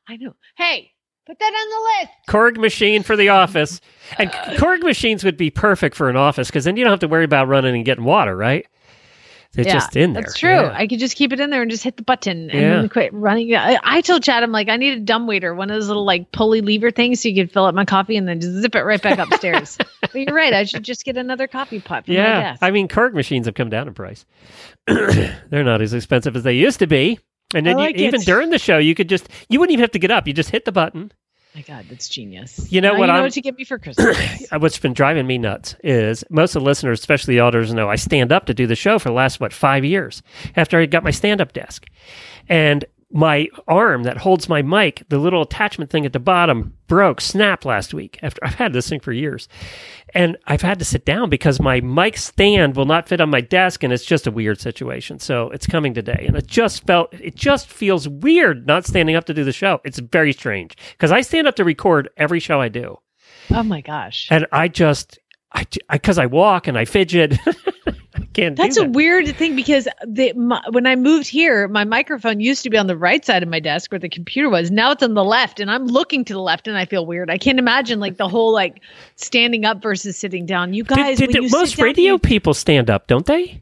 [0.08, 0.34] I know.
[0.58, 0.92] Hey,
[1.26, 2.18] put that on the list.
[2.30, 3.82] Keurig machine for the office,
[4.18, 7.00] and uh, Keurig machines would be perfect for an office because then you don't have
[7.00, 8.66] to worry about running and getting water, right?
[9.56, 10.24] They're yeah, just in there.
[10.24, 10.50] That's true.
[10.50, 10.74] Yeah.
[10.76, 12.88] I could just keep it in there and just hit the button and Yeah.
[12.90, 13.56] quit running.
[13.56, 16.04] I, I told Chad, I'm like, I need a dumb waiter, one of those little
[16.04, 18.76] like pulley lever things so you could fill up my coffee and then just zip
[18.76, 19.78] it right back upstairs.
[20.02, 20.52] but you're right.
[20.52, 22.58] I should just get another coffee pot Yeah.
[22.62, 24.26] I mean, Keurig machines have come down in price.
[24.88, 27.20] They're not as expensive as they used to be.
[27.54, 29.92] And then I you, even during the show, you could just you wouldn't even have
[29.92, 30.28] to get up.
[30.28, 31.12] You just hit the button.
[31.54, 32.70] my God, that's genius.
[32.72, 34.18] You know Now what You know I'm- what to get me for Christmas.
[34.58, 37.96] What's been driving me nuts is most of the listeners, especially the elders, know I
[37.96, 40.22] stand up to do the show for the last what five years
[40.56, 41.86] after I got my stand up desk,
[42.50, 42.84] and
[43.16, 47.64] my arm that holds my mic, the little attachment thing at the bottom, broke, snapped
[47.64, 48.20] last week.
[48.22, 49.48] After I've had this thing for years,
[50.14, 53.40] and I've had to sit down because my mic stand will not fit on my
[53.40, 55.20] desk, and it's just a weird situation.
[55.20, 59.24] So it's coming today, and it just felt it just feels weird not standing up
[59.26, 59.80] to do the show.
[59.86, 62.98] It's very strange because I stand up to record every show I do.
[63.50, 64.28] oh my gosh.
[64.30, 65.20] And I just,
[65.54, 67.94] I, because I, walk and I fidget, I
[68.36, 72.42] can't That's do a weird thing because the my, when I moved here, my microphone
[72.42, 74.70] used to be on the right side of my desk where the computer was.
[74.70, 77.30] Now it's on the left, and I'm looking to the left, and I feel weird.
[77.30, 78.82] I can't imagine like the whole like
[79.16, 80.74] standing up versus sitting down.
[80.74, 83.62] You guys, Did, when did, you most sit down, radio people stand up, don't they?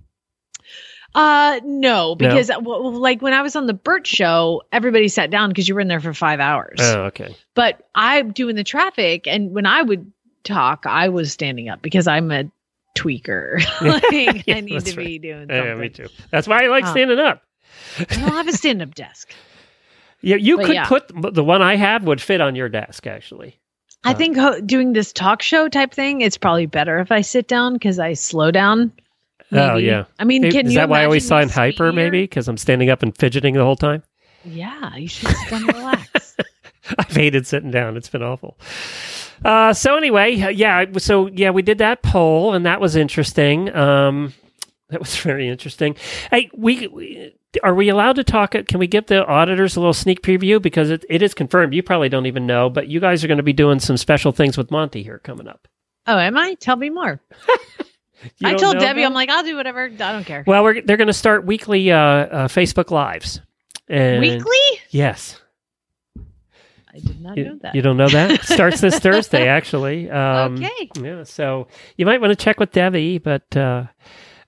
[1.14, 5.30] uh, no, because uh, well, like when I was on the Bert show, everybody sat
[5.30, 6.80] down because you were in there for five hours.
[6.82, 7.36] Oh, okay.
[7.54, 10.12] But I'm doing the traffic, and when I would
[10.44, 12.46] talk, I was standing up because I'm a
[12.96, 13.60] tweaker.
[13.82, 15.22] like, Yeah, I need to be right.
[15.22, 16.08] doing Yeah, me too.
[16.32, 16.92] That's why I like Oh.
[16.92, 17.44] standing up.
[18.00, 19.34] I don't have a stand up desk.
[20.22, 20.88] Yeah, you But could yeah.
[20.88, 23.60] put the one I have would fit on your desk actually.
[24.06, 27.22] I uh, think ho- doing this talk show type thing, it's probably better if I
[27.22, 28.92] sit down because I slow down.
[29.52, 30.06] Oh yeah.
[30.20, 31.92] I mean, Maybe- can is you that why I always sign hyper?
[31.94, 34.04] Maybe because I'm standing up and fidgeting the whole time.
[34.46, 36.03] Yeah, you should just of relax.
[36.98, 37.98] I've hated sitting down.
[37.98, 38.58] It's been awful.
[39.44, 40.86] Uh, so anyway, uh, yeah.
[40.98, 43.74] So yeah, we did that poll, and that was interesting.
[43.76, 44.34] Um,
[44.90, 45.96] that was very interesting.
[46.32, 47.34] Hey, we, we
[47.64, 48.52] are we allowed to talk?
[48.52, 51.74] Can we give the auditors a little sneak preview because it, it is confirmed?
[51.74, 54.32] You probably don't even know, but you guys are going to be doing some special
[54.32, 55.68] things with Monty here coming up.
[56.08, 56.56] Oh, am I?
[56.56, 57.22] Tell me more.
[58.44, 59.06] I told Debbie, that?
[59.06, 59.84] I'm like, I'll do whatever.
[59.84, 60.44] I don't care.
[60.48, 63.42] Well, we're, they're going to start weekly uh, uh, Facebook lives.
[63.88, 64.58] And Weekly?
[64.90, 65.42] Yes.
[66.94, 67.76] I did not You, know that.
[67.76, 68.44] you don't know that?
[68.46, 70.10] Starts this Thursday, actually.
[70.10, 70.90] Um, Okay.
[71.02, 71.68] Yeah, so
[71.98, 73.86] you might want to check with Debbie, but uh,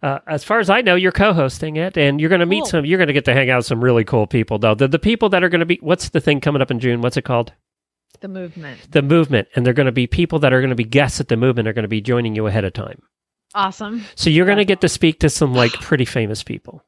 [0.03, 2.69] uh, as far as I know, you're co-hosting it, and you're going to meet Cool.
[2.69, 2.85] some.
[2.85, 4.75] You're going to get to hang out with some really cool people, though.
[4.75, 5.79] The the people that are going to be.
[5.81, 7.01] What's the thing coming up in June?
[7.01, 7.53] What's it called?
[8.21, 8.79] the movement.
[8.91, 11.27] The movement, and they're going to be people that are going to be guests at
[11.27, 13.01] the movement are going to be joining you ahead of time.
[13.53, 14.05] Awesome.
[14.15, 16.81] So you're going to get to speak to some like pretty famous people.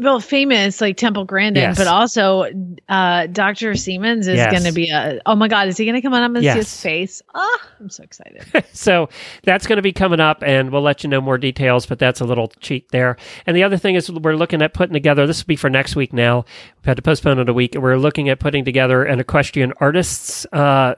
[0.00, 1.78] Well, famous like Temple Grandin, Yes.
[1.78, 2.44] but also
[2.88, 3.74] uh, Dr.
[3.74, 4.52] Siemens is Yes.
[4.52, 5.18] going to be a.
[5.26, 6.22] Oh my God, is he going to come on?
[6.22, 7.22] I'm going to see his face.
[7.34, 8.44] Oh, I'm so excited.
[8.72, 9.08] so
[9.42, 11.86] that's going to be coming up, and we'll let you know more details.
[11.86, 13.16] But that's a little cheat there.
[13.46, 15.26] And the other thing is, we're looking at putting together.
[15.26, 16.12] This will be for next week.
[16.12, 16.44] Now
[16.76, 17.74] we've had to postpone it a week.
[17.74, 20.46] We're looking at putting together an equestrian artists.
[20.52, 20.94] Uh,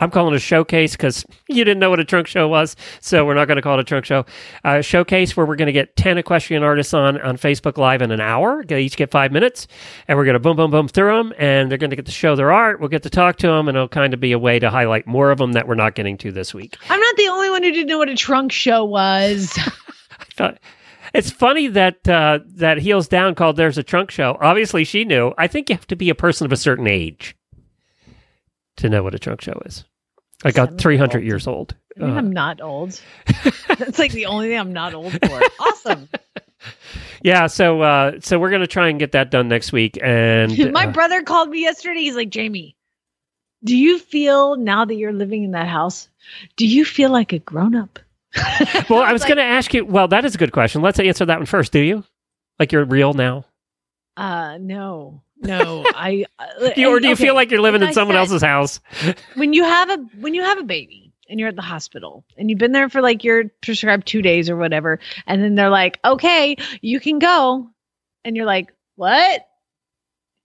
[0.00, 3.24] I'm calling it a showcase because you didn't know what a trunk show was, so
[3.24, 4.24] we're not going to call it a trunk show.
[4.64, 8.10] A showcase where we're going to get ten equestrian artists on on Facebook Live in
[8.10, 8.64] an hour.
[8.64, 9.66] They each get five minutes,
[10.08, 12.12] and we're going to boom, boom, boom through them, and they're going to get to
[12.12, 12.80] show their art.
[12.80, 15.06] We'll get to talk to them, and it'll kind of be a way to highlight
[15.06, 16.76] more of them that we're not getting to this week.
[16.90, 19.52] I'm not the only one who didn't know what a trunk show was.
[20.36, 20.58] thought-
[21.14, 25.32] It's funny that uh, that heels down called "There's a Trunk Show." Obviously, she knew.
[25.38, 27.36] I think you have to be a person of a certain age
[28.76, 29.84] to know what a trunk show is.
[30.44, 31.24] I got 300 old.
[31.24, 31.74] years old.
[31.96, 33.00] I mean, Uh, I'm not old.
[33.78, 35.40] That's like the only thing I'm not old for.
[35.60, 36.08] Awesome.
[37.22, 39.98] yeah, so uh, so we're gonna try and get that done next week.
[40.02, 42.00] And My uh, brother called me yesterday.
[42.00, 42.76] He's like, Jamie,
[43.62, 46.08] do you feel now that you're living in that house,
[46.56, 47.98] do you feel like a grown up?
[48.90, 49.84] well, I was going to ask you.
[49.84, 50.82] Well, that is a good question.
[50.82, 51.70] Let's answer that one first.
[51.72, 52.04] Do you
[52.58, 53.44] like you're real now?
[54.16, 55.84] Uh, no, no.
[55.94, 58.42] I, uh, you, or do you okay, feel like you're living in someone said, else's
[58.42, 58.80] house?
[59.34, 62.50] when you have a when you have a baby and you're at the hospital and
[62.50, 65.98] you've been there for like your prescribed two days or whatever, and then they're like,
[66.04, 67.68] okay, you can go,
[68.24, 69.46] and you're like, what?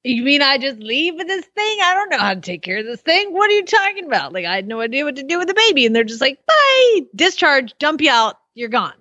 [0.03, 1.77] You mean I just leave with this thing?
[1.83, 3.33] I don't know how to take care of this thing.
[3.33, 4.31] What are you talking about?
[4.31, 6.39] Like I had no idea what to do with the baby, and they're just like,
[6.45, 8.93] bye, discharge, dump you out, you're gone.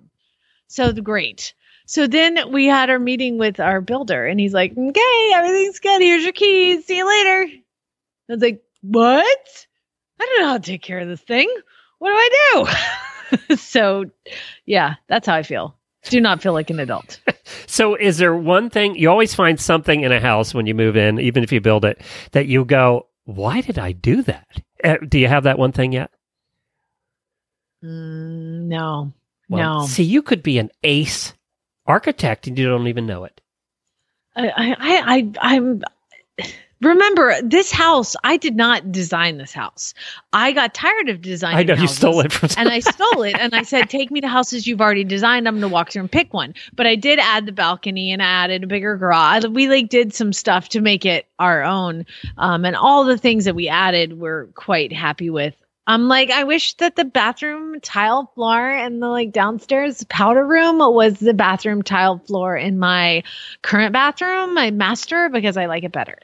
[0.67, 1.53] So great.
[1.89, 5.99] So then we had our meeting with our builder, and he's like, okay, everything's good.
[5.99, 6.85] Here's your keys.
[6.85, 7.51] See you later.
[8.29, 9.65] I was like, what?
[10.19, 11.51] I don't know how to take care of this thing.
[11.97, 12.67] What do I
[13.49, 13.55] do?
[13.57, 14.05] so,
[14.67, 15.79] yeah, that's how I feel.
[16.03, 17.19] Do not feel like an adult.
[17.65, 20.95] So, is there one thing you always find something in a house when you move
[20.95, 21.99] in, even if you build it,
[22.31, 24.47] that you go, "Why did I do that?"
[24.83, 26.11] Uh, do you have that one thing yet?
[27.83, 29.13] Mm, no,
[29.49, 29.87] Well, no.
[29.87, 31.33] See, you could be an ace
[31.89, 33.41] architect and you don't even know it.
[34.35, 35.83] I, I, I, I'm.
[36.81, 39.93] Remember, this house, I did not design this house.
[40.31, 41.57] I got tired of designing.
[41.57, 41.97] I know you houses.
[41.97, 42.47] stole it from.
[42.55, 45.45] and I stole it and I said, take me to houses you've already designed.
[45.45, 46.53] I'm going to walk through and pick one.
[46.73, 49.43] But I did add the balcony and I added a bigger garage.
[49.43, 52.05] We like did some stuff to make it our own.
[52.37, 55.55] Um, and all the things that we added, we're quite happy with.
[55.89, 60.77] I'm like, I wish that the bathroom tile floor and the like downstairs powder room
[60.77, 63.23] was the bathroom tile floor in my
[63.63, 66.19] current bathroom, my master, because I like it better.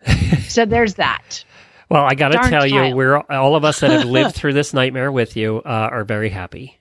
[0.48, 1.42] so there's that.
[1.88, 4.74] Well, I got to tell you, we're all of us that have lived through this
[4.74, 6.78] nightmare with you uh, are very happy,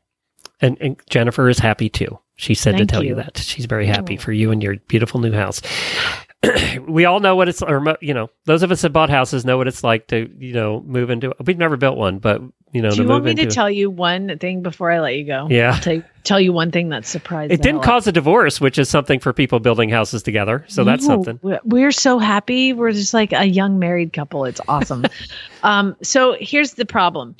[0.59, 2.19] and, and Jennifer is happy too.
[2.35, 3.11] She said Thank to tell you.
[3.11, 3.15] you.
[3.15, 4.21] that she's very happy Oh.
[4.21, 5.61] for you and your beautiful new house.
[6.88, 9.57] we all know what it's, or you know, those of us that bought houses know
[9.57, 11.34] what it's like to, you know, move into.
[11.43, 12.41] We've never built one, but
[12.76, 15.23] you know, Do you want me to tell you one thing before I let you
[15.26, 15.47] go?
[15.49, 15.73] Yeah.
[15.76, 18.89] I'll tell, tell you one thing that surprised it didn't cause a divorce, which is
[18.89, 20.65] something for people building houses together.
[20.68, 21.39] So that's something.
[21.41, 22.73] we- We're so happy.
[22.73, 24.45] We're just like a young married couple.
[24.45, 25.06] It's awesome.
[25.64, 27.35] um, so here's the problem.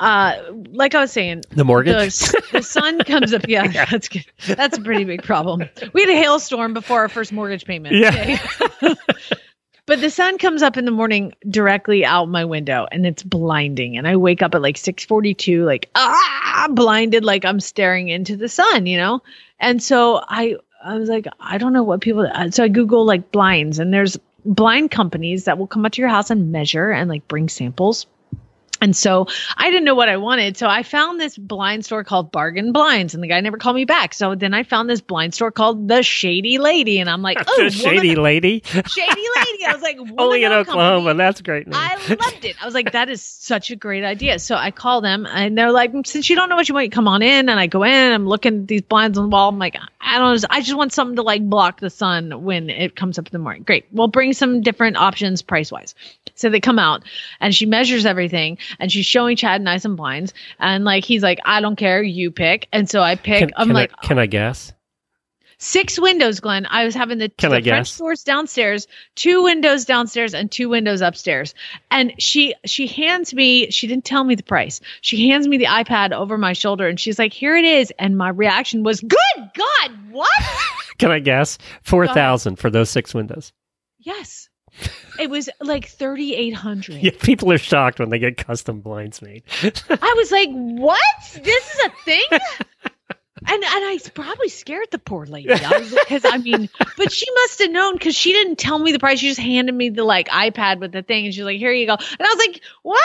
[0.00, 0.34] Uh,
[0.72, 1.94] like I was saying, The mortgage.
[2.18, 3.42] the, the sun comes up.
[3.48, 4.24] Yeah, that's good.
[4.46, 5.68] That's a pretty big problem.
[5.92, 7.94] We had a hailstorm before our first mortgage payment.
[7.94, 8.38] Yeah.
[8.82, 8.94] okay?
[9.92, 13.98] but the sun comes up in the morning directly out my window and it's blinding.
[13.98, 18.48] And I wake up at like 642, like, ah, blinded, like I'm staring into the
[18.48, 19.22] sun, you know?
[19.60, 22.26] And so I, I was like, I don't know what people.
[22.26, 26.00] uh, So I Google like blinds, and there's blind companies that will come up to
[26.00, 28.06] your house and measure and like bring samples.
[28.82, 30.56] And so I didn't know what I wanted.
[30.56, 33.84] So I found this blind store called Bargain Blinds, and the guy never called me
[33.84, 34.12] back.
[34.12, 37.62] So then I found this blind store called The Shady Lady, and I'm like, oh,
[37.62, 38.60] The shady lady.
[38.66, 38.82] Shady
[39.36, 39.64] Lady.
[39.64, 41.10] I was like, Only in Oklahoma.
[41.10, 41.18] company.
[41.18, 41.68] That's great.
[41.68, 41.76] Name.
[41.76, 42.60] I loved it.
[42.60, 44.40] I was like, that is such a great idea.
[44.40, 47.06] So I call them and they're like, since you don't know what you want, come
[47.06, 47.48] on in.
[47.48, 49.48] And I go in, I'm looking at these blinds on the wall.
[49.48, 50.48] I'm like, I don't know.
[50.50, 53.38] I just want something to like block the sun when it comes up in the
[53.38, 53.62] morning.
[53.62, 53.86] Great.
[53.92, 55.94] We'll bring some different options price wise.
[56.34, 57.04] So they come out
[57.40, 60.32] and she measures everything and she's showing Chad and I some blinds.
[60.58, 62.02] And like, he's like, I don't care.
[62.02, 62.68] You pick.
[62.72, 64.72] And so I pick, Can, I'm can like, I, can I guess?
[65.58, 66.66] six windows, Glenn.
[66.66, 67.98] I was having the, Can the I French guess?
[67.98, 71.54] doors downstairs, two windows downstairs, and two windows upstairs.
[71.90, 73.70] And she she hands me.
[73.70, 74.80] She didn't tell me the price.
[75.02, 78.18] She hands me the iPad over my shoulder, and she's like, "Here it is." And
[78.18, 79.18] my reaction was, "Good
[79.56, 80.28] God, what?"
[80.98, 81.58] Can I guess?
[81.82, 83.52] Four thousand for those six windows.
[84.00, 84.48] yes,
[85.18, 86.96] it was like thirty eight hundred.
[86.96, 89.42] Yeah, people are shocked when they get custom blinds made.
[89.62, 91.00] I was like, "What?
[91.42, 92.24] This is a thing?"
[93.44, 95.52] And and I probably scared the poor lady.
[95.52, 99.00] I because I mean, but she must have known because she didn't tell me the
[99.00, 99.18] price.
[99.18, 101.86] She just handed me the like iPad with the thing, and she's like, "Here you
[101.86, 103.00] go." And I was like, "What?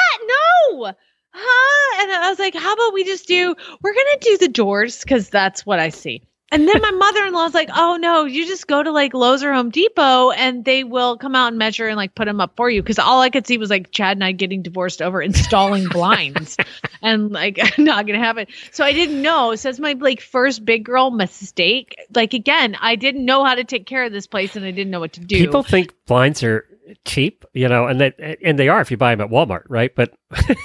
[0.72, 0.94] No."
[1.40, 2.02] Huh?
[2.02, 5.02] And I was like, how about we just do, we're going to do the doors
[5.02, 6.24] because that's what I see.
[6.50, 9.44] And then my mother in law's like, oh no, you just go to like Lowe's
[9.44, 12.54] or Home Depot and they will come out and measure and like put them up
[12.56, 12.82] for you.
[12.82, 16.56] Cause all I could see was like Chad and I getting divorced over installing blinds
[17.02, 18.48] and like not going to happen.
[18.72, 19.56] So I didn't know.
[19.56, 21.96] So it's my like first big girl mistake.
[22.16, 24.92] Like again, I didn't know how to take care of this place and I didn't
[24.92, 25.38] know what to do.
[25.38, 26.66] People think blinds are
[27.04, 29.94] cheap, you know, and that and they are if you buy them at Walmart, right?
[29.94, 30.14] But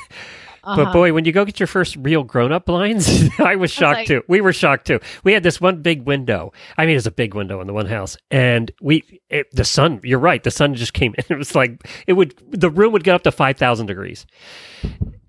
[0.65, 0.85] Uh-huh.
[0.85, 3.99] but boy, when you go get your first real grown up blinds, I was shocked
[3.99, 4.23] like- too.
[4.29, 5.01] We were shocked too.
[5.25, 6.53] We had this one big window.
[6.79, 9.65] I mean, it was a big window in the one house, and we it, the
[9.65, 10.01] sun.
[10.05, 10.43] You're right.
[10.43, 11.25] The sun just came in.
[11.31, 12.35] It was like it would.
[12.51, 14.27] The room would get up to five thousand degrees.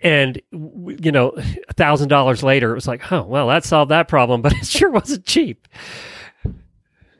[0.01, 1.31] And you know,
[1.69, 4.65] a thousand dollars later, it was like, oh well, that solved that problem, but it
[4.65, 5.67] sure wasn't cheap.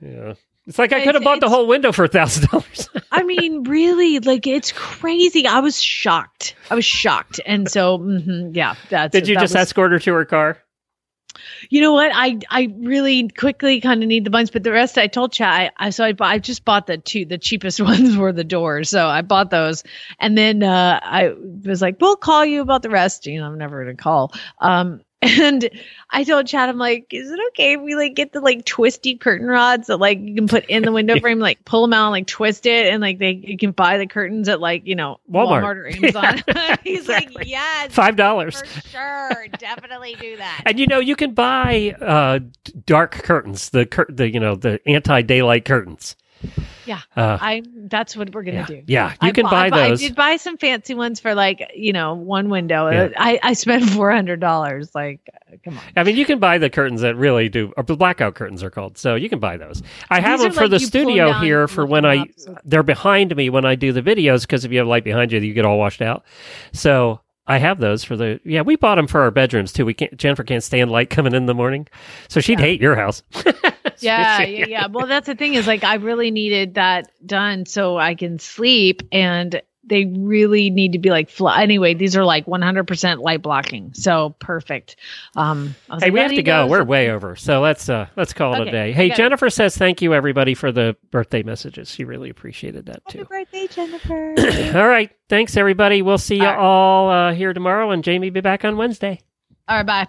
[0.02, 0.34] Yeah,
[0.68, 2.90] it's like I could have bought the whole window for a thousand dollars.
[3.12, 5.46] I mean, really, like it's crazy.
[5.46, 6.56] I was shocked.
[6.72, 9.12] I was shocked, and so mhm, yeah, that's.
[9.12, 10.58] Did you that just was- escort her to her car?
[11.70, 12.12] You know what?
[12.14, 15.72] I I really quickly kind of need the buns, but the rest I told Chad.
[15.78, 17.26] I, I so I I just bought the two.
[17.26, 19.84] The cheapest ones were the doors, so I bought those,
[20.20, 21.34] and then uh, I
[21.66, 24.32] was like, "We'll call you about the rest." You know, I'm never gonna call.
[24.60, 25.70] Um, and
[26.10, 29.16] I told Chad, I'm like, "Is it okay if we like get the like twisty
[29.16, 32.06] curtain rods that like you can put in the window frame, like pull them out,
[32.08, 34.96] and, like twist it, and like they you can buy the curtains at like you
[34.96, 35.64] know Walmart.
[35.64, 36.44] Walmart, or Amazon."
[36.84, 37.36] He's exactly.
[37.36, 38.62] like, "Yes, Five dollars.
[38.62, 42.40] for sure, definitely do that." And you know, you can buy uh,
[42.86, 46.16] dark curtains, the cur- the you know the anti daylight curtains.
[46.86, 48.84] Yeah, Uh, I that's what we're gonna yeah, do.
[48.88, 50.04] yeah, you I can bu- buy I those.
[50.04, 52.90] I did buy some fancy ones for like you know one window.
[52.90, 53.10] Yeah.
[53.18, 54.94] I I spent four hundred dollars.
[54.94, 55.84] Like, uh, come on.
[55.96, 58.70] I mean, you can buy the curtains that really do, or the blackout curtains are
[58.70, 58.98] called.
[58.98, 59.82] So you can buy those.
[60.10, 62.26] I have them for like the studio here for when I.
[62.38, 65.32] so- They're behind me when I do the videos because if you have light behind
[65.32, 66.24] you, you get all washed out.
[66.74, 68.40] So I have those for the.
[68.46, 69.86] Yeah, we bought them for our bedrooms too.
[69.86, 70.16] We can't.
[70.18, 71.88] Jennifer can't stand light coming in the morning,
[72.28, 73.22] so she'd hate your house.
[74.02, 74.88] Yeah, yeah, yeah.
[74.88, 79.02] Well, that's the thing is like I really needed that done so I can sleep,
[79.12, 81.94] and they really need to be like fl- anyway.
[81.94, 84.96] These are like one hundred percent light blocking, so perfect.
[85.36, 86.62] Um, I was Hey, like, we have to need go.
[86.64, 86.72] those.
[86.72, 87.36] We're way over.
[87.36, 88.92] So let's uh let's call it Okay, a day.
[88.94, 89.18] Hey, got it.
[89.18, 91.90] Jennifer says thank you everybody for the birthday messages.
[91.92, 93.26] She really appreciated that Happy too.
[93.26, 94.36] birthday, Jennifer.
[94.78, 95.12] all right.
[95.28, 96.02] Thanks everybody.
[96.02, 96.60] We'll see you All right.
[96.60, 99.20] all uh, here tomorrow and Jamie be back on Wednesday.
[99.68, 100.08] All right, bye.